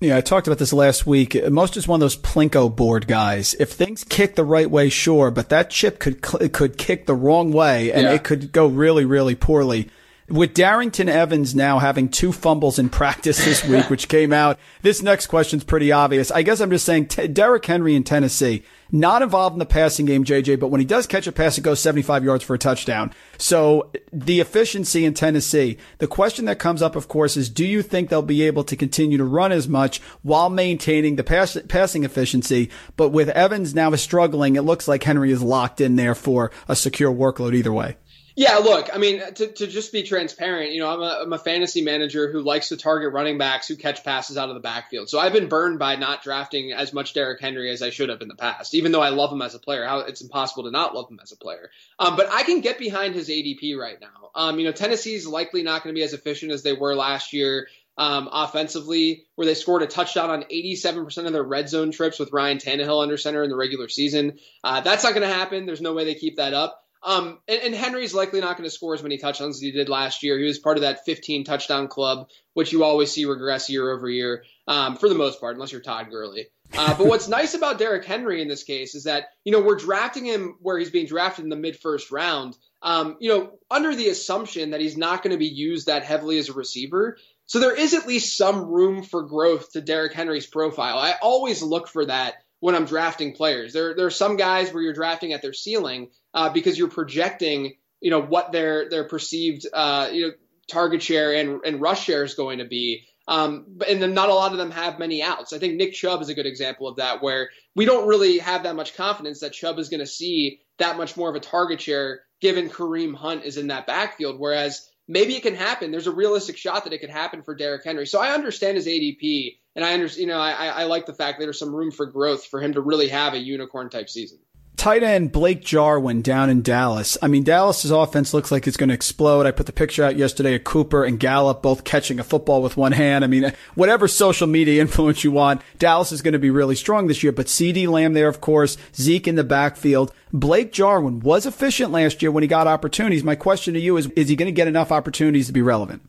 Yeah, 0.00 0.16
I 0.16 0.20
talked 0.20 0.46
about 0.46 0.58
this 0.58 0.72
last 0.72 1.06
week. 1.06 1.30
Mostert's 1.32 1.88
one 1.88 1.98
of 1.98 2.00
those 2.00 2.16
Plinko 2.16 2.74
board 2.74 3.06
guys. 3.06 3.54
If 3.54 3.72
things 3.72 4.04
kick 4.04 4.34
the 4.34 4.44
right 4.44 4.70
way, 4.70 4.88
sure, 4.88 5.30
but 5.30 5.48
that 5.50 5.70
chip 5.70 5.98
could 5.98 6.20
could 6.20 6.76
kick 6.76 7.06
the 7.06 7.14
wrong 7.14 7.52
way, 7.52 7.92
and 7.92 8.02
yeah. 8.02 8.12
it 8.12 8.24
could 8.24 8.52
go 8.52 8.66
really, 8.66 9.04
really 9.04 9.34
poorly. 9.34 9.88
With 10.28 10.54
Darrynton 10.54 11.08
Evans 11.08 11.54
now 11.54 11.78
having 11.78 12.08
two 12.08 12.32
fumbles 12.32 12.78
in 12.78 12.88
practice 12.90 13.44
this 13.44 13.64
week, 13.64 13.88
which 13.88 14.08
came 14.08 14.32
out, 14.32 14.58
this 14.82 15.02
next 15.02 15.28
question's 15.28 15.64
pretty 15.64 15.92
obvious. 15.92 16.30
I 16.30 16.42
guess 16.42 16.60
I'm 16.60 16.70
just 16.70 16.86
saying 16.86 17.06
t- 17.06 17.28
Derrick 17.28 17.64
Henry 17.64 17.94
in 17.94 18.04
Tennessee, 18.04 18.64
not 18.94 19.22
involved 19.22 19.54
in 19.54 19.58
the 19.58 19.66
passing 19.66 20.06
game, 20.06 20.24
JJ, 20.24 20.60
but 20.60 20.68
when 20.68 20.80
he 20.80 20.86
does 20.86 21.08
catch 21.08 21.26
a 21.26 21.32
pass, 21.32 21.58
it 21.58 21.62
goes 21.62 21.80
75 21.80 22.22
yards 22.22 22.44
for 22.44 22.54
a 22.54 22.58
touchdown. 22.58 23.12
So 23.38 23.90
the 24.12 24.38
efficiency 24.40 25.04
in 25.04 25.14
Tennessee, 25.14 25.78
the 25.98 26.06
question 26.06 26.44
that 26.44 26.60
comes 26.60 26.80
up, 26.80 26.94
of 26.94 27.08
course, 27.08 27.36
is 27.36 27.50
do 27.50 27.64
you 27.64 27.82
think 27.82 28.08
they'll 28.08 28.22
be 28.22 28.42
able 28.42 28.62
to 28.62 28.76
continue 28.76 29.18
to 29.18 29.24
run 29.24 29.50
as 29.50 29.66
much 29.68 30.00
while 30.22 30.48
maintaining 30.48 31.16
the 31.16 31.24
pass- 31.24 31.58
passing 31.66 32.04
efficiency? 32.04 32.70
But 32.96 33.08
with 33.08 33.30
Evans 33.30 33.74
now 33.74 33.92
struggling, 33.96 34.54
it 34.54 34.62
looks 34.62 34.86
like 34.86 35.02
Henry 35.02 35.32
is 35.32 35.42
locked 35.42 35.80
in 35.80 35.96
there 35.96 36.14
for 36.14 36.52
a 36.68 36.76
secure 36.76 37.12
workload 37.12 37.54
either 37.54 37.72
way. 37.72 37.96
Yeah, 38.36 38.56
look, 38.56 38.90
I 38.92 38.98
mean, 38.98 39.20
to, 39.34 39.46
to 39.46 39.66
just 39.68 39.92
be 39.92 40.02
transparent, 40.02 40.72
you 40.72 40.80
know, 40.80 40.90
I'm 40.90 41.00
a, 41.00 41.22
I'm 41.22 41.32
a 41.32 41.38
fantasy 41.38 41.82
manager 41.82 42.32
who 42.32 42.40
likes 42.40 42.70
to 42.70 42.76
target 42.76 43.12
running 43.12 43.38
backs 43.38 43.68
who 43.68 43.76
catch 43.76 44.02
passes 44.02 44.36
out 44.36 44.48
of 44.48 44.56
the 44.56 44.60
backfield. 44.60 45.08
So 45.08 45.20
I've 45.20 45.32
been 45.32 45.48
burned 45.48 45.78
by 45.78 45.94
not 45.94 46.24
drafting 46.24 46.72
as 46.72 46.92
much 46.92 47.14
Derrick 47.14 47.40
Henry 47.40 47.70
as 47.70 47.80
I 47.80 47.90
should 47.90 48.08
have 48.08 48.22
in 48.22 48.28
the 48.28 48.34
past, 48.34 48.74
even 48.74 48.90
though 48.90 49.02
I 49.02 49.10
love 49.10 49.32
him 49.32 49.40
as 49.40 49.54
a 49.54 49.60
player. 49.60 49.84
How 49.84 50.00
it's 50.00 50.20
impossible 50.20 50.64
to 50.64 50.72
not 50.72 50.96
love 50.96 51.08
him 51.08 51.20
as 51.22 51.30
a 51.30 51.36
player. 51.36 51.70
Um, 52.00 52.16
but 52.16 52.28
I 52.28 52.42
can 52.42 52.60
get 52.60 52.80
behind 52.80 53.14
his 53.14 53.28
ADP 53.28 53.76
right 53.78 54.00
now. 54.00 54.30
Um, 54.34 54.58
you 54.58 54.64
know, 54.64 54.72
Tennessee's 54.72 55.28
likely 55.28 55.62
not 55.62 55.84
going 55.84 55.94
to 55.94 55.98
be 55.98 56.04
as 56.04 56.12
efficient 56.12 56.50
as 56.50 56.64
they 56.64 56.72
were 56.72 56.96
last 56.96 57.32
year. 57.32 57.68
Um, 57.96 58.28
offensively, 58.32 59.26
where 59.36 59.46
they 59.46 59.54
scored 59.54 59.82
a 59.82 59.86
touchdown 59.86 60.28
on 60.28 60.42
87% 60.42 61.26
of 61.26 61.32
their 61.32 61.44
red 61.44 61.68
zone 61.68 61.92
trips 61.92 62.18
with 62.18 62.32
Ryan 62.32 62.58
Tannehill 62.58 63.00
under 63.00 63.16
center 63.16 63.44
in 63.44 63.50
the 63.50 63.56
regular 63.56 63.88
season. 63.88 64.40
Uh, 64.64 64.80
that's 64.80 65.04
not 65.04 65.14
going 65.14 65.22
to 65.22 65.32
happen. 65.32 65.64
There's 65.64 65.80
no 65.80 65.94
way 65.94 66.04
they 66.04 66.16
keep 66.16 66.38
that 66.38 66.54
up. 66.54 66.83
Um, 67.04 67.38
and, 67.46 67.60
and, 67.60 67.74
Henry's 67.74 68.14
likely 68.14 68.40
not 68.40 68.56
going 68.56 68.68
to 68.68 68.74
score 68.74 68.94
as 68.94 69.02
many 69.02 69.18
touchdowns 69.18 69.56
as 69.56 69.60
he 69.60 69.72
did 69.72 69.90
last 69.90 70.22
year. 70.22 70.38
He 70.38 70.46
was 70.46 70.58
part 70.58 70.78
of 70.78 70.82
that 70.82 71.04
15 71.04 71.44
touchdown 71.44 71.86
club, 71.86 72.28
which 72.54 72.72
you 72.72 72.82
always 72.82 73.12
see 73.12 73.26
regress 73.26 73.68
year 73.68 73.92
over 73.92 74.08
year, 74.08 74.44
um, 74.66 74.96
for 74.96 75.10
the 75.10 75.14
most 75.14 75.38
part, 75.38 75.54
unless 75.54 75.70
you're 75.70 75.82
Todd 75.82 76.08
Gurley. 76.10 76.46
Uh, 76.72 76.96
but 76.96 77.06
what's 77.06 77.28
nice 77.28 77.52
about 77.52 77.78
Derrick 77.78 78.06
Henry 78.06 78.40
in 78.40 78.48
this 78.48 78.62
case 78.62 78.94
is 78.94 79.04
that, 79.04 79.26
you 79.44 79.52
know, 79.52 79.60
we're 79.60 79.76
drafting 79.76 80.24
him 80.24 80.56
where 80.62 80.78
he's 80.78 80.90
being 80.90 81.06
drafted 81.06 81.44
in 81.44 81.50
the 81.50 81.56
mid 81.56 81.78
first 81.78 82.10
round, 82.10 82.56
um, 82.80 83.16
you 83.20 83.28
know, 83.28 83.58
under 83.70 83.94
the 83.94 84.08
assumption 84.08 84.70
that 84.70 84.80
he's 84.80 84.96
not 84.96 85.22
going 85.22 85.32
to 85.32 85.38
be 85.38 85.46
used 85.46 85.88
that 85.88 86.04
heavily 86.04 86.38
as 86.38 86.48
a 86.48 86.54
receiver. 86.54 87.18
So 87.44 87.60
there 87.60 87.78
is 87.78 87.92
at 87.92 88.06
least 88.06 88.36
some 88.36 88.64
room 88.64 89.02
for 89.02 89.24
growth 89.24 89.72
to 89.72 89.82
Derrick 89.82 90.14
Henry's 90.14 90.46
profile. 90.46 90.96
I 90.96 91.16
always 91.20 91.62
look 91.62 91.88
for 91.88 92.06
that 92.06 92.36
when 92.64 92.74
I'm 92.74 92.86
drafting 92.86 93.34
players. 93.34 93.74
There, 93.74 93.94
there 93.94 94.06
are 94.06 94.10
some 94.10 94.38
guys 94.38 94.72
where 94.72 94.82
you're 94.82 94.94
drafting 94.94 95.34
at 95.34 95.42
their 95.42 95.52
ceiling 95.52 96.08
uh, 96.32 96.48
because 96.48 96.78
you're 96.78 96.88
projecting, 96.88 97.74
you 98.00 98.10
know, 98.10 98.22
what 98.22 98.52
their 98.52 98.88
their 98.88 99.04
perceived, 99.04 99.66
uh, 99.70 100.08
you 100.10 100.28
know, 100.28 100.32
target 100.66 101.02
share 101.02 101.34
and 101.34 101.60
and 101.66 101.78
rush 101.82 102.04
share 102.04 102.24
is 102.24 102.32
going 102.32 102.60
to 102.60 102.64
be. 102.64 103.04
Um, 103.28 103.66
but 103.68 103.90
and 103.90 104.00
then 104.00 104.14
not 104.14 104.30
a 104.30 104.34
lot 104.34 104.52
of 104.52 104.56
them 104.56 104.70
have 104.70 104.98
many 104.98 105.22
outs. 105.22 105.52
I 105.52 105.58
think 105.58 105.74
Nick 105.74 105.92
Chubb 105.92 106.22
is 106.22 106.30
a 106.30 106.34
good 106.34 106.46
example 106.46 106.88
of 106.88 106.96
that, 106.96 107.22
where 107.22 107.50
we 107.76 107.84
don't 107.84 108.08
really 108.08 108.38
have 108.38 108.62
that 108.62 108.76
much 108.76 108.96
confidence 108.96 109.40
that 109.40 109.52
Chubb 109.52 109.78
is 109.78 109.90
going 109.90 110.00
to 110.00 110.06
see 110.06 110.60
that 110.78 110.96
much 110.96 111.18
more 111.18 111.28
of 111.28 111.36
a 111.36 111.40
target 111.40 111.82
share 111.82 112.22
given 112.40 112.70
Kareem 112.70 113.14
Hunt 113.14 113.44
is 113.44 113.58
in 113.58 113.66
that 113.66 113.86
backfield. 113.86 114.40
Whereas 114.40 114.88
maybe 115.06 115.36
it 115.36 115.42
can 115.42 115.54
happen. 115.54 115.90
There's 115.90 116.06
a 116.06 116.12
realistic 116.14 116.56
shot 116.56 116.84
that 116.84 116.94
it 116.94 117.02
could 117.02 117.10
happen 117.10 117.42
for 117.42 117.54
Derrick 117.54 117.84
Henry. 117.84 118.06
So 118.06 118.22
I 118.22 118.32
understand 118.32 118.78
his 118.78 118.86
ADP, 118.86 119.58
and 119.76 119.84
I 119.84 119.94
understand, 119.94 120.20
you 120.20 120.26
know, 120.28 120.38
I, 120.38 120.66
I 120.66 120.84
like 120.84 121.06
the 121.06 121.14
fact 121.14 121.38
that 121.38 121.46
there's 121.46 121.58
some 121.58 121.74
room 121.74 121.90
for 121.90 122.06
growth 122.06 122.46
for 122.46 122.60
him 122.60 122.74
to 122.74 122.80
really 122.80 123.08
have 123.08 123.34
a 123.34 123.38
unicorn 123.38 123.90
type 123.90 124.08
season. 124.08 124.38
Tight 124.76 125.04
end 125.04 125.30
Blake 125.30 125.62
Jarwin 125.62 126.20
down 126.20 126.50
in 126.50 126.60
Dallas. 126.60 127.16
I 127.22 127.28
mean, 127.28 127.44
Dallas's 127.44 127.92
offense 127.92 128.34
looks 128.34 128.50
like 128.50 128.66
it's 128.66 128.76
going 128.76 128.88
to 128.88 128.94
explode. 128.94 129.46
I 129.46 129.52
put 129.52 129.66
the 129.66 129.72
picture 129.72 130.04
out 130.04 130.16
yesterday 130.16 130.56
of 130.56 130.64
Cooper 130.64 131.04
and 131.04 131.18
Gallup 131.18 131.62
both 131.62 131.84
catching 131.84 132.18
a 132.18 132.24
football 132.24 132.60
with 132.60 132.76
one 132.76 132.92
hand. 132.92 133.24
I 133.24 133.28
mean, 133.28 133.52
whatever 133.76 134.08
social 134.08 134.48
media 134.48 134.80
influence 134.80 135.22
you 135.22 135.30
want, 135.30 135.62
Dallas 135.78 136.12
is 136.12 136.22
going 136.22 136.32
to 136.32 136.40
be 136.40 136.50
really 136.50 136.74
strong 136.74 137.06
this 137.06 137.22
year. 137.22 137.32
But 137.32 137.46
CeeDee 137.46 137.88
Lamb 137.88 138.14
there, 138.14 138.28
of 138.28 138.40
course, 138.40 138.76
Zeke 138.94 139.28
in 139.28 139.36
the 139.36 139.44
backfield. 139.44 140.12
Blake 140.32 140.72
Jarwin 140.72 141.20
was 141.20 141.46
efficient 141.46 141.92
last 141.92 142.20
year 142.20 142.32
when 142.32 142.42
he 142.42 142.48
got 142.48 142.66
opportunities. 142.66 143.22
My 143.22 143.36
question 143.36 143.74
to 143.74 143.80
you 143.80 143.96
is, 143.96 144.06
is 144.16 144.28
he 144.28 144.36
going 144.36 144.46
to 144.46 144.52
get 144.52 144.68
enough 144.68 144.90
opportunities 144.90 145.46
to 145.46 145.52
be 145.52 145.62
relevant? 145.62 146.02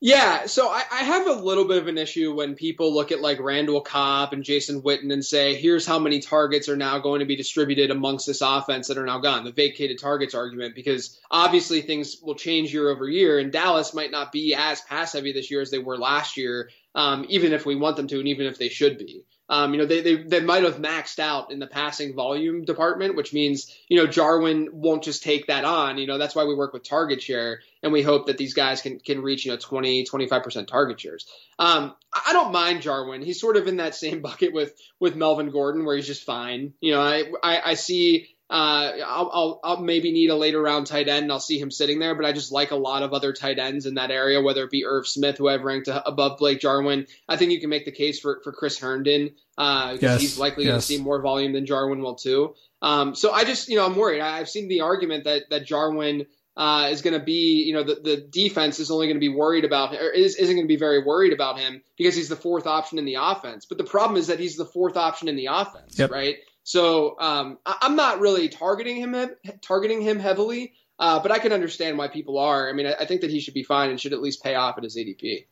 Yeah, 0.00 0.46
so 0.46 0.68
I, 0.68 0.84
I, 0.92 1.02
have 1.02 1.26
a 1.26 1.32
little 1.32 1.64
bit 1.64 1.78
of 1.78 1.88
an 1.88 1.98
issue 1.98 2.32
when 2.32 2.54
people 2.54 2.94
look 2.94 3.10
at 3.10 3.20
like 3.20 3.40
Randall 3.40 3.80
Cobb 3.80 4.32
and 4.32 4.44
Jason 4.44 4.80
Witten 4.82 5.12
and 5.12 5.24
say, 5.24 5.56
here's 5.56 5.84
how 5.84 5.98
many 5.98 6.20
targets 6.20 6.68
are 6.68 6.76
now 6.76 7.00
going 7.00 7.18
to 7.18 7.26
be 7.26 7.34
distributed 7.34 7.90
amongst 7.90 8.24
this 8.24 8.40
offense 8.40 8.86
that 8.86 8.98
are 8.98 9.04
now 9.04 9.18
gone, 9.18 9.42
the 9.42 9.50
vacated 9.50 9.98
targets 9.98 10.36
argument, 10.36 10.76
because 10.76 11.18
obviously 11.32 11.80
things 11.80 12.18
will 12.22 12.36
change 12.36 12.72
year 12.72 12.90
over 12.90 13.08
year, 13.08 13.40
and 13.40 13.50
Dallas 13.50 13.92
might 13.92 14.12
not 14.12 14.30
be 14.30 14.54
as 14.54 14.80
pass 14.82 15.14
heavy 15.14 15.32
this 15.32 15.50
year 15.50 15.62
as 15.62 15.72
they 15.72 15.80
were 15.80 15.98
last 15.98 16.36
year, 16.36 16.70
um, 16.94 17.26
even 17.28 17.52
if 17.52 17.66
we 17.66 17.74
want 17.74 17.96
them 17.96 18.06
to, 18.06 18.20
and 18.20 18.28
even 18.28 18.46
if 18.46 18.56
they 18.56 18.68
should 18.68 18.98
be. 18.98 19.24
Um, 19.48 19.72
you 19.72 19.80
know, 19.80 19.86
they, 19.86 20.02
they, 20.02 20.16
they 20.22 20.40
might 20.40 20.64
have 20.64 20.76
maxed 20.76 21.18
out 21.18 21.50
in 21.50 21.58
the 21.58 21.66
passing 21.66 22.14
volume 22.14 22.64
department, 22.64 23.16
which 23.16 23.32
means, 23.32 23.74
you 23.88 23.96
know, 23.96 24.06
Jarwin 24.06 24.68
won't 24.72 25.02
just 25.02 25.22
take 25.22 25.46
that 25.46 25.64
on. 25.64 25.98
You 25.98 26.06
know, 26.06 26.18
that's 26.18 26.34
why 26.34 26.44
we 26.44 26.54
work 26.54 26.72
with 26.72 26.86
target 26.86 27.22
share 27.22 27.60
and 27.82 27.92
we 27.92 28.02
hope 28.02 28.26
that 28.26 28.36
these 28.36 28.54
guys 28.54 28.82
can, 28.82 28.98
can 29.00 29.22
reach, 29.22 29.46
you 29.46 29.52
know, 29.52 29.58
20, 29.58 30.04
25% 30.04 30.66
target 30.66 31.00
shares. 31.00 31.26
Um, 31.58 31.94
I 32.12 32.32
don't 32.32 32.52
mind 32.52 32.82
Jarwin. 32.82 33.22
He's 33.22 33.40
sort 33.40 33.56
of 33.56 33.66
in 33.66 33.78
that 33.78 33.94
same 33.94 34.20
bucket 34.22 34.52
with, 34.52 34.74
with 35.00 35.16
Melvin 35.16 35.50
Gordon 35.50 35.84
where 35.84 35.96
he's 35.96 36.06
just 36.06 36.24
fine. 36.24 36.74
You 36.80 36.92
know, 36.92 37.00
I, 37.00 37.24
I, 37.42 37.70
I 37.70 37.74
see 37.74 38.28
uh, 38.50 38.92
I'll, 39.06 39.30
I'll, 39.32 39.60
I'll, 39.62 39.80
maybe 39.80 40.10
need 40.10 40.30
a 40.30 40.36
later 40.36 40.60
round 40.62 40.86
tight 40.86 41.08
end, 41.08 41.24
and 41.24 41.32
I'll 41.32 41.40
see 41.40 41.58
him 41.58 41.70
sitting 41.70 41.98
there. 41.98 42.14
But 42.14 42.24
I 42.24 42.32
just 42.32 42.50
like 42.50 42.70
a 42.70 42.76
lot 42.76 43.02
of 43.02 43.12
other 43.12 43.32
tight 43.32 43.58
ends 43.58 43.86
in 43.86 43.94
that 43.94 44.10
area, 44.10 44.40
whether 44.40 44.64
it 44.64 44.70
be 44.70 44.86
Irv 44.86 45.06
Smith, 45.06 45.36
who 45.36 45.48
I've 45.48 45.64
ranked 45.64 45.88
above 45.88 46.38
Blake 46.38 46.60
Jarwin. 46.60 47.06
I 47.28 47.36
think 47.36 47.52
you 47.52 47.60
can 47.60 47.70
make 47.70 47.84
the 47.84 47.92
case 47.92 48.20
for, 48.20 48.40
for 48.42 48.52
Chris 48.52 48.78
Herndon 48.78 49.30
uh, 49.58 49.98
yes, 50.00 50.20
he's 50.20 50.38
likely 50.38 50.64
yes. 50.64 50.70
going 50.70 50.80
to 50.80 50.86
see 50.86 50.98
more 50.98 51.20
volume 51.20 51.52
than 51.52 51.66
Jarwin 51.66 52.00
will 52.00 52.14
too. 52.14 52.54
Um, 52.80 53.16
so 53.16 53.32
I 53.32 53.44
just, 53.44 53.68
you 53.68 53.76
know, 53.76 53.84
I'm 53.84 53.96
worried. 53.96 54.20
I, 54.20 54.38
have 54.38 54.48
seen 54.48 54.68
the 54.68 54.82
argument 54.82 55.24
that 55.24 55.50
that 55.50 55.66
Jarwin 55.66 56.26
uh, 56.56 56.88
is 56.90 57.02
going 57.02 57.18
to 57.18 57.24
be, 57.24 57.64
you 57.64 57.74
know, 57.74 57.82
the, 57.82 57.96
the 57.96 58.16
defense 58.16 58.78
is 58.78 58.92
only 58.92 59.08
going 59.08 59.16
to 59.16 59.20
be 59.20 59.28
worried 59.28 59.64
about, 59.64 59.94
or 59.94 60.10
is, 60.10 60.36
isn't 60.36 60.54
going 60.54 60.64
to 60.64 60.72
be 60.72 60.76
very 60.76 61.02
worried 61.02 61.32
about 61.32 61.58
him 61.58 61.82
because 61.96 62.14
he's 62.14 62.28
the 62.28 62.36
fourth 62.36 62.68
option 62.68 62.98
in 62.98 63.04
the 63.04 63.16
offense. 63.20 63.66
But 63.66 63.78
the 63.78 63.84
problem 63.84 64.16
is 64.16 64.28
that 64.28 64.38
he's 64.38 64.56
the 64.56 64.64
fourth 64.64 64.96
option 64.96 65.26
in 65.26 65.34
the 65.34 65.46
offense, 65.46 65.98
yep. 65.98 66.10
right? 66.12 66.36
So 66.68 67.18
um, 67.18 67.56
I, 67.64 67.76
am 67.80 67.96
not 67.96 68.20
really 68.20 68.50
targeting 68.50 68.96
him 68.96 69.16
targeting 69.62 70.02
him 70.02 70.18
heavily, 70.18 70.74
uh, 70.98 71.18
but 71.18 71.32
I 71.32 71.38
can 71.38 71.54
understand 71.54 71.96
why 71.96 72.08
people 72.08 72.36
are. 72.36 72.68
I 72.68 72.74
mean, 72.74 72.86
I, 72.86 72.92
I 72.92 73.04
think 73.06 73.22
that 73.22 73.30
he 73.30 73.40
should 73.40 73.54
be 73.54 73.62
fine 73.62 73.88
and 73.88 73.98
should 73.98 74.12
at 74.12 74.20
least 74.20 74.42
pay 74.42 74.54
off 74.54 74.76
at 74.76 74.84
his 74.84 74.94
ADP. 74.94 75.46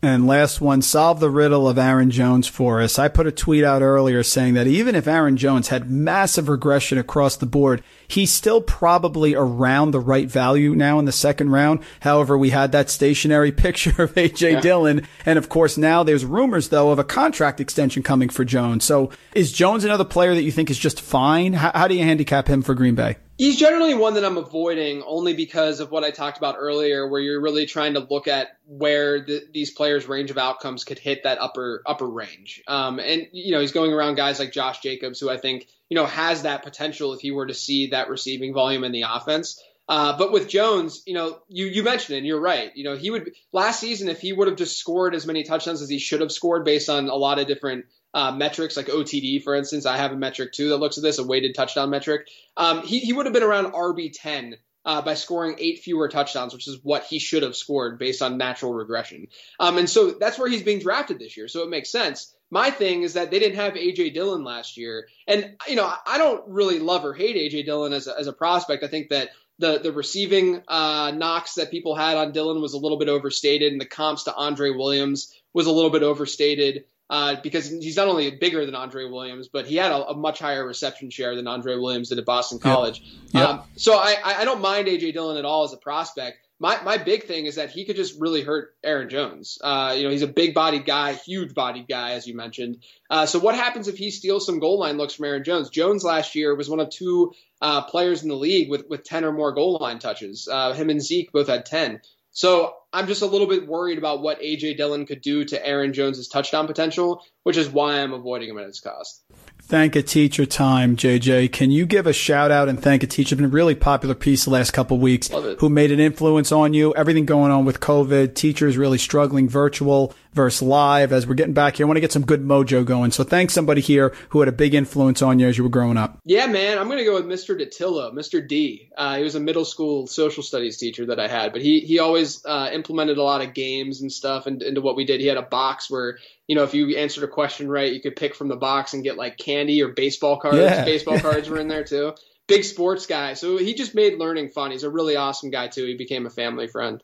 And 0.00 0.26
last 0.26 0.60
one, 0.60 0.82
solve 0.82 1.20
the 1.20 1.30
riddle 1.30 1.68
of 1.68 1.78
Aaron 1.78 2.10
Jones 2.10 2.48
for 2.48 2.80
us. 2.80 2.98
I 2.98 3.08
put 3.08 3.26
a 3.26 3.32
tweet 3.32 3.62
out 3.62 3.82
earlier 3.82 4.22
saying 4.22 4.54
that 4.54 4.66
even 4.66 4.94
if 4.94 5.06
Aaron 5.06 5.36
Jones 5.36 5.68
had 5.68 5.90
massive 5.90 6.48
regression 6.48 6.98
across 6.98 7.36
the 7.36 7.46
board, 7.46 7.82
he's 8.08 8.32
still 8.32 8.60
probably 8.60 9.34
around 9.34 9.90
the 9.90 10.00
right 10.00 10.28
value 10.28 10.74
now 10.74 10.98
in 10.98 11.04
the 11.04 11.12
second 11.12 11.50
round. 11.50 11.80
However, 12.00 12.38
we 12.38 12.50
had 12.50 12.72
that 12.72 12.90
stationary 12.90 13.52
picture 13.52 14.02
of 14.02 14.14
AJ 14.14 14.52
yeah. 14.52 14.60
Dillon. 14.60 15.06
And 15.26 15.38
of 15.38 15.48
course, 15.48 15.76
now 15.76 16.02
there's 16.02 16.24
rumors 16.24 16.70
though 16.70 16.90
of 16.90 16.98
a 16.98 17.04
contract 17.04 17.60
extension 17.60 18.02
coming 18.02 18.28
for 18.28 18.44
Jones. 18.44 18.84
So 18.84 19.10
is 19.34 19.52
Jones 19.52 19.84
another 19.84 20.04
player 20.04 20.34
that 20.34 20.42
you 20.42 20.52
think 20.52 20.70
is 20.70 20.78
just 20.78 21.00
fine? 21.00 21.52
How, 21.52 21.70
how 21.74 21.88
do 21.88 21.94
you 21.94 22.04
handicap 22.04 22.48
him 22.48 22.62
for 22.62 22.74
Green 22.74 22.94
Bay? 22.94 23.16
He's 23.42 23.56
generally 23.56 23.92
one 23.92 24.14
that 24.14 24.24
I'm 24.24 24.38
avoiding 24.38 25.02
only 25.02 25.34
because 25.34 25.80
of 25.80 25.90
what 25.90 26.04
I 26.04 26.12
talked 26.12 26.38
about 26.38 26.54
earlier, 26.56 27.08
where 27.08 27.20
you're 27.20 27.40
really 27.40 27.66
trying 27.66 27.94
to 27.94 27.98
look 27.98 28.28
at 28.28 28.56
where 28.68 29.20
the, 29.20 29.42
these 29.52 29.72
players' 29.72 30.06
range 30.06 30.30
of 30.30 30.38
outcomes 30.38 30.84
could 30.84 31.00
hit 31.00 31.24
that 31.24 31.40
upper 31.40 31.82
upper 31.84 32.06
range. 32.06 32.62
Um, 32.68 33.00
and 33.00 33.26
you 33.32 33.50
know, 33.50 33.58
he's 33.58 33.72
going 33.72 33.92
around 33.92 34.14
guys 34.14 34.38
like 34.38 34.52
Josh 34.52 34.78
Jacobs, 34.78 35.18
who 35.18 35.28
I 35.28 35.38
think 35.38 35.66
you 35.88 35.96
know 35.96 36.06
has 36.06 36.42
that 36.44 36.62
potential 36.62 37.14
if 37.14 37.20
he 37.20 37.32
were 37.32 37.46
to 37.46 37.52
see 37.52 37.88
that 37.88 38.08
receiving 38.08 38.54
volume 38.54 38.84
in 38.84 38.92
the 38.92 39.02
offense. 39.08 39.60
Uh, 39.88 40.16
but 40.16 40.30
with 40.30 40.48
Jones, 40.48 41.02
you 41.04 41.14
know, 41.14 41.40
you 41.48 41.66
you 41.66 41.82
mentioned 41.82 42.14
it, 42.14 42.18
and 42.18 42.26
you're 42.28 42.40
right. 42.40 42.70
You 42.76 42.84
know, 42.84 42.96
he 42.96 43.10
would 43.10 43.32
last 43.50 43.80
season 43.80 44.08
if 44.08 44.20
he 44.20 44.32
would 44.32 44.46
have 44.46 44.56
just 44.56 44.78
scored 44.78 45.16
as 45.16 45.26
many 45.26 45.42
touchdowns 45.42 45.82
as 45.82 45.88
he 45.88 45.98
should 45.98 46.20
have 46.20 46.30
scored 46.30 46.64
based 46.64 46.88
on 46.88 47.08
a 47.08 47.16
lot 47.16 47.40
of 47.40 47.48
different 47.48 47.86
uh, 48.14 48.32
metrics 48.32 48.76
like 48.76 48.86
OTD, 48.86 49.42
for 49.42 49.54
instance. 49.54 49.86
I 49.86 49.96
have 49.96 50.12
a 50.12 50.16
metric 50.16 50.52
too 50.52 50.70
that 50.70 50.78
looks 50.78 50.98
at 50.98 51.02
this, 51.02 51.18
a 51.18 51.24
weighted 51.24 51.54
touchdown 51.54 51.90
metric. 51.90 52.28
Um, 52.56 52.82
he, 52.82 53.00
he 53.00 53.12
would 53.12 53.26
have 53.26 53.32
been 53.32 53.42
around 53.42 53.72
RB 53.72 54.12
10 54.14 54.56
uh, 54.84 55.02
by 55.02 55.14
scoring 55.14 55.56
eight 55.58 55.80
fewer 55.80 56.08
touchdowns, 56.08 56.52
which 56.52 56.68
is 56.68 56.78
what 56.82 57.04
he 57.04 57.18
should 57.18 57.42
have 57.42 57.56
scored 57.56 57.98
based 57.98 58.22
on 58.22 58.38
natural 58.38 58.74
regression. 58.74 59.28
Um, 59.60 59.78
and 59.78 59.88
so 59.88 60.12
that's 60.12 60.38
where 60.38 60.48
he's 60.48 60.62
being 60.62 60.80
drafted 60.80 61.18
this 61.18 61.36
year. 61.36 61.48
So 61.48 61.62
it 61.62 61.70
makes 61.70 61.90
sense. 61.90 62.34
My 62.50 62.70
thing 62.70 63.02
is 63.02 63.14
that 63.14 63.30
they 63.30 63.38
didn't 63.38 63.56
have 63.56 63.74
AJ 63.74 64.12
Dillon 64.12 64.44
last 64.44 64.76
year, 64.76 65.08
and 65.26 65.56
you 65.66 65.74
know 65.74 65.90
I 66.06 66.18
don't 66.18 66.46
really 66.48 66.80
love 66.80 67.02
or 67.02 67.14
hate 67.14 67.34
AJ 67.34 67.64
Dillon 67.64 67.94
as 67.94 68.08
a, 68.08 68.18
as 68.18 68.26
a 68.26 68.32
prospect. 68.32 68.84
I 68.84 68.88
think 68.88 69.08
that 69.08 69.30
the 69.58 69.78
the 69.78 69.90
receiving 69.90 70.62
uh, 70.68 71.12
knocks 71.12 71.54
that 71.54 71.70
people 71.70 71.94
had 71.94 72.18
on 72.18 72.32
Dillon 72.32 72.60
was 72.60 72.74
a 72.74 72.78
little 72.78 72.98
bit 72.98 73.08
overstated, 73.08 73.72
and 73.72 73.80
the 73.80 73.86
comps 73.86 74.24
to 74.24 74.34
Andre 74.34 74.68
Williams 74.68 75.34
was 75.54 75.64
a 75.64 75.72
little 75.72 75.90
bit 75.90 76.02
overstated 76.02 76.84
uh, 77.12 77.36
because 77.42 77.68
he's 77.68 77.96
not 77.96 78.08
only 78.08 78.30
bigger 78.30 78.64
than 78.64 78.74
Andre 78.74 79.04
Williams, 79.04 79.46
but 79.46 79.66
he 79.66 79.76
had 79.76 79.92
a, 79.92 80.08
a, 80.08 80.16
much 80.16 80.38
higher 80.38 80.66
reception 80.66 81.10
share 81.10 81.36
than 81.36 81.46
Andre 81.46 81.76
Williams 81.76 82.08
did 82.08 82.18
at 82.18 82.24
Boston 82.24 82.58
College. 82.58 83.02
Yep. 83.02 83.34
Yep. 83.34 83.48
Um, 83.50 83.62
so 83.76 83.98
I, 83.98 84.16
I 84.24 84.44
don't 84.46 84.62
mind 84.62 84.88
AJ 84.88 85.12
Dillon 85.12 85.36
at 85.36 85.44
all 85.44 85.64
as 85.64 85.74
a 85.74 85.76
prospect. 85.76 86.38
My, 86.58 86.82
my 86.82 86.96
big 86.96 87.24
thing 87.24 87.44
is 87.44 87.56
that 87.56 87.68
he 87.68 87.84
could 87.84 87.96
just 87.96 88.18
really 88.18 88.40
hurt 88.40 88.74
Aaron 88.82 89.10
Jones. 89.10 89.58
Uh, 89.62 89.94
you 89.94 90.04
know, 90.04 90.10
he's 90.10 90.22
a 90.22 90.26
big 90.26 90.54
bodied 90.54 90.86
guy, 90.86 91.12
huge 91.12 91.52
bodied 91.52 91.86
guy, 91.86 92.12
as 92.12 92.26
you 92.26 92.34
mentioned. 92.34 92.78
Uh, 93.10 93.26
so 93.26 93.38
what 93.38 93.56
happens 93.56 93.88
if 93.88 93.98
he 93.98 94.10
steals 94.10 94.46
some 94.46 94.58
goal 94.58 94.78
line 94.78 94.96
looks 94.96 95.12
from 95.12 95.26
Aaron 95.26 95.44
Jones? 95.44 95.68
Jones 95.68 96.04
last 96.04 96.34
year 96.34 96.54
was 96.54 96.70
one 96.70 96.80
of 96.80 96.88
two 96.88 97.34
uh, 97.60 97.82
players 97.82 98.22
in 98.22 98.30
the 98.30 98.36
league 98.36 98.70
with, 98.70 98.88
with 98.88 99.04
10 99.04 99.26
or 99.26 99.32
more 99.32 99.52
goal 99.52 99.76
line 99.78 99.98
touches. 99.98 100.48
Uh, 100.50 100.72
him 100.72 100.88
and 100.88 101.02
Zeke 101.02 101.30
both 101.30 101.48
had 101.48 101.66
10. 101.66 102.00
So 102.30 102.74
I'm 102.92 103.06
just 103.06 103.22
a 103.22 103.26
little 103.26 103.46
bit 103.46 103.66
worried 103.66 103.98
about 103.98 104.22
what 104.22 104.40
AJ 104.40 104.76
Dillon 104.76 105.06
could 105.06 105.22
do 105.22 105.44
to 105.46 105.66
Aaron 105.66 105.92
Jones's 105.92 106.28
touchdown 106.28 106.66
potential, 106.66 107.24
which 107.42 107.56
is 107.56 107.68
why 107.68 108.00
I'm 108.00 108.12
avoiding 108.12 108.50
him 108.50 108.58
at 108.58 108.66
his 108.66 108.80
cost. 108.80 109.22
Thank 109.62 109.96
a 109.96 110.02
teacher 110.02 110.44
time, 110.44 110.96
JJ. 110.96 111.52
Can 111.52 111.70
you 111.70 111.86
give 111.86 112.06
a 112.06 112.12
shout 112.12 112.50
out 112.50 112.68
and 112.68 112.82
thank 112.82 113.02
a 113.02 113.06
teacher? 113.06 113.36
Been 113.36 113.44
a 113.44 113.48
really 113.48 113.74
popular 113.74 114.14
piece 114.14 114.44
the 114.44 114.50
last 114.50 114.72
couple 114.72 114.96
of 114.96 115.02
weeks. 115.02 115.28
Who 115.60 115.68
made 115.70 115.92
an 115.92 116.00
influence 116.00 116.52
on 116.52 116.74
you? 116.74 116.92
Everything 116.94 117.24
going 117.24 117.52
on 117.52 117.64
with 117.64 117.80
COVID, 117.80 118.34
teachers 118.34 118.76
really 118.76 118.98
struggling 118.98 119.48
virtual 119.48 120.14
versus 120.34 120.62
live. 120.62 121.12
As 121.12 121.26
we're 121.26 121.34
getting 121.34 121.54
back 121.54 121.76
here, 121.76 121.86
I 121.86 121.88
want 121.88 121.96
to 121.96 122.00
get 122.00 122.12
some 122.12 122.26
good 122.26 122.42
mojo 122.42 122.84
going. 122.84 123.12
So 123.12 123.24
thanks 123.24 123.54
somebody 123.54 123.80
here 123.80 124.14
who 124.30 124.40
had 124.40 124.48
a 124.48 124.52
big 124.52 124.74
influence 124.74 125.22
on 125.22 125.38
you 125.38 125.46
as 125.46 125.56
you 125.56 125.64
were 125.64 125.70
growing 125.70 125.96
up. 125.96 126.18
Yeah, 126.24 126.46
man. 126.46 126.78
I'm 126.78 126.86
going 126.86 126.98
to 126.98 127.04
go 127.04 127.14
with 127.14 127.26
Mr. 127.26 127.58
Datillo, 127.58 128.12
Mr. 128.12 128.46
D. 128.46 128.90
Uh, 128.96 129.16
he 129.16 129.22
was 129.22 129.36
a 129.36 129.40
middle 129.40 129.64
school 129.64 130.06
social 130.06 130.42
studies 130.42 130.76
teacher 130.76 131.06
that 131.06 131.20
I 131.20 131.28
had, 131.28 131.52
but 131.52 131.62
he 131.62 131.80
he 131.80 131.98
always 131.98 132.44
uh, 132.44 132.68
implemented 132.82 133.18
a 133.18 133.22
lot 133.22 133.40
of 133.40 133.54
games 133.54 134.02
and 134.02 134.10
stuff 134.10 134.48
into, 134.48 134.66
into 134.66 134.80
what 134.80 134.96
we 134.96 135.04
did. 135.04 135.20
He 135.20 135.28
had 135.28 135.36
a 135.36 135.42
box 135.42 135.88
where 135.88 136.18
you 136.48 136.56
know, 136.56 136.64
if 136.64 136.74
you 136.74 136.96
answered 136.96 137.24
a 137.24 137.28
question 137.28 137.68
right, 137.68 137.92
you 137.92 138.00
could 138.00 138.16
pick 138.16 138.34
from 138.34 138.48
the 138.48 138.56
box 138.56 138.92
and 138.92 139.04
get 139.04 139.16
like 139.16 139.38
candy 139.38 139.82
or 139.82 139.88
baseball 139.88 140.38
cards. 140.38 140.58
Yeah. 140.58 140.84
Baseball 140.92 141.18
cards 141.20 141.48
were 141.48 141.58
in 141.58 141.68
there 141.68 141.84
too. 141.84 142.14
Big 142.48 142.64
sports 142.64 143.06
guy. 143.06 143.34
So 143.34 143.56
he 143.56 143.74
just 143.74 143.94
made 143.94 144.18
learning 144.18 144.50
fun. 144.50 144.72
He's 144.72 144.82
a 144.82 144.90
really 144.90 145.16
awesome 145.16 145.50
guy 145.50 145.68
too. 145.68 145.86
He 145.86 145.96
became 145.96 146.26
a 146.26 146.30
family 146.30 146.66
friend. 146.66 147.02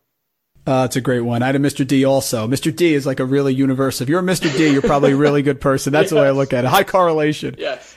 Uh, 0.66 0.84
it's 0.84 0.96
a 0.96 1.00
great 1.00 1.20
one. 1.20 1.42
I 1.42 1.46
had 1.46 1.56
a 1.56 1.60
Mr. 1.60 1.86
D 1.86 2.04
also. 2.04 2.46
Mr. 2.46 2.74
D 2.74 2.92
is 2.92 3.06
like 3.06 3.20
a 3.20 3.24
really 3.24 3.54
universe. 3.54 4.02
If 4.02 4.08
you're 4.08 4.20
a 4.20 4.22
Mr. 4.22 4.54
D, 4.54 4.70
you're 4.70 4.82
probably 4.82 5.12
a 5.12 5.16
really 5.16 5.40
good 5.40 5.62
person. 5.62 5.92
That's 5.92 6.04
yes. 6.04 6.10
the 6.10 6.16
way 6.16 6.26
I 6.26 6.32
look 6.32 6.52
at 6.52 6.64
it. 6.64 6.68
High 6.68 6.84
correlation. 6.84 7.54
Yes. 7.56 7.96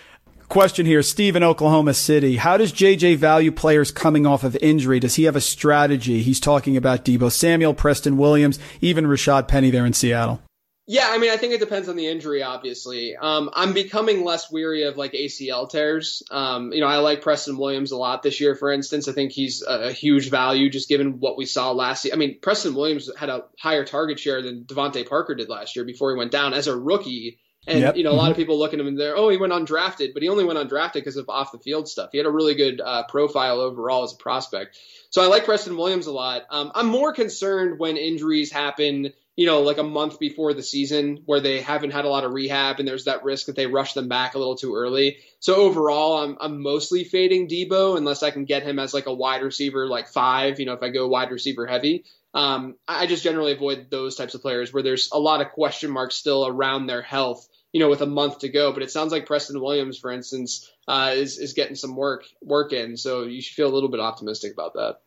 Question 0.52 0.86
here, 0.86 1.02
Steve 1.02 1.38
in 1.38 1.44
Oklahoma 1.44 1.94
City. 1.94 2.36
How 2.36 2.58
does 2.58 2.74
JJ 2.74 3.16
value 3.16 3.54
players 3.54 3.90
coming 3.90 4.26
off 4.26 4.44
of 4.44 4.58
injury? 4.58 5.00
Does 5.00 5.16
he 5.16 5.24
have 5.24 5.38
a 5.38 5.40
strategy? 5.40 6.24
He's 6.24 6.42
talking 6.42 6.76
about 6.76 7.06
Deebo 7.06 7.32
Samuel, 7.32 7.74
Preston 7.74 8.18
Williams, 8.18 8.60
even 8.82 9.06
Rashad 9.06 9.48
Penny 9.48 9.70
there 9.72 9.86
in 9.86 9.94
Seattle. 9.94 10.42
Yeah, 10.88 11.08
I 11.10 11.20
mean, 11.20 11.32
I 11.32 11.38
think 11.38 11.54
it 11.54 11.62
depends 11.62 11.88
on 11.88 11.96
the 11.96 12.06
injury, 12.06 12.44
obviously. 12.44 13.16
Um, 13.16 13.50
I'm 13.54 13.72
becoming 13.72 14.26
less 14.26 14.52
weary 14.52 14.84
of 14.84 14.98
like 14.98 15.14
ACL 15.14 15.70
tears. 15.70 16.22
Um, 16.30 16.74
you 16.74 16.82
know, 16.82 16.88
I 16.88 16.98
like 16.98 17.22
Preston 17.22 17.58
Williams 17.58 17.94
a 17.94 17.98
lot 17.98 18.22
this 18.22 18.42
year, 18.42 18.54
for 18.54 18.74
instance. 18.74 19.08
I 19.08 19.14
think 19.14 19.32
he's 19.32 19.62
a, 19.62 19.84
a 19.84 19.92
huge 19.94 20.30
value 20.30 20.70
just 20.70 20.90
given 20.90 21.22
what 21.22 21.38
we 21.38 21.46
saw 21.46 21.72
last 21.72 22.04
year. 22.04 22.14
I 22.14 22.18
mean, 22.18 22.40
Preston 22.42 22.76
Williams 22.76 23.10
had 23.18 23.30
a 23.30 23.46
higher 23.58 23.86
target 23.86 24.20
share 24.20 24.42
than 24.42 24.66
DeVante 24.66 25.08
Parker 25.08 25.34
did 25.34 25.48
last 25.48 25.78
year 25.78 25.86
before 25.86 26.12
he 26.12 26.18
went 26.18 26.32
down 26.34 26.54
as 26.54 26.68
a 26.68 26.76
rookie. 26.76 27.40
And 27.68 27.80
yep. 27.80 27.96
you 27.96 28.04
know, 28.04 28.12
a 28.12 28.14
lot 28.14 28.32
of 28.32 28.34
mm-hmm. 28.34 28.42
people 28.42 28.60
look 28.60 28.74
at 28.74 28.80
him 28.80 28.88
and 28.88 29.00
they're, 29.00 29.16
oh, 29.16 29.30
he 29.30 29.38
went 29.38 29.54
undrafted, 29.54 30.14
but 30.14 30.24
he 30.24 30.30
only 30.30 30.44
went 30.44 30.58
undrafted 30.58 30.94
because 30.94 31.16
of 31.16 31.30
off 31.30 31.52
the 31.52 31.60
field 31.60 31.88
stuff. 31.88 32.10
He 32.12 32.18
had 32.18 32.26
a 32.26 32.32
really 32.32 32.56
good 32.56 32.82
uh, 32.82 33.04
profile 33.08 33.60
overall 33.60 34.04
as 34.04 34.14
a 34.14 34.18
prospect. 34.18 34.78
So 35.12 35.22
I 35.22 35.28
like 35.28 35.46
Preston 35.46 35.78
Williams 35.78 36.08
a 36.08 36.12
lot. 36.12 36.44
Um, 36.50 36.72
I'm 36.74 36.88
more 36.88 37.14
concerned 37.14 37.78
when 37.78 37.98
injuries 37.98 38.52
happen 38.52 39.14
you 39.36 39.46
know, 39.46 39.62
like 39.62 39.78
a 39.78 39.84
month 39.84 40.20
before 40.20 40.54
the 40.54 40.62
season 40.62 41.24
where 41.26 41.40
they 41.40 41.62
haven't 41.62 41.92
had 41.92 42.06
a 42.06 42.10
lot 42.10 42.26
of 42.26 42.34
rehab 42.34 42.80
and 42.80 42.88
there's 42.88 43.06
that 43.06 43.24
risk 43.24 43.46
that 43.46 43.56
they 43.56 43.66
rush 43.66 43.94
them 43.94 44.10
back 44.10 44.36
a 44.36 44.38
little 44.38 44.58
too 44.58 44.76
early. 44.76 45.18
So 45.40 45.56
overall, 45.56 46.18
I'm 46.24 46.38
I'm 46.40 46.62
mostly 46.62 47.06
fading 47.06 47.48
Deebo 47.48 47.98
unless 47.98 48.24
I 48.24 48.32
can 48.32 48.46
get 48.46 48.64
him 48.64 48.78
as 48.78 48.94
like 48.94 49.08
a 49.08 49.14
wide 49.14 49.42
receiver, 49.42 49.88
like 49.88 50.10
five. 50.10 50.60
You 50.60 50.66
know, 50.66 50.74
if 50.74 50.84
I 50.84 50.90
go 50.90 51.08
wide 51.08 51.32
receiver 51.32 51.66
heavy. 51.66 52.06
Um, 52.34 52.76
I 52.88 53.08
just 53.08 53.24
generally 53.24 53.52
avoid 53.52 53.88
those 53.90 54.16
types 54.16 54.36
of 54.36 54.42
players 54.42 54.72
where 54.72 54.84
there's 54.84 55.10
a 55.12 55.20
lot 55.20 55.42
of 55.42 55.52
question 55.52 55.92
marks 55.92 56.16
still 56.16 56.48
around 56.48 56.88
their 56.88 57.02
health. 57.02 57.48
You 57.74 57.80
know, 57.80 57.90
with 57.90 58.02
a 58.02 58.06
month 58.06 58.40
to 58.40 58.50
go, 58.50 58.74
but 58.74 58.84
it 58.84 58.92
sounds 58.92 59.12
like 59.14 59.26
Preston 59.26 59.62
Williams, 59.62 59.98
for 59.98 60.12
instance, 60.12 60.70
uh, 60.88 61.14
is 61.16 61.38
is 61.38 61.54
getting 61.54 61.76
some 61.76 61.96
work 61.96 62.26
work 62.42 62.74
in. 62.74 62.98
So 62.98 63.24
you 63.24 63.42
should 63.42 63.56
feel 63.56 63.70
a 63.70 63.74
little 63.74 63.90
bit 63.90 64.00
optimistic 64.00 64.54
about 64.54 64.74
that. 64.74 65.00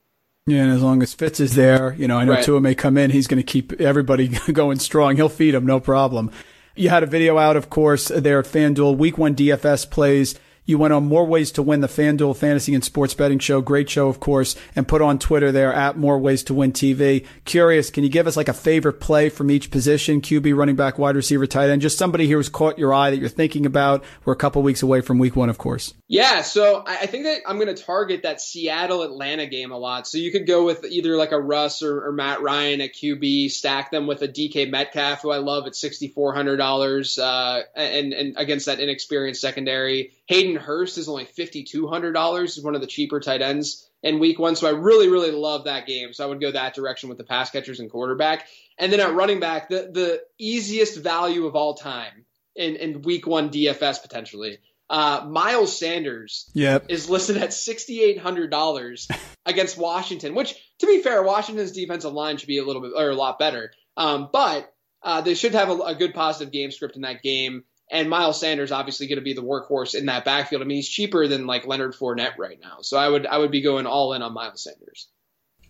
Yeah, 0.46 0.64
and 0.64 0.72
as 0.72 0.82
long 0.82 1.02
as 1.02 1.14
Fitz 1.14 1.40
is 1.40 1.54
there, 1.54 1.94
you 1.94 2.06
know, 2.06 2.18
I 2.18 2.24
know 2.24 2.32
right. 2.32 2.44
Tua 2.44 2.60
may 2.60 2.74
come 2.74 2.98
in. 2.98 3.10
He's 3.10 3.26
going 3.26 3.42
to 3.42 3.50
keep 3.50 3.80
everybody 3.80 4.28
going 4.52 4.78
strong. 4.78 5.16
He'll 5.16 5.30
feed 5.30 5.52
them, 5.52 5.64
no 5.64 5.80
problem. 5.80 6.30
You 6.76 6.90
had 6.90 7.02
a 7.02 7.06
video 7.06 7.38
out, 7.38 7.56
of 7.56 7.70
course, 7.70 8.08
there 8.08 8.40
at 8.40 8.44
FanDuel. 8.44 8.96
Week 8.96 9.16
one 9.16 9.34
DFS 9.34 9.88
plays. 9.88 10.34
You 10.66 10.78
went 10.78 10.94
on 10.94 11.06
more 11.06 11.26
ways 11.26 11.52
to 11.52 11.62
win 11.62 11.80
the 11.80 11.88
FanDuel 11.88 12.36
Fantasy 12.36 12.74
and 12.74 12.82
Sports 12.82 13.12
Betting 13.12 13.38
Show. 13.38 13.60
Great 13.60 13.90
show, 13.90 14.08
of 14.08 14.18
course, 14.18 14.56
and 14.74 14.88
put 14.88 15.02
on 15.02 15.18
Twitter 15.18 15.52
there 15.52 15.72
at 15.72 15.98
More 15.98 16.18
Ways 16.18 16.42
to 16.44 16.54
Win 16.54 16.72
TV. 16.72 17.26
Curious, 17.44 17.90
can 17.90 18.02
you 18.02 18.08
give 18.08 18.26
us 18.26 18.36
like 18.36 18.48
a 18.48 18.54
favorite 18.54 19.00
play 19.00 19.28
from 19.28 19.50
each 19.50 19.70
position? 19.70 20.22
QB, 20.22 20.56
running 20.56 20.76
back, 20.76 20.98
wide 20.98 21.16
receiver, 21.16 21.46
tight 21.46 21.68
end. 21.68 21.82
Just 21.82 21.98
somebody 21.98 22.26
here 22.26 22.38
who's 22.38 22.48
caught 22.48 22.78
your 22.78 22.94
eye 22.94 23.10
that 23.10 23.18
you're 23.18 23.28
thinking 23.28 23.66
about. 23.66 24.04
We're 24.24 24.32
a 24.32 24.36
couple 24.36 24.62
weeks 24.62 24.82
away 24.82 25.02
from 25.02 25.18
week 25.18 25.36
one, 25.36 25.50
of 25.50 25.58
course. 25.58 25.92
Yeah, 26.08 26.40
so 26.42 26.82
I 26.86 27.06
think 27.06 27.24
that 27.24 27.42
I'm 27.46 27.56
going 27.58 27.74
to 27.74 27.82
target 27.82 28.22
that 28.22 28.40
Seattle 28.40 29.02
Atlanta 29.02 29.46
game 29.46 29.70
a 29.70 29.76
lot. 29.76 30.06
So 30.06 30.16
you 30.16 30.32
could 30.32 30.46
go 30.46 30.64
with 30.64 30.84
either 30.84 31.16
like 31.16 31.32
a 31.32 31.40
Russ 31.40 31.82
or, 31.82 32.06
or 32.06 32.12
Matt 32.12 32.40
Ryan 32.40 32.80
at 32.80 32.94
QB, 32.94 33.50
stack 33.50 33.90
them 33.90 34.06
with 34.06 34.22
a 34.22 34.28
DK 34.28 34.70
Metcalf, 34.70 35.20
who 35.20 35.30
I 35.30 35.38
love 35.38 35.66
at 35.66 35.74
$6,400, 35.74 37.18
uh, 37.18 37.62
and, 37.76 38.12
and 38.14 38.34
against 38.38 38.66
that 38.66 38.80
inexperienced 38.80 39.40
secondary. 39.40 40.12
Hayden 40.26 40.53
Hurst 40.56 40.98
is 40.98 41.08
only 41.08 41.24
$5,200. 41.24 42.42
He's 42.42 42.64
one 42.64 42.74
of 42.74 42.80
the 42.80 42.86
cheaper 42.86 43.20
tight 43.20 43.42
ends 43.42 43.88
in 44.02 44.18
week 44.18 44.38
one. 44.38 44.56
So 44.56 44.66
I 44.66 44.70
really, 44.70 45.08
really 45.08 45.30
love 45.30 45.64
that 45.64 45.86
game. 45.86 46.12
So 46.12 46.24
I 46.24 46.28
would 46.28 46.40
go 46.40 46.52
that 46.52 46.74
direction 46.74 47.08
with 47.08 47.18
the 47.18 47.24
pass 47.24 47.50
catchers 47.50 47.80
and 47.80 47.90
quarterback. 47.90 48.46
And 48.78 48.92
then 48.92 49.00
at 49.00 49.14
running 49.14 49.40
back, 49.40 49.68
the, 49.68 49.90
the 49.92 50.22
easiest 50.38 50.98
value 50.98 51.46
of 51.46 51.56
all 51.56 51.74
time 51.74 52.24
in, 52.54 52.76
in 52.76 53.02
week 53.02 53.26
one 53.26 53.50
DFS 53.50 54.02
potentially. 54.02 54.58
Uh, 54.90 55.24
Miles 55.26 55.76
Sanders 55.76 56.50
yep. 56.54 56.86
is 56.88 57.08
listed 57.08 57.38
at 57.38 57.50
$6,800 57.50 59.10
against 59.46 59.78
Washington, 59.78 60.34
which, 60.34 60.54
to 60.78 60.86
be 60.86 61.00
fair, 61.02 61.22
Washington's 61.22 61.72
defensive 61.72 62.12
line 62.12 62.36
should 62.36 62.48
be 62.48 62.58
a 62.58 62.64
little 62.64 62.82
bit 62.82 62.92
or 62.94 63.10
a 63.10 63.14
lot 63.14 63.38
better. 63.38 63.72
Um, 63.96 64.28
but 64.32 64.70
uh, 65.02 65.20
they 65.20 65.34
should 65.34 65.54
have 65.54 65.70
a, 65.70 65.74
a, 65.74 65.94
good 65.94 66.14
positive 66.14 66.52
game 66.52 66.70
script 66.70 66.96
in 66.96 67.02
that 67.02 67.22
game. 67.22 67.64
And 67.90 68.08
Miles 68.08 68.40
Sanders 68.40 68.72
obviously 68.72 69.06
going 69.06 69.18
to 69.18 69.24
be 69.24 69.34
the 69.34 69.42
workhorse 69.42 69.94
in 69.94 70.06
that 70.06 70.24
backfield. 70.24 70.62
I 70.62 70.64
mean, 70.64 70.76
he's 70.76 70.88
cheaper 70.88 71.28
than 71.28 71.46
like 71.46 71.66
Leonard 71.66 71.94
Fournette 71.94 72.38
right 72.38 72.58
now, 72.60 72.78
so 72.80 72.96
I 72.96 73.08
would 73.08 73.26
I 73.26 73.38
would 73.38 73.50
be 73.50 73.60
going 73.60 73.86
all 73.86 74.14
in 74.14 74.22
on 74.22 74.32
Miles 74.32 74.62
Sanders. 74.62 75.08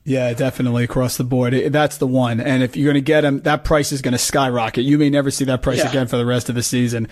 Yeah, 0.05 0.33
definitely 0.35 0.85
across 0.85 1.17
the 1.17 1.25
board. 1.25 1.55
That's 1.55 1.97
the 1.97 2.07
one. 2.07 2.39
And 2.39 2.63
if 2.63 2.77
you're 2.77 2.85
going 2.85 2.95
to 2.95 3.01
get 3.01 3.25
him, 3.25 3.41
that 3.41 3.65
price 3.65 3.91
is 3.91 4.03
going 4.03 4.13
to 4.13 4.19
skyrocket. 4.19 4.85
You 4.85 4.99
may 4.99 5.09
never 5.09 5.31
see 5.31 5.47
that 5.47 5.63
price 5.63 5.79
yeah. 5.79 5.89
again 5.89 6.09
for 6.09 6.19
the 6.19 6.27
rest 6.27 6.51
of 6.51 6.55
the 6.55 6.63
season. 6.63 7.09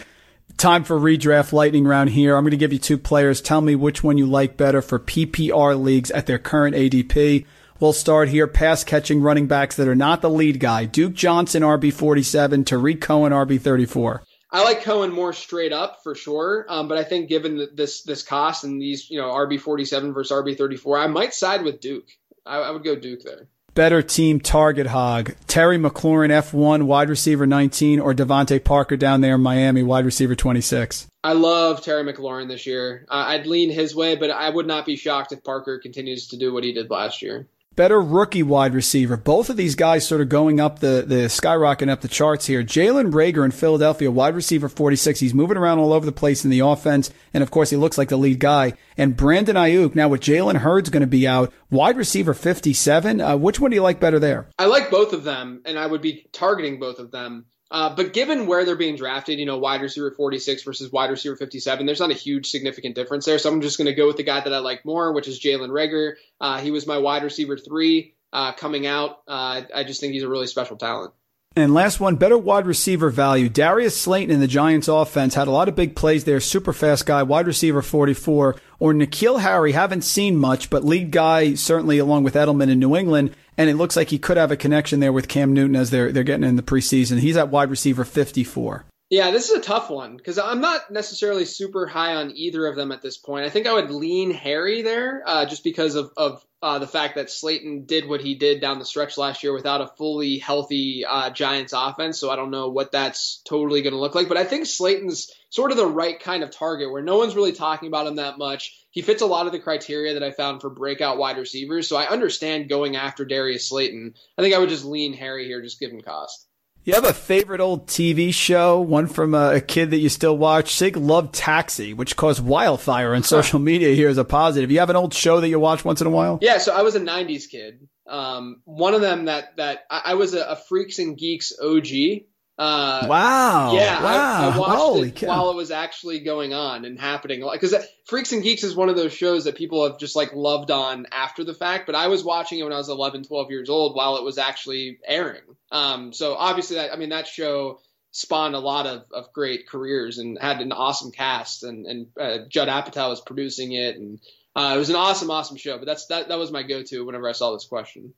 Time 0.59 0.85
for 0.85 0.99
redraft 0.99 1.55
lightning 1.55 1.87
round 1.87 2.11
here. 2.11 2.37
I'm 2.37 2.45
going 2.45 2.51
to 2.51 2.59
give 2.59 2.73
you 2.73 2.79
two 2.79 2.99
players. 2.99 3.41
Tell 3.41 3.63
me 3.63 3.75
which 3.75 4.05
one 4.05 4.19
you 4.19 4.27
like 4.27 4.59
better 4.59 4.83
for 4.83 4.99
PPR 4.99 5.83
leagues 5.83 6.11
at 6.11 6.27
their 6.27 6.39
current 6.39 6.77
ADP. 6.77 7.47
We'll 7.81 7.95
start 7.95 8.29
here. 8.29 8.47
Pass 8.47 8.85
catching 8.85 9.23
running 9.23 9.47
backs 9.47 9.77
that 9.77 9.89
are 9.89 9.95
not 9.95 10.21
the 10.21 10.31
lead 10.31 10.61
guy. 10.61 10.85
Duke 10.85 11.15
Johnson, 11.15 11.63
RB47, 11.63 12.67
Tarik 12.67 13.01
Cohen, 13.01 13.33
RB34. 13.33 14.21
I 14.53 14.65
like 14.65 14.83
Cohen 14.83 15.11
more 15.11 15.33
straight 15.33 15.73
up 15.73 16.03
for 16.03 16.15
sure, 16.15 16.67
um, 16.69 16.87
but 16.87 16.99
I 16.99 17.05
think 17.05 17.31
given 17.31 17.69
this 17.75 18.03
this 18.03 18.23
cost 18.23 18.65
and 18.65 18.81
these 18.81 19.09
you 19.09 19.19
know 19.19 19.31
RB 19.31 19.59
forty 19.59 19.87
seven 19.87 20.13
versus 20.13 20.37
RB 20.37 20.59
thirty 20.59 20.77
four, 20.77 20.99
I 20.99 21.07
might 21.07 21.33
side 21.33 21.63
with 21.63 21.81
Duke. 21.81 22.09
I, 22.45 22.59
I, 22.59 22.71
would 22.71 22.85
go 22.85 22.95
Duke 22.95 23.23
there. 23.23 23.49
Better 23.75 24.03
team 24.03 24.41
target 24.41 24.89
hog: 24.89 25.35
Terry 25.47 25.79
McLaurin, 25.79 26.31
F 26.31 26.53
one 26.53 26.87
wide 26.87 27.09
receiver 27.09 27.47
nineteen, 27.47 27.99
or 27.99 28.13
DeVante 28.13 28.63
Parker 28.63 28.99
down 28.99 29.23
there 29.23 29.37
in 29.37 29.41
Miami, 29.41 29.83
wide 29.83 30.05
receiver 30.05 30.35
twenty 30.35 30.61
six. 30.61 31.07
I 31.25 31.33
love 31.33 31.83
Terry 31.83 32.05
McLaurin 32.05 32.49
this 32.49 32.67
year. 32.67 33.07
Uh, 33.09 33.25
I'd 33.29 33.47
lean 33.47 33.71
his 33.71 33.95
way, 33.95 34.17
but 34.17 34.31
I 34.31 34.51
would 34.51 34.67
not 34.67 34.85
be 34.85 34.97
shocked 34.97 35.33
if 35.33 35.43
Parker 35.43 35.79
continues 35.79 36.27
to 36.29 36.37
do 36.37 36.53
what 36.53 36.65
he 36.65 36.73
did 36.75 36.91
last 36.91 37.23
year 37.23 37.49
better 37.77 38.01
rookie 38.01 38.43
wide 38.43 38.75
receiver. 38.75 39.17
Both 39.17 39.51
of 39.51 39.57
these 39.57 39.75
guys 39.75 40.07
sort 40.07 40.21
of 40.21 40.29
going 40.29 40.61
up 40.61 40.79
the, 40.79 41.05
the 41.07 41.27
skyrocketing 41.27 41.89
up 41.89 42.01
the 42.01 42.09
charts 42.09 42.47
here. 42.47 42.63
Jalen 42.63 43.13
Reagor 43.13 43.45
in 43.45 43.51
Philadelphia, 43.51 44.11
wide 44.11 44.35
receiver 44.35 44.69
46. 44.69 45.21
He's 45.21 45.35
moving 45.35 45.57
around 45.57 45.79
all 45.79 45.93
over 45.93 46.07
the 46.07 46.13
place 46.13 46.45
in 46.45 46.51
the 46.51 46.61
offense. 46.61 47.11
And 47.35 47.43
of 47.43 47.51
course, 47.51 47.71
he 47.71 47.77
looks 47.77 47.99
like 47.99 48.09
the 48.09 48.17
lead 48.17 48.41
guy. 48.41 48.75
And 48.97 49.17
Brandon 49.17 49.57
Aiyuk, 49.57 49.95
now 49.95 50.09
with 50.09 50.21
Jalen 50.21 50.59
Hurts 50.59 50.91
going 50.91 51.03
to 51.03 51.07
be 51.07 51.27
out, 51.27 51.53
wide 51.71 51.97
receiver 51.97 52.35
57. 52.35 53.21
Uh, 53.21 53.37
which 53.37 53.61
one 53.61 53.71
do 53.71 53.75
you 53.75 53.83
like 53.83 54.01
better 54.01 54.19
there? 54.19 54.49
I 54.59 54.67
like 54.67 54.91
both 54.91 55.13
of 55.13 55.25
them, 55.25 55.63
and 55.65 55.79
I 55.79 55.87
would 55.87 56.03
be 56.03 56.27
targeting 56.33 56.79
both 56.79 56.99
of 56.99 57.11
them. 57.11 57.47
Uh, 57.73 57.95
but 57.95 58.13
given 58.13 58.47
where 58.47 58.67
they're 58.67 58.77
being 58.77 58.97
drafted, 58.97 59.39
you 59.39 59.47
know, 59.47 59.57
wide 59.57 59.81
receiver 59.81 60.11
46 60.11 60.63
versus 60.63 60.93
wide 60.93 61.11
receiver 61.11 61.37
57, 61.37 61.87
there's 61.87 62.01
not 62.01 62.11
a 62.11 62.15
huge 62.15 62.51
significant 62.51 62.95
difference 62.95 63.25
there. 63.25 63.39
So 63.39 63.51
I'm 63.51 63.63
just 63.63 63.79
going 63.79 63.87
to 63.87 63.95
go 63.95 64.07
with 64.07 64.19
the 64.19 64.23
guy 64.23 64.41
that 64.41 64.53
I 64.53 64.59
like 64.59 64.85
more, 64.85 65.15
which 65.15 65.27
is 65.27 65.41
Jalen 65.41 65.71
Reagor. 65.71 66.17
Uh, 66.39 66.59
he 66.59 66.71
was 66.71 66.87
my 66.87 66.99
wide 66.99 67.23
receiver 67.23 67.57
three 67.57 68.15
uh, 68.31 68.53
coming 68.53 68.87
out. 68.87 69.23
Uh, 69.27 69.63
I 69.75 69.85
just 69.85 70.01
think 70.01 70.13
he's 70.13 70.23
a 70.23 70.29
really 70.29 70.49
special 70.49 70.77
talent. 70.77 71.15
And 71.57 71.73
last 71.73 71.99
one, 71.99 72.17
better 72.17 72.37
wide 72.37 72.67
receiver 72.67 73.09
value. 73.09 73.49
Darius 73.49 73.99
Slayton 73.99 74.35
in 74.35 74.41
the 74.41 74.47
Giants 74.47 74.89
offense 74.89 75.35
had 75.35 75.49
a 75.49 75.51
lot 75.51 75.69
of 75.69 75.75
big 75.75 75.97
plays 75.97 76.25
there. 76.25 76.41
Super 76.41 76.75
fast 76.75 77.07
guy, 77.07 77.23
wide 77.23 77.47
receiver 77.47 77.81
44. 77.81 78.57
Or 78.81 78.93
N'Keal 78.93 79.41
Harry, 79.41 79.73
haven't 79.73 80.03
seen 80.03 80.37
much, 80.37 80.69
but 80.69 80.85
lead 80.85 81.11
guy 81.11 81.55
certainly 81.55 81.99
along 81.99 82.25
with 82.25 82.35
Edelman 82.35 82.71
in 82.71 82.79
New 82.79 82.97
England. 82.97 83.35
And 83.57 83.69
it 83.69 83.77
looks 83.77 83.97
like 83.97 84.11
he 84.11 84.19
could 84.19 84.37
have 84.37 84.51
a 84.51 84.57
connection 84.57 85.01
there 85.01 85.13
with 85.13 85.29
Cam 85.29 85.53
Newton 85.53 85.77
as 85.77 85.91
they're, 85.91 86.11
they're 86.11 86.23
getting 86.23 86.49
in 86.49 86.57
the 86.57 86.63
preseason. 86.63 87.19
He's 87.19 87.37
at 87.37 87.51
wide 87.51 87.71
receiver 87.71 88.05
54. 88.05 88.85
Yeah, 89.13 89.31
this 89.31 89.51
is 89.51 89.59
a 89.59 89.61
tough 89.61 89.91
one 89.91 90.17
because 90.17 90.39
I'm 90.39 90.63
not 90.63 90.91
necessarily 90.91 91.45
super 91.45 91.87
high 91.87 92.15
on 92.15 92.35
either 92.35 92.67
of 92.67 92.77
them 92.77 92.93
at 92.93 93.03
this 93.03 93.19
point. 93.19 93.45
I 93.45 93.51
think 93.51 93.67
I 93.67 93.75
would 93.75 93.91
lean 93.91 94.31
Harry 94.31 94.81
there 94.81 95.23
uh, 95.27 95.45
just 95.45 95.63
because 95.65 95.97
of, 95.97 96.13
of 96.17 96.43
uh, 96.63 96.79
the 96.79 96.87
fact 96.87 97.17
that 97.17 97.29
Slayton 97.29 97.85
did 97.85 98.09
what 98.09 98.23
he 98.23 98.37
did 98.37 98.63
down 98.63 98.79
the 98.79 98.87
stretch 98.87 99.19
last 99.19 99.43
year 99.43 99.53
without 99.53 99.83
a 99.83 99.93
fully 99.99 100.39
healthy 100.39 101.05
uh, 101.05 101.29
Giants 101.29 101.75
offense. 101.77 102.19
So 102.19 102.31
I 102.31 102.37
don't 102.37 102.51
know 102.51 102.71
what 102.71 102.93
that's 102.93 103.43
totally 103.45 103.83
going 103.83 103.93
to 103.93 104.01
look 104.01 104.15
like. 104.15 104.29
But 104.29 104.39
I 104.39 104.45
think 104.45 104.65
Slayton's 104.65 105.31
sort 105.51 105.73
of 105.73 105.77
the 105.77 105.85
right 105.85 106.19
kind 106.19 106.43
of 106.43 106.51
target 106.51 106.91
where 106.91 107.03
no 107.03 107.19
one's 107.19 107.37
really 107.37 107.53
talking 107.53 107.89
about 107.89 108.07
him 108.07 108.17
that 108.17 108.39
much. 108.39 108.75
He 108.93 109.03
fits 109.03 109.21
a 109.21 109.27
lot 109.27 109.45
of 109.45 109.53
the 109.53 109.61
criteria 109.61 110.15
that 110.15 110.23
I 110.23 110.31
found 110.31 110.63
for 110.63 110.71
breakout 110.71 111.19
wide 111.19 111.37
receivers. 111.37 111.87
So 111.87 111.99
I 111.99 112.09
understand 112.09 112.71
going 112.71 112.97
after 112.97 113.27
Darius 113.27 113.69
Slayton. 113.69 114.15
I 114.39 114.41
think 114.41 114.55
I 114.55 114.59
would 114.59 114.71
just 114.71 114.87
lean 114.87 115.13
Harry 115.13 115.45
here, 115.45 115.61
just 115.61 115.81
given 115.81 116.01
cost. 116.01 116.49
You 116.85 116.95
have 116.95 117.05
a 117.05 117.13
favorite 117.13 117.61
old 117.61 117.87
TV 117.87 118.35
show, 118.35 118.81
one 118.81 119.07
from 119.07 119.35
a, 119.35 119.55
a, 119.55 119.61
kid 119.61 119.93
that 119.93 119.99
you 119.99 120.09
still 120.09 120.37
watch. 120.37 120.75
Sig 120.75 120.97
loved 120.97 121.33
Taxi, 121.33 121.95
which 121.95 122.17
caused 122.17 122.45
wildfire 122.45 123.15
on 123.15 123.23
social 123.23 123.61
media 123.61 123.95
here 123.95 124.09
as 124.09 124.19
a 124.19 124.25
positive. 124.25 124.73
You 124.73 124.81
have 124.81 124.91
an 124.91 124.97
old 124.97 125.15
show 125.15 125.41
that 125.41 125.49
you 125.49 125.61
watch 125.61 125.85
once 125.85 126.01
in 126.01 126.09
a 126.09 126.11
while? 126.11 126.41
Yeah, 126.43 126.59
so 126.59 126.75
I 126.75 126.83
was 126.83 126.97
a 126.97 127.01
'90s 127.01 127.49
kid. 127.49 127.87
Um, 128.09 128.63
one 128.65 128.95
of 128.95 129.01
them 129.01 129.27
that 129.27 129.57
that 129.59 129.85
I, 129.91 130.03
I 130.07 130.15
was 130.15 130.35
a, 130.35 130.43
a, 130.45 130.57
Freaks 130.57 130.99
and 130.99 131.17
Geeks 131.17 131.53
OG. 131.63 132.25
Uh, 132.63 133.07
wow! 133.09 133.75
Yeah, 133.75 134.01
wow. 134.01 134.51
I, 134.51 134.55
I 134.55 134.59
watched 134.59 134.81
Holy 134.81 135.09
it 135.09 135.17
cow. 135.17 135.27
while 135.27 135.51
it 135.51 135.57
was 135.57 135.73
actually 135.73 136.21
going 136.21 136.55
on 136.55 136.85
and 136.85 136.97
happening. 136.97 137.45
Because 137.51 137.75
Freaks 138.07 138.31
and 138.31 138.41
Geeks 138.41 138.63
is 138.63 138.77
one 138.77 138.89
of 138.89 138.95
those 138.95 139.13
shows 139.13 139.45
that 139.45 139.57
people 139.57 139.83
have 139.85 139.99
just 139.99 140.15
like 140.15 140.33
loved 140.33 140.71
on 140.71 141.07
after 141.11 141.43
the 141.43 141.55
fact. 141.55 141.87
But 141.87 141.97
I 141.97 142.07
was 142.07 142.23
watching 142.23 142.61
it 142.61 142.63
when 142.63 142.73
I 142.73 142.77
was 142.77 142.89
11, 142.89 143.25
12 143.25 143.51
years 143.51 143.69
old 143.69 143.97
while 143.97 144.17
it 144.17 144.23
was 144.23 144.39
actually 144.39 145.01
airing. 145.05 145.43
Um, 145.73 146.13
so 146.13 146.37
obviously, 146.37 146.77
that 146.77 146.93
I 146.93 146.97
mean 146.97 147.09
that 147.09 147.27
show 147.27 147.81
spawned 148.13 148.55
a 148.55 148.61
lot 148.61 148.87
of, 148.87 149.07
of 149.13 149.33
great 149.33 149.69
careers 149.69 150.19
and 150.19 150.39
had 150.41 150.61
an 150.61 150.71
awesome 150.71 151.11
cast. 151.11 151.65
And 151.65 151.85
and 151.87 152.07
uh, 152.21 152.39
Judd 152.49 152.69
Apatow 152.69 153.09
was 153.09 153.21
producing 153.21 153.73
it, 153.73 153.97
and 153.97 154.21
uh, 154.55 154.75
it 154.77 154.79
was 154.79 154.91
an 154.91 154.95
awesome, 154.95 155.33
awesome 155.33 155.57
show. 155.57 155.79
But 155.79 155.87
that's 155.87 156.07
that 156.07 156.29
that 156.29 156.39
was 156.39 156.53
my 156.53 156.63
go 156.63 156.85
to 156.85 157.05
whenever 157.05 157.29
I 157.29 157.33
saw 157.33 157.55
this 157.55 157.67
question. 157.67 158.15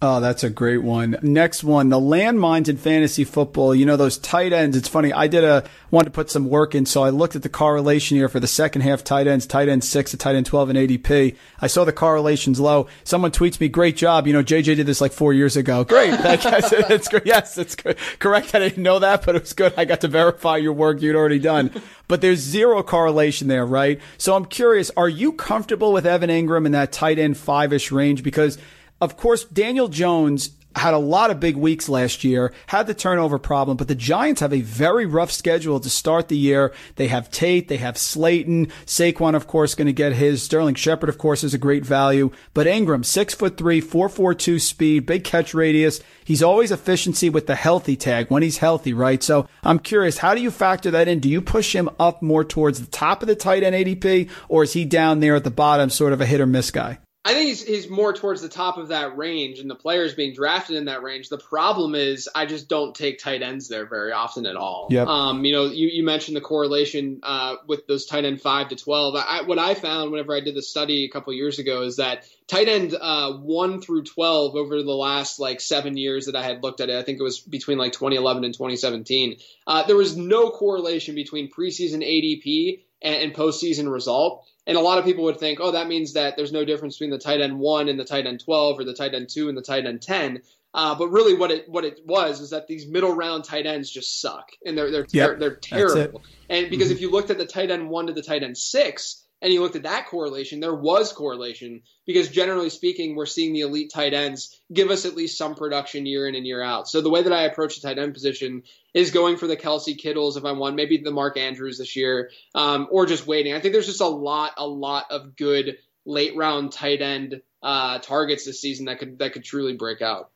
Oh, 0.00 0.20
that's 0.20 0.44
a 0.44 0.50
great 0.50 0.84
one. 0.84 1.18
Next 1.22 1.64
one, 1.64 1.88
the 1.88 1.98
landmines 1.98 2.68
in 2.68 2.76
fantasy 2.76 3.24
football. 3.24 3.74
You 3.74 3.84
know, 3.84 3.96
those 3.96 4.16
tight 4.16 4.52
ends. 4.52 4.76
It's 4.76 4.86
funny. 4.86 5.12
I 5.12 5.26
did 5.26 5.42
a, 5.42 5.64
wanted 5.90 6.04
to 6.04 6.10
put 6.12 6.30
some 6.30 6.48
work 6.48 6.76
in. 6.76 6.86
So 6.86 7.02
I 7.02 7.10
looked 7.10 7.34
at 7.34 7.42
the 7.42 7.48
correlation 7.48 8.16
here 8.16 8.28
for 8.28 8.38
the 8.38 8.46
second 8.46 8.82
half 8.82 9.02
tight 9.02 9.26
ends, 9.26 9.44
tight 9.44 9.68
end 9.68 9.82
six 9.82 10.12
to 10.12 10.16
tight 10.16 10.36
end 10.36 10.46
12 10.46 10.70
and 10.70 10.78
ADP. 10.78 11.34
I 11.60 11.66
saw 11.66 11.84
the 11.84 11.92
correlations 11.92 12.60
low. 12.60 12.86
Someone 13.02 13.32
tweets 13.32 13.58
me, 13.58 13.66
great 13.66 13.96
job. 13.96 14.28
You 14.28 14.34
know, 14.34 14.44
JJ 14.44 14.76
did 14.76 14.86
this 14.86 15.00
like 15.00 15.10
four 15.10 15.32
years 15.32 15.56
ago. 15.56 15.82
Great. 15.82 16.14
it's 16.22 17.08
good. 17.08 17.22
Yes, 17.24 17.58
it's 17.58 17.74
good. 17.74 17.96
correct. 18.20 18.54
I 18.54 18.60
didn't 18.60 18.82
know 18.84 19.00
that, 19.00 19.26
but 19.26 19.34
it 19.34 19.42
was 19.42 19.52
good. 19.52 19.74
I 19.76 19.84
got 19.84 20.02
to 20.02 20.08
verify 20.08 20.58
your 20.58 20.74
work 20.74 21.02
you'd 21.02 21.16
already 21.16 21.40
done. 21.40 21.72
But 22.06 22.20
there's 22.20 22.38
zero 22.38 22.84
correlation 22.84 23.48
there, 23.48 23.66
right? 23.66 24.00
So 24.16 24.36
I'm 24.36 24.44
curious, 24.44 24.92
are 24.96 25.08
you 25.08 25.32
comfortable 25.32 25.92
with 25.92 26.06
Evan 26.06 26.30
Engram 26.30 26.66
in 26.66 26.72
that 26.72 26.92
tight 26.92 27.18
end 27.18 27.36
five 27.36 27.72
ish 27.72 27.90
range? 27.90 28.22
Because 28.22 28.58
Of 29.00 29.16
course, 29.16 29.44
Daniel 29.44 29.88
Jones 29.88 30.50
had 30.78 30.94
a 30.94 30.98
lot 30.98 31.30
of 31.30 31.40
big 31.40 31.56
weeks 31.56 31.88
last 31.88 32.24
year, 32.24 32.52
had 32.66 32.86
the 32.86 32.94
turnover 32.94 33.38
problem, 33.38 33.76
but 33.76 33.88
the 33.88 33.94
Giants 33.94 34.40
have 34.40 34.52
a 34.52 34.60
very 34.60 35.06
rough 35.06 35.30
schedule 35.30 35.80
to 35.80 35.90
start 35.90 36.28
the 36.28 36.36
year. 36.36 36.72
They 36.96 37.08
have 37.08 37.30
Tate, 37.30 37.68
they 37.68 37.78
have 37.78 37.98
Slayton, 37.98 38.66
Saquon, 38.86 39.34
of 39.34 39.46
course, 39.46 39.74
going 39.74 39.86
to 39.86 39.92
get 39.92 40.12
his. 40.12 40.42
Sterling 40.42 40.74
Shepard, 40.74 41.08
of 41.08 41.18
course, 41.18 41.44
is 41.44 41.54
a 41.54 41.58
great 41.58 41.84
value, 41.84 42.30
but 42.54 42.66
Engram, 42.66 43.04
six 43.04 43.34
foot 43.34 43.56
three, 43.56 43.80
four 43.80 44.08
four 44.08 44.34
two 44.34 44.58
speed, 44.58 45.06
big 45.06 45.24
catch 45.24 45.54
radius. 45.54 46.00
He's 46.24 46.42
always 46.42 46.70
efficiency 46.70 47.30
with 47.30 47.46
the 47.46 47.54
healthy 47.54 47.96
tag 47.96 48.30
when 48.30 48.42
he's 48.42 48.58
healthy, 48.58 48.92
right? 48.92 49.22
So 49.22 49.48
I'm 49.62 49.78
curious, 49.78 50.18
how 50.18 50.34
do 50.34 50.42
you 50.42 50.50
factor 50.50 50.90
that 50.90 51.08
in? 51.08 51.20
Do 51.20 51.28
you 51.28 51.40
push 51.40 51.74
him 51.74 51.88
up 51.98 52.22
more 52.22 52.44
towards 52.44 52.80
the 52.80 52.90
top 52.90 53.22
of 53.22 53.28
the 53.28 53.34
tight 53.34 53.62
end 53.62 53.74
ADP, 53.74 54.30
or 54.48 54.62
is 54.62 54.74
he 54.74 54.84
down 54.84 55.20
there 55.20 55.36
at 55.36 55.44
the 55.44 55.50
bottom, 55.50 55.90
sort 55.90 56.12
of 56.12 56.20
a 56.20 56.26
hit 56.26 56.40
or 56.40 56.46
miss 56.46 56.70
guy? 56.70 56.98
I 57.24 57.34
think 57.34 57.48
he's, 57.48 57.62
he's 57.62 57.90
more 57.90 58.12
towards 58.12 58.40
the 58.40 58.48
top 58.48 58.78
of 58.78 58.88
that 58.88 59.16
range, 59.16 59.58
and 59.58 59.68
the 59.68 59.74
players 59.74 60.14
being 60.14 60.34
drafted 60.34 60.76
in 60.76 60.84
that 60.86 61.02
range. 61.02 61.28
The 61.28 61.36
problem 61.36 61.94
is, 61.94 62.28
I 62.34 62.46
just 62.46 62.68
don't 62.68 62.94
take 62.94 63.18
tight 63.18 63.42
ends 63.42 63.68
there 63.68 63.86
very 63.86 64.12
often 64.12 64.46
at 64.46 64.56
all. 64.56 64.86
Yep. 64.90 65.06
Um, 65.06 65.44
you 65.44 65.52
know, 65.52 65.66
you, 65.66 65.88
you 65.88 66.04
mentioned 66.04 66.36
the 66.36 66.40
correlation 66.40 67.20
uh, 67.22 67.56
with 67.66 67.86
those 67.86 68.06
tight 68.06 68.24
end 68.24 68.40
five 68.40 68.68
to 68.68 68.76
twelve. 68.76 69.14
I, 69.16 69.42
what 69.42 69.58
I 69.58 69.74
found 69.74 70.12
whenever 70.12 70.34
I 70.34 70.40
did 70.40 70.54
the 70.54 70.62
study 70.62 71.04
a 71.04 71.10
couple 71.10 71.32
years 71.34 71.58
ago 71.58 71.82
is 71.82 71.96
that 71.96 72.24
tight 72.46 72.68
end 72.68 72.96
uh, 72.98 73.32
one 73.34 73.82
through 73.82 74.04
twelve 74.04 74.54
over 74.54 74.82
the 74.82 74.90
last 74.92 75.38
like 75.40 75.60
seven 75.60 75.96
years 75.96 76.26
that 76.26 76.36
I 76.36 76.42
had 76.44 76.62
looked 76.62 76.80
at 76.80 76.88
it, 76.88 76.96
I 76.96 77.02
think 77.02 77.18
it 77.18 77.24
was 77.24 77.40
between 77.40 77.78
like 77.78 77.92
2011 77.92 78.44
and 78.44 78.54
2017. 78.54 79.36
Uh, 79.66 79.82
there 79.82 79.96
was 79.96 80.16
no 80.16 80.50
correlation 80.50 81.14
between 81.14 81.50
preseason 81.50 82.02
ADP 82.02 82.84
and, 83.02 83.16
and 83.16 83.34
postseason 83.34 83.92
result. 83.92 84.47
And 84.68 84.76
a 84.76 84.80
lot 84.80 84.98
of 84.98 85.06
people 85.06 85.24
would 85.24 85.40
think, 85.40 85.58
oh, 85.60 85.72
that 85.72 85.88
means 85.88 86.12
that 86.12 86.36
there's 86.36 86.52
no 86.52 86.64
difference 86.64 86.96
between 86.96 87.10
the 87.10 87.18
tight 87.18 87.40
end 87.40 87.58
one 87.58 87.88
and 87.88 87.98
the 87.98 88.04
tight 88.04 88.26
end 88.26 88.44
12 88.44 88.78
or 88.78 88.84
the 88.84 88.94
tight 88.94 89.14
end 89.14 89.30
two 89.30 89.48
and 89.48 89.56
the 89.56 89.62
tight 89.62 89.86
end 89.86 90.02
10. 90.02 90.42
Uh, 90.74 90.94
but 90.94 91.08
really, 91.08 91.34
what 91.34 91.50
it 91.50 91.68
what 91.68 91.84
it 91.84 92.00
was 92.04 92.40
is 92.40 92.50
that 92.50 92.68
these 92.68 92.86
middle 92.86 93.14
round 93.14 93.42
tight 93.42 93.66
ends 93.66 93.90
just 93.90 94.20
suck, 94.20 94.50
and 94.64 94.76
they're 94.76 94.90
they're 94.90 95.06
Yep, 95.10 95.28
they're, 95.30 95.36
they're 95.38 95.56
terrible. 95.56 96.22
And 96.50 96.68
because 96.68 96.90
if 96.90 97.00
you 97.00 97.10
looked 97.10 97.30
at 97.30 97.38
the 97.38 97.46
tight 97.46 97.70
end 97.70 97.88
one 97.88 98.08
to 98.08 98.12
the 98.12 98.22
tight 98.22 98.42
end 98.42 98.58
six, 98.58 99.24
and 99.40 99.52
you 99.52 99.60
looked 99.60 99.76
at 99.76 99.84
that 99.84 100.06
correlation, 100.06 100.60
there 100.60 100.74
was 100.74 101.12
correlation 101.12 101.82
because 102.06 102.28
generally 102.28 102.70
speaking, 102.70 103.14
we're 103.14 103.26
seeing 103.26 103.52
the 103.52 103.60
elite 103.60 103.92
tight 103.92 104.14
ends 104.14 104.60
give 104.72 104.90
us 104.90 105.04
at 105.04 105.14
least 105.14 105.38
some 105.38 105.54
production 105.54 106.06
year 106.06 106.26
in 106.26 106.34
and 106.34 106.46
year 106.46 106.62
out. 106.62 106.88
So 106.88 107.00
the 107.00 107.10
way 107.10 107.22
that 107.22 107.32
I 107.32 107.42
approach 107.42 107.80
the 107.80 107.86
tight 107.86 107.98
end 107.98 108.14
position 108.14 108.64
is 108.94 109.10
going 109.10 109.36
for 109.36 109.46
the 109.46 109.56
Kelce 109.56 109.96
Kittles 109.96 110.36
if 110.36 110.44
I 110.44 110.52
want, 110.52 110.76
maybe 110.76 110.98
the 110.98 111.10
Mark 111.10 111.36
Andrews 111.36 111.78
this 111.78 111.94
year, 111.94 112.30
um, 112.54 112.88
or 112.90 113.06
just 113.06 113.26
waiting. 113.26 113.54
I 113.54 113.60
think 113.60 113.72
there's 113.72 113.86
just 113.86 114.00
a 114.00 114.06
lot, 114.06 114.52
a 114.56 114.66
lot 114.66 115.06
of 115.10 115.36
good 115.36 115.78
late 116.04 116.36
round 116.36 116.72
tight 116.72 117.02
end 117.02 117.42
uh, 117.62 117.98
targets 117.98 118.44
this 118.44 118.60
season 118.60 118.86
that 118.86 118.98
could 118.98 119.18
that 119.18 119.32
could 119.32 119.44
truly 119.44 119.74
break 119.74 120.02
out. 120.02 120.30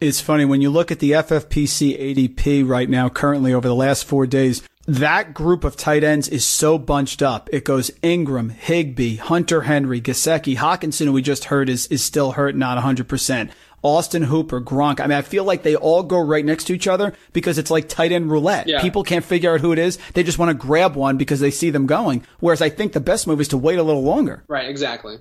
It's 0.00 0.20
funny 0.20 0.46
when 0.46 0.62
you 0.62 0.70
look 0.70 0.90
at 0.90 0.98
the 0.98 1.10
FFPC 1.10 2.00
ADP 2.16 2.66
right 2.66 2.88
now, 2.88 3.10
currently 3.10 3.52
over 3.52 3.68
the 3.68 3.74
last 3.74 4.06
four 4.06 4.26
days, 4.26 4.62
that 4.90 5.34
group 5.34 5.62
of 5.62 5.76
tight 5.76 6.02
ends 6.02 6.28
is 6.28 6.44
so 6.44 6.76
bunched 6.76 7.22
up. 7.22 7.48
It 7.52 7.64
goes 7.64 7.90
Engram, 8.02 8.50
Higbee, 8.50 9.16
Hunter 9.16 9.62
Henry, 9.62 10.00
Gesicki, 10.00 10.56
Hockenson, 10.56 11.04
who 11.04 11.12
we 11.12 11.22
just 11.22 11.44
heard 11.44 11.68
is, 11.68 11.86
is 11.86 12.02
still 12.02 12.32
hurt, 12.32 12.56
not 12.56 12.76
100%. 12.82 13.50
Austin 13.82 14.24
Hooper, 14.24 14.60
Gronk. 14.60 14.98
I 15.00 15.06
mean, 15.06 15.16
I 15.16 15.22
feel 15.22 15.44
like 15.44 15.62
they 15.62 15.76
all 15.76 16.02
go 16.02 16.18
right 16.18 16.44
next 16.44 16.64
to 16.64 16.74
each 16.74 16.88
other 16.88 17.14
because 17.32 17.56
it's 17.56 17.70
like 17.70 17.88
tight 17.88 18.10
end 18.10 18.30
roulette. 18.30 18.66
Yeah. 18.66 18.82
People 18.82 19.04
can't 19.04 19.24
figure 19.24 19.54
out 19.54 19.60
who 19.60 19.72
it 19.72 19.78
is. 19.78 19.98
They 20.14 20.24
just 20.24 20.38
want 20.38 20.50
to 20.50 20.54
grab 20.66 20.96
one 20.96 21.16
because 21.16 21.40
they 21.40 21.52
see 21.52 21.70
them 21.70 21.86
going. 21.86 22.26
Whereas 22.40 22.60
I 22.60 22.68
think 22.68 22.92
the 22.92 23.00
best 23.00 23.26
move 23.26 23.40
is 23.40 23.48
to 23.48 23.56
wait 23.56 23.78
a 23.78 23.84
little 23.84 24.02
longer. 24.02 24.44
Right, 24.48 24.68
exactly. 24.68 25.18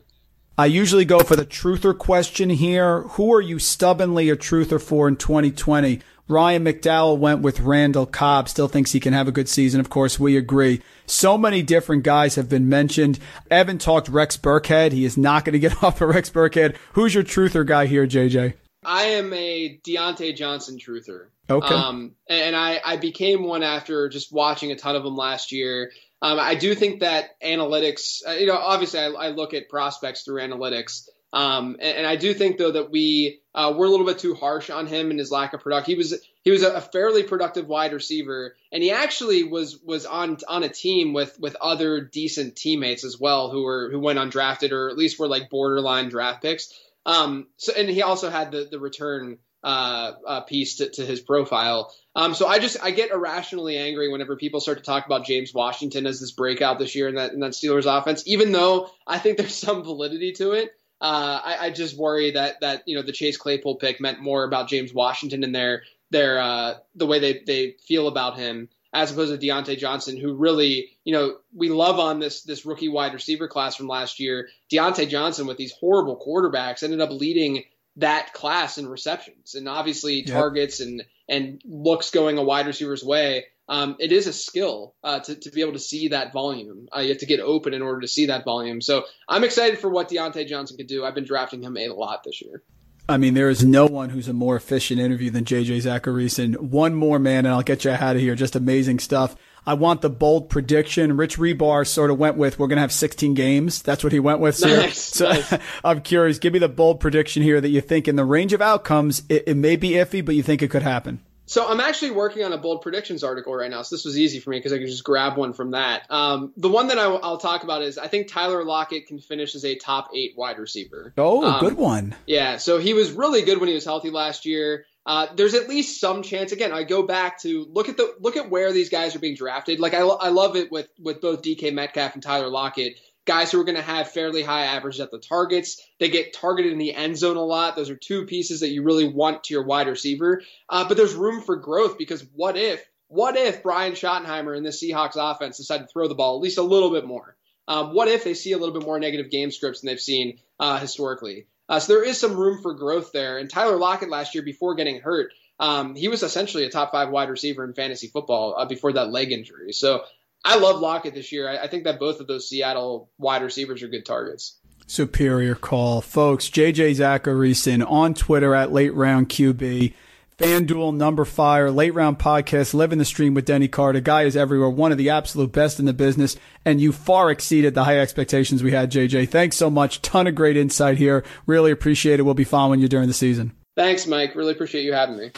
I 0.57 0.65
usually 0.65 1.05
go 1.05 1.20
for 1.20 1.38
the 1.38 1.45
truther 1.45 1.97
question 1.97 2.49
here. 2.49 3.03
Who 3.03 3.34
are 3.34 3.39
you 3.39 3.59
stubbornly 3.59 4.30
a 4.30 4.36
truther 4.36 4.82
for 4.82 5.07
in 5.07 5.15
2020? 5.15 6.01
Ryan 6.30 6.63
McDowell 6.63 7.17
went 7.17 7.41
with 7.41 7.59
Randall 7.59 8.05
Cobb, 8.05 8.47
still 8.47 8.67
thinks 8.67 8.91
he 8.91 8.99
can 8.99 9.13
have 9.13 9.27
a 9.27 9.32
good 9.32 9.49
season. 9.49 9.80
Of 9.80 9.89
course, 9.89 10.19
we 10.19 10.38
agree. 10.38 10.82
So 11.07 11.39
many 11.39 11.63
different 11.63 12.03
guys 12.03 12.36
have 12.36 12.47
been 12.47 12.69
mentioned. 12.69 13.17
Evan 13.49 13.80
talked 13.80 14.07
Rex 14.09 14.38
Burkhead. 14.38 14.91
He 14.91 15.05
is 15.05 15.17
not 15.17 15.43
going 15.43 15.53
to 15.53 15.59
get 15.59 15.84
off 15.84 16.01
of 16.01 16.09
Rex 16.09 16.30
Burkhead. 16.30 16.75
Who's 16.93 17.15
your 17.15 17.23
truther 17.23 17.65
guy 17.65 17.88
here, 17.88 18.05
JJ? 18.05 18.53
I 18.86 19.03
am 19.05 19.34
a 19.34 19.80
Diontae 19.86 20.36
Johnson 20.36 20.77
truther. 20.77 21.30
Okay. 21.49 21.73
Um, 21.73 22.13
and 22.30 22.55
I, 22.55 22.80
I 22.86 22.97
became 22.97 23.43
one 23.43 23.63
after 23.63 24.07
just 24.07 24.32
watching 24.32 24.71
a 24.71 24.75
ton 24.75 24.95
of 24.95 25.03
them 25.03 25.15
last 25.15 25.51
year. 25.51 25.91
Um, 26.21 26.39
I 26.39 26.53
do 26.53 26.75
think 26.75 26.99
that 26.99 27.41
analytics, 27.41 28.19
uh, 28.27 28.34
you 28.34 28.45
know, 28.45 28.55
obviously 28.57 28.99
I, 28.99 29.07
I 29.07 29.30
look 29.30 29.55
at 29.55 29.67
prospects 29.67 30.23
through 30.23 30.41
analytics. 30.41 31.07
Um, 31.34 31.77
and, 31.80 31.97
and 31.99 32.07
I 32.07 32.17
do 32.17 32.34
think 32.34 32.57
though 32.57 32.71
that 32.71 32.91
we 32.91 33.41
uh, 33.55 33.73
were 33.75 33.85
a 33.85 33.89
little 33.89 34.05
bit 34.05 34.19
too 34.19 34.35
harsh 34.35 34.69
on 34.69 34.87
him 34.87 35.09
and 35.09 35.19
his 35.19 35.31
lack 35.31 35.53
of 35.53 35.61
production. 35.61 35.91
He 35.91 35.97
was 35.97 36.15
he 36.43 36.51
was 36.51 36.63
a 36.63 36.81
fairly 36.81 37.23
productive 37.23 37.67
wide 37.67 37.93
receiver, 37.93 38.55
and 38.71 38.83
he 38.83 38.91
actually 38.91 39.43
was 39.43 39.79
was 39.83 40.05
on 40.05 40.37
on 40.47 40.63
a 40.63 40.69
team 40.69 41.13
with 41.13 41.39
with 41.39 41.55
other 41.59 42.01
decent 42.01 42.55
teammates 42.55 43.03
as 43.03 43.19
well 43.19 43.49
who 43.49 43.63
were 43.63 43.89
who 43.91 43.99
went 43.99 44.19
undrafted 44.19 44.71
or 44.71 44.89
at 44.89 44.97
least 44.97 45.19
were 45.19 45.27
like 45.27 45.49
borderline 45.49 46.09
draft 46.09 46.41
picks. 46.41 46.73
Um, 47.05 47.47
so 47.57 47.73
and 47.75 47.89
he 47.89 48.01
also 48.01 48.29
had 48.29 48.51
the 48.51 48.67
the 48.69 48.79
return 48.79 49.39
uh, 49.63 50.13
uh, 50.25 50.41
piece 50.41 50.77
to, 50.77 50.89
to 50.89 51.05
his 51.05 51.19
profile. 51.19 51.93
Um, 52.15 52.33
so 52.33 52.47
I 52.47 52.59
just 52.59 52.77
I 52.81 52.91
get 52.91 53.11
irrationally 53.11 53.77
angry 53.77 54.09
whenever 54.09 54.35
people 54.35 54.61
start 54.61 54.77
to 54.77 54.83
talk 54.83 55.05
about 55.05 55.25
James 55.25 55.53
Washington 55.53 56.05
as 56.05 56.19
this 56.19 56.31
breakout 56.31 56.79
this 56.79 56.95
year 56.95 57.07
in 57.07 57.15
that 57.15 57.33
in 57.33 57.39
that 57.41 57.51
Steelers 57.51 57.85
offense, 57.85 58.23
even 58.25 58.51
though 58.51 58.89
I 59.05 59.19
think 59.19 59.37
there's 59.37 59.55
some 59.55 59.83
validity 59.83 60.33
to 60.33 60.51
it. 60.51 60.71
Uh, 61.01 61.39
I, 61.43 61.57
I, 61.61 61.69
just 61.69 61.97
worry 61.97 62.31
that 62.31 62.59
that 62.59 62.83
you 62.85 62.95
know 62.95 63.01
the 63.01 63.13
Chase 63.13 63.37
Claypool 63.37 63.75
pick 63.75 64.01
meant 64.01 64.19
more 64.19 64.43
about 64.43 64.67
James 64.67 64.93
Washington 64.93 65.45
and 65.45 65.55
their 65.55 65.83
their 66.11 66.39
uh, 66.39 66.73
the 66.95 67.05
way 67.05 67.19
they 67.19 67.41
they 67.45 67.75
feel 67.87 68.07
about 68.07 68.37
him 68.37 68.67
as 68.91 69.11
opposed 69.11 69.39
to 69.39 69.47
Diontae 69.47 69.77
Johnson, 69.77 70.17
who 70.17 70.33
really 70.33 70.89
you 71.05 71.13
know 71.13 71.37
we 71.55 71.69
love 71.69 71.99
on 71.99 72.19
this 72.19 72.41
this 72.41 72.65
rookie 72.65 72.89
wide 72.89 73.13
receiver 73.13 73.47
class 73.47 73.75
from 73.75 73.87
last 73.87 74.19
year. 74.19 74.49
Diontae 74.71 75.07
Johnson 75.07 75.47
with 75.47 75.57
these 75.57 75.71
horrible 75.71 76.17
quarterbacks 76.17 76.83
ended 76.83 76.99
up 76.99 77.11
leading 77.11 77.63
that 77.99 78.33
class 78.33 78.77
in 78.77 78.87
receptions 78.87 79.55
and 79.55 79.67
obviously 79.67 80.23
targets 80.23 80.79
and 80.79 81.03
and 81.27 81.61
looks 81.65 82.11
going 82.11 82.37
a 82.37 82.43
wide 82.43 82.67
receiver's 82.67 83.03
way. 83.03 83.45
Um, 83.67 83.97
it 83.99 84.11
is 84.11 84.25
a 84.25 84.33
skill 84.33 84.95
uh, 85.03 85.19
to, 85.19 85.35
to 85.35 85.51
be 85.51 85.61
able 85.61 85.73
to 85.73 85.79
see 85.79 86.07
that 86.07 86.33
volume. 86.33 86.87
Uh, 86.95 87.01
you 87.01 87.09
have 87.09 87.19
to 87.19 87.27
get 87.27 87.39
open 87.39 87.75
in 87.75 87.83
order 87.83 88.01
to 88.01 88.07
see 88.07 88.25
that 88.25 88.43
volume. 88.43 88.81
So 88.81 89.05
I'm 89.27 89.43
excited 89.43 89.77
for 89.77 89.89
what 89.89 90.09
Diontae 90.09 90.47
Johnson 90.47 90.75
could 90.75 90.87
do. 90.87 91.05
I've 91.05 91.13
been 91.13 91.25
drafting 91.25 91.61
him 91.61 91.77
a 91.77 91.89
lot 91.89 92.23
this 92.23 92.41
year. 92.41 92.63
I 93.07 93.17
mean, 93.17 93.35
there 93.35 93.49
is 93.49 93.63
no 93.63 93.85
one 93.85 94.09
who's 94.09 94.27
a 94.27 94.33
more 94.33 94.55
efficient 94.55 94.99
interview 94.99 95.29
than 95.29 95.45
JJ 95.45 95.81
Zachariason. 95.81 96.57
One 96.57 96.95
more 96.95 97.19
man, 97.19 97.45
and 97.45 97.53
I'll 97.53 97.61
get 97.61 97.83
you 97.83 97.91
out 97.91 98.15
of 98.15 98.21
here. 98.21 98.35
Just 98.35 98.55
amazing 98.55 98.99
stuff. 98.99 99.35
I 99.70 99.74
want 99.74 100.01
the 100.01 100.09
bold 100.09 100.49
prediction. 100.49 101.15
Rich 101.15 101.38
Hribar 101.38 101.86
sort 101.86 102.09
of 102.09 102.17
went 102.17 102.38
with 102.38 102.57
we're 102.57 102.65
going 102.65 102.78
to 102.78 102.82
have 102.82 102.91
16 102.91 103.36
games. 103.36 103.84
That's 103.84 104.03
what 104.03 104.11
he 104.11 104.20
went 104.20 104.39
with. 104.39 104.55
So, 104.55 104.67
Nice, 104.67 104.99
so 104.99 105.30
nice. 105.30 105.53
I'm 105.84 106.01
curious. 106.01 106.39
Give 106.39 106.53
me 106.53 106.57
the 106.57 106.67
bold 106.67 106.99
prediction 106.99 107.43
here 107.43 107.61
that 107.61 107.70
you 107.70 107.80
think 107.80 108.07
in 108.07 108.15
the 108.15 108.26
range 108.26 108.51
of 108.51 108.63
outcomes, 108.63 109.22
it, 109.30 109.43
it 109.45 109.57
may 109.57 109.76
be 109.76 109.91
iffy, 109.91 110.26
but 110.26 110.34
you 110.34 110.41
think 110.41 110.63
it 110.63 110.72
could 110.72 110.82
happen. 110.82 111.20
So 111.45 111.67
I'm 111.67 111.80
actually 111.80 112.11
working 112.11 112.43
on 112.43 112.51
a 112.53 112.57
bold 112.57 112.82
predictions 112.82 113.24
article 113.24 113.55
right 113.55 113.70
now. 113.70 113.84
So 113.84 113.95
this 113.95 114.05
was 114.05 114.17
easy 114.17 114.39
for 114.39 114.49
me 114.49 114.57
because 114.57 114.74
I 114.74 114.80
could 114.80 114.88
just 114.88 115.03
grab 115.03 115.38
one 115.38 115.53
from 115.53 115.72
that. 115.72 116.03
Um, 116.09 116.51
the 116.57 116.70
one 116.70 116.88
that 116.88 116.97
I, 116.97 117.07
will 117.07 117.38
talk 117.38 117.63
about 117.63 117.84
is 117.84 117.99
I 117.99 118.07
think 118.07 118.28
Tyler 118.28 118.63
Lockett 118.63 119.05
can 119.05 119.20
finish 119.20 119.53
as 119.53 119.65
a 119.65 119.76
top 119.76 120.09
eight 120.15 120.34
wide 120.36 120.57
receiver. 120.57 121.13
Oh, 121.15 121.43
Um, 121.43 121.59
good 121.59 121.78
one. 121.78 122.15
Yeah, 122.26 122.57
so 122.57 122.80
he 122.80 122.93
was 122.93 123.11
really 123.11 123.43
good 123.43 123.59
when 123.59 123.67
he 123.67 123.76
was 123.76 123.86
healthy 123.86 124.09
last 124.09 124.45
year. 124.45 124.86
Uh, 125.05 125.27
there's 125.35 125.53
at 125.53 125.69
least 125.69 125.99
some 125.99 126.21
chance. 126.21 126.51
Again, 126.51 126.71
I 126.71 126.83
go 126.83 127.03
back 127.03 127.41
to 127.41 127.65
look 127.71 127.89
at 127.89 127.97
the 127.97 128.13
look 128.19 128.37
at 128.37 128.49
where 128.49 128.71
these 128.71 128.89
guys 128.89 129.15
are 129.15 129.19
being 129.19 129.35
drafted. 129.35 129.79
Like 129.79 129.93
I, 129.93 129.99
I 129.99 130.29
love 130.29 130.55
it 130.55 130.71
with 130.71 130.87
with 130.99 131.21
both 131.21 131.41
DK 131.41 131.73
Metcalf 131.73 132.13
and 132.13 132.23
Tyler 132.23 132.49
Lockett, 132.49 132.99
guys 133.25 133.51
who 133.51 133.59
are 133.59 133.63
going 133.63 133.77
to 133.77 133.81
have 133.81 134.11
fairly 134.11 134.43
high 134.43 134.65
averages 134.65 135.01
at 135.01 135.11
the 135.11 135.19
targets. 135.19 135.81
They 135.99 136.09
get 136.09 136.33
targeted 136.33 136.71
in 136.71 136.77
the 136.77 136.93
end 136.93 137.17
zone 137.17 137.37
a 137.37 137.41
lot. 137.41 137.75
Those 137.75 137.89
are 137.89 137.95
two 137.95 138.25
pieces 138.25 138.59
that 138.59 138.69
you 138.69 138.83
really 138.83 139.07
want 139.07 139.45
to 139.45 139.53
your 139.53 139.65
wide 139.65 139.87
receiver. 139.87 140.41
Uh, 140.67 140.87
but 140.87 140.97
there's 140.97 141.15
room 141.15 141.41
for 141.41 141.55
growth 141.55 141.97
because 141.97 142.25
what 142.33 142.57
if 142.57 142.83
what 143.07 143.35
if 143.35 143.63
Brian 143.63 143.93
Schottenheimer 143.93 144.55
and 144.55 144.65
the 144.65 144.69
Seahawks 144.69 145.15
offense 145.15 145.57
decide 145.57 145.79
to 145.79 145.87
throw 145.87 146.07
the 146.07 146.15
ball 146.15 146.35
at 146.35 146.41
least 146.41 146.59
a 146.59 146.63
little 146.63 146.91
bit 146.91 147.05
more? 147.05 147.35
Um, 147.67 147.93
what 147.93 148.07
if 148.07 148.23
they 148.23 148.33
see 148.33 148.51
a 148.51 148.57
little 148.57 148.73
bit 148.73 148.85
more 148.85 148.99
negative 148.99 149.29
game 149.31 149.51
scripts 149.51 149.81
than 149.81 149.87
they've 149.87 149.99
seen 149.99 150.39
uh, 150.59 150.79
historically? 150.79 151.47
Uh, 151.70 151.80
so 151.80 151.93
there 151.93 152.03
is 152.03 152.20
some 152.20 152.36
room 152.36 152.61
for 152.61 152.74
growth 152.74 153.11
there. 153.13 153.38
And 153.38 153.49
Tyler 153.49 153.78
Lockett 153.78 154.09
last 154.09 154.34
year, 154.34 154.43
before 154.43 154.74
getting 154.74 154.99
hurt, 154.99 155.32
um, 155.59 155.95
he 155.95 156.07
was 156.07 156.24
essentially 156.24 156.63
a 156.63 156.70
top 156.70 156.91
five 156.91 157.09
wide 157.09 157.30
receiver 157.30 157.63
in 157.63 157.74
fantasy 157.74 158.07
football 158.07 158.55
uh, 158.57 158.65
before 158.65 158.93
that 158.93 159.11
leg 159.11 159.32
injury. 159.32 159.72
So 159.72 160.03
I 160.43 160.57
love 160.57 160.80
Lockett 160.80 161.13
this 161.13 161.32
year. 161.32 161.47
I, 161.47 161.57
I 161.57 161.67
think 161.67 161.84
that 161.84 161.99
both 161.99 162.20
of 162.20 162.28
those 162.28 162.49
Seattle 162.49 163.11
wide 163.17 163.43
receivers 163.43 163.84
are 163.84 163.88
good 163.88 164.05
targets. 164.05 164.57
Superior 164.88 165.53
call. 165.53 166.01
Folks, 166.01 166.49
JJ 166.49 166.95
Zachariason 166.95 167.86
on 167.88 168.15
Twitter 168.15 168.55
at 168.55 168.72
late 168.72 168.93
round 168.95 169.30
QB. 169.30 169.93
FanDuel, 170.39 170.95
numberFire, 170.95 171.75
Late 171.75 171.93
Round 171.93 172.17
Podcast, 172.17 172.73
Live 172.73 172.93
in 172.93 172.97
the 172.97 173.03
Stream 173.03 173.33
with 173.33 173.43
Denny 173.43 173.67
Carter. 173.67 173.99
Guy 173.99 174.23
is 174.23 174.37
everywhere, 174.37 174.69
one 174.69 174.93
of 174.93 174.97
the 174.97 175.09
absolute 175.09 175.51
best 175.51 175.79
in 175.81 175.85
the 175.85 175.91
business, 175.91 176.37
and 176.63 176.79
you 176.79 176.93
far 176.93 177.29
exceeded 177.29 177.73
the 177.73 177.83
high 177.83 177.99
expectations 177.99 178.63
we 178.63 178.71
had, 178.71 178.89
JJ. 178.89 179.27
Thanks 179.27 179.57
so 179.57 179.69
much. 179.69 180.01
Ton 180.01 180.27
of 180.27 180.35
great 180.35 180.55
insight 180.55 180.97
here. 180.97 181.25
Really 181.45 181.71
appreciate 181.71 182.21
it. 182.21 182.23
We'll 182.23 182.35
be 182.35 182.45
following 182.45 182.79
you 182.79 182.87
during 182.87 183.09
the 183.09 183.13
season. 183.13 183.51
Thanks, 183.75 184.07
Mike. 184.07 184.33
Really 184.33 184.53
appreciate 184.53 184.85
you 184.85 184.93
having 184.93 185.17
me. 185.17 185.31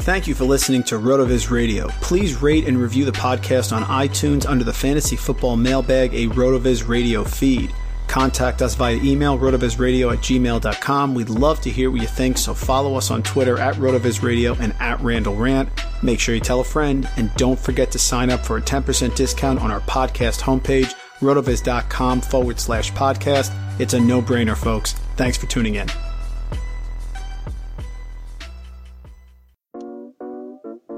Thank 0.00 0.26
you 0.26 0.34
for 0.34 0.44
listening 0.44 0.82
to 0.84 0.96
RotoViz 0.96 1.50
Radio. 1.50 1.88
Please 2.02 2.42
rate 2.42 2.68
and 2.68 2.76
review 2.76 3.06
the 3.06 3.12
podcast 3.12 3.74
on 3.74 3.82
iTunes 3.84 4.46
under 4.46 4.62
the 4.62 4.74
Fantasy 4.74 5.16
Football 5.16 5.56
Mailbag, 5.56 6.12
a 6.12 6.26
RotoViz 6.26 6.86
Radio 6.86 7.24
feed. 7.24 7.72
Contact 8.08 8.62
us 8.62 8.74
via 8.74 8.96
email, 8.96 9.38
rotovizradio 9.38 10.12
at 10.12 10.20
gmail.com. 10.20 11.14
We'd 11.14 11.28
love 11.28 11.60
to 11.62 11.70
hear 11.70 11.90
what 11.90 12.00
you 12.00 12.06
think, 12.06 12.38
so 12.38 12.54
follow 12.54 12.94
us 12.96 13.10
on 13.10 13.22
Twitter 13.22 13.58
at 13.58 13.74
rotovizradio 13.76 14.58
and 14.60 14.74
at 14.80 15.00
Randall 15.00 15.34
Rant. 15.36 15.68
Make 16.02 16.20
sure 16.20 16.34
you 16.34 16.40
tell 16.40 16.60
a 16.60 16.64
friend, 16.64 17.08
and 17.16 17.34
don't 17.34 17.58
forget 17.58 17.90
to 17.92 17.98
sign 17.98 18.30
up 18.30 18.44
for 18.44 18.56
a 18.56 18.62
10% 18.62 19.14
discount 19.14 19.60
on 19.60 19.70
our 19.70 19.80
podcast 19.80 20.40
homepage, 20.40 20.94
rotoviz.com 21.20 22.20
forward 22.20 22.60
slash 22.60 22.92
podcast. 22.92 23.52
It's 23.80 23.94
a 23.94 24.00
no 24.00 24.22
brainer, 24.22 24.56
folks. 24.56 24.92
Thanks 25.16 25.36
for 25.36 25.46
tuning 25.46 25.74
in. 25.74 25.88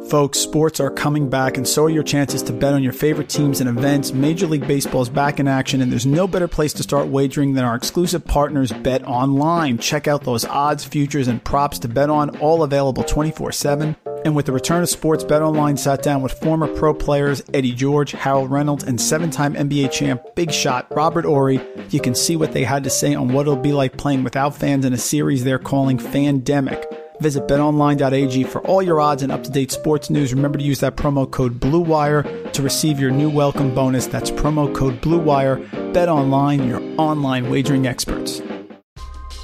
Folks, 0.09 0.38
sports 0.38 0.80
are 0.80 0.90
coming 0.90 1.28
back, 1.28 1.59
and 1.59 1.68
so 1.68 1.84
are 1.84 1.90
your 1.90 2.02
chances 2.02 2.42
to 2.44 2.52
bet 2.54 2.72
on 2.72 2.82
your 2.82 2.94
favorite 2.94 3.28
teams 3.28 3.61
and 3.61 3.68
events. 3.68 4.14
Major 4.14 4.46
League 4.46 4.66
Baseball 4.66 5.02
is 5.02 5.11
back 5.11 5.38
in 5.38 5.46
action, 5.46 5.82
and 5.82 5.92
there's 5.92 6.06
no 6.06 6.26
better 6.26 6.48
place 6.48 6.72
to 6.72 6.82
start 6.82 7.09
wagering 7.09 7.52
than 7.52 7.64
our 7.66 7.76
exclusive 7.76 8.24
partners, 8.24 8.72
Bet 8.72 9.06
Online. 9.06 9.76
Check 9.76 10.09
out 10.09 10.24
those 10.24 10.46
odds, 10.46 10.82
futures, 10.82 11.28
and 11.28 11.44
props 11.44 11.78
to 11.80 11.88
bet 11.88 12.09
on, 12.09 12.38
all 12.38 12.62
available 12.62 13.02
24 13.02 13.52
7. 13.52 13.96
And 14.24 14.34
with 14.34 14.46
the 14.46 14.52
return 14.52 14.82
of 14.82 14.88
sports, 14.88 15.24
Bet 15.24 15.42
Online 15.42 15.76
sat 15.76 16.02
down 16.02 16.22
with 16.22 16.32
former 16.32 16.68
pro 16.68 16.94
players 16.94 17.42
Eddie 17.52 17.74
George, 17.74 18.12
Harold 18.12 18.50
Reynolds, 18.50 18.84
and 18.84 18.98
seven 18.98 19.30
time 19.30 19.52
NBA 19.52 19.92
champ 19.92 20.22
Big 20.34 20.52
Shot 20.52 20.86
Robert 20.90 21.26
Horry. 21.26 21.61
You 21.90 22.00
can 22.00 22.14
see 22.14 22.34
what 22.34 22.52
they 22.52 22.64
had 22.64 22.82
to 22.84 22.90
say 22.90 23.14
on 23.14 23.34
what 23.34 23.42
it'll 23.42 23.56
be 23.56 23.72
like 23.72 23.98
playing 23.98 24.24
without 24.24 24.56
fans 24.56 24.86
in 24.86 24.94
a 24.94 24.98
series 24.98 25.44
they're 25.44 25.59
calling 25.59 25.98
Fandemic. 25.98 27.07
Visit 27.20 27.48
betonline.ag 27.48 28.44
for 28.44 28.60
all 28.66 28.82
your 28.82 29.00
odds 29.00 29.22
and 29.22 29.32
up-to-date 29.32 29.72
sports 29.72 30.08
news. 30.10 30.32
Remember 30.32 30.58
to 30.58 30.64
use 30.64 30.80
that 30.80 30.96
promo 30.96 31.30
code 31.30 31.58
BLUEWIRE 31.60 32.52
to 32.52 32.62
receive 32.62 33.00
your 33.00 33.10
new 33.10 33.28
welcome 33.28 33.74
bonus. 33.74 34.06
That's 34.06 34.30
promo 34.30 34.72
code 34.74 35.00
BLUEWIRE. 35.00 35.92
Bet 35.92 36.08
online, 36.08 36.68
your 36.68 36.80
online 36.96 37.50
wagering 37.50 37.86
experts. 37.86 38.40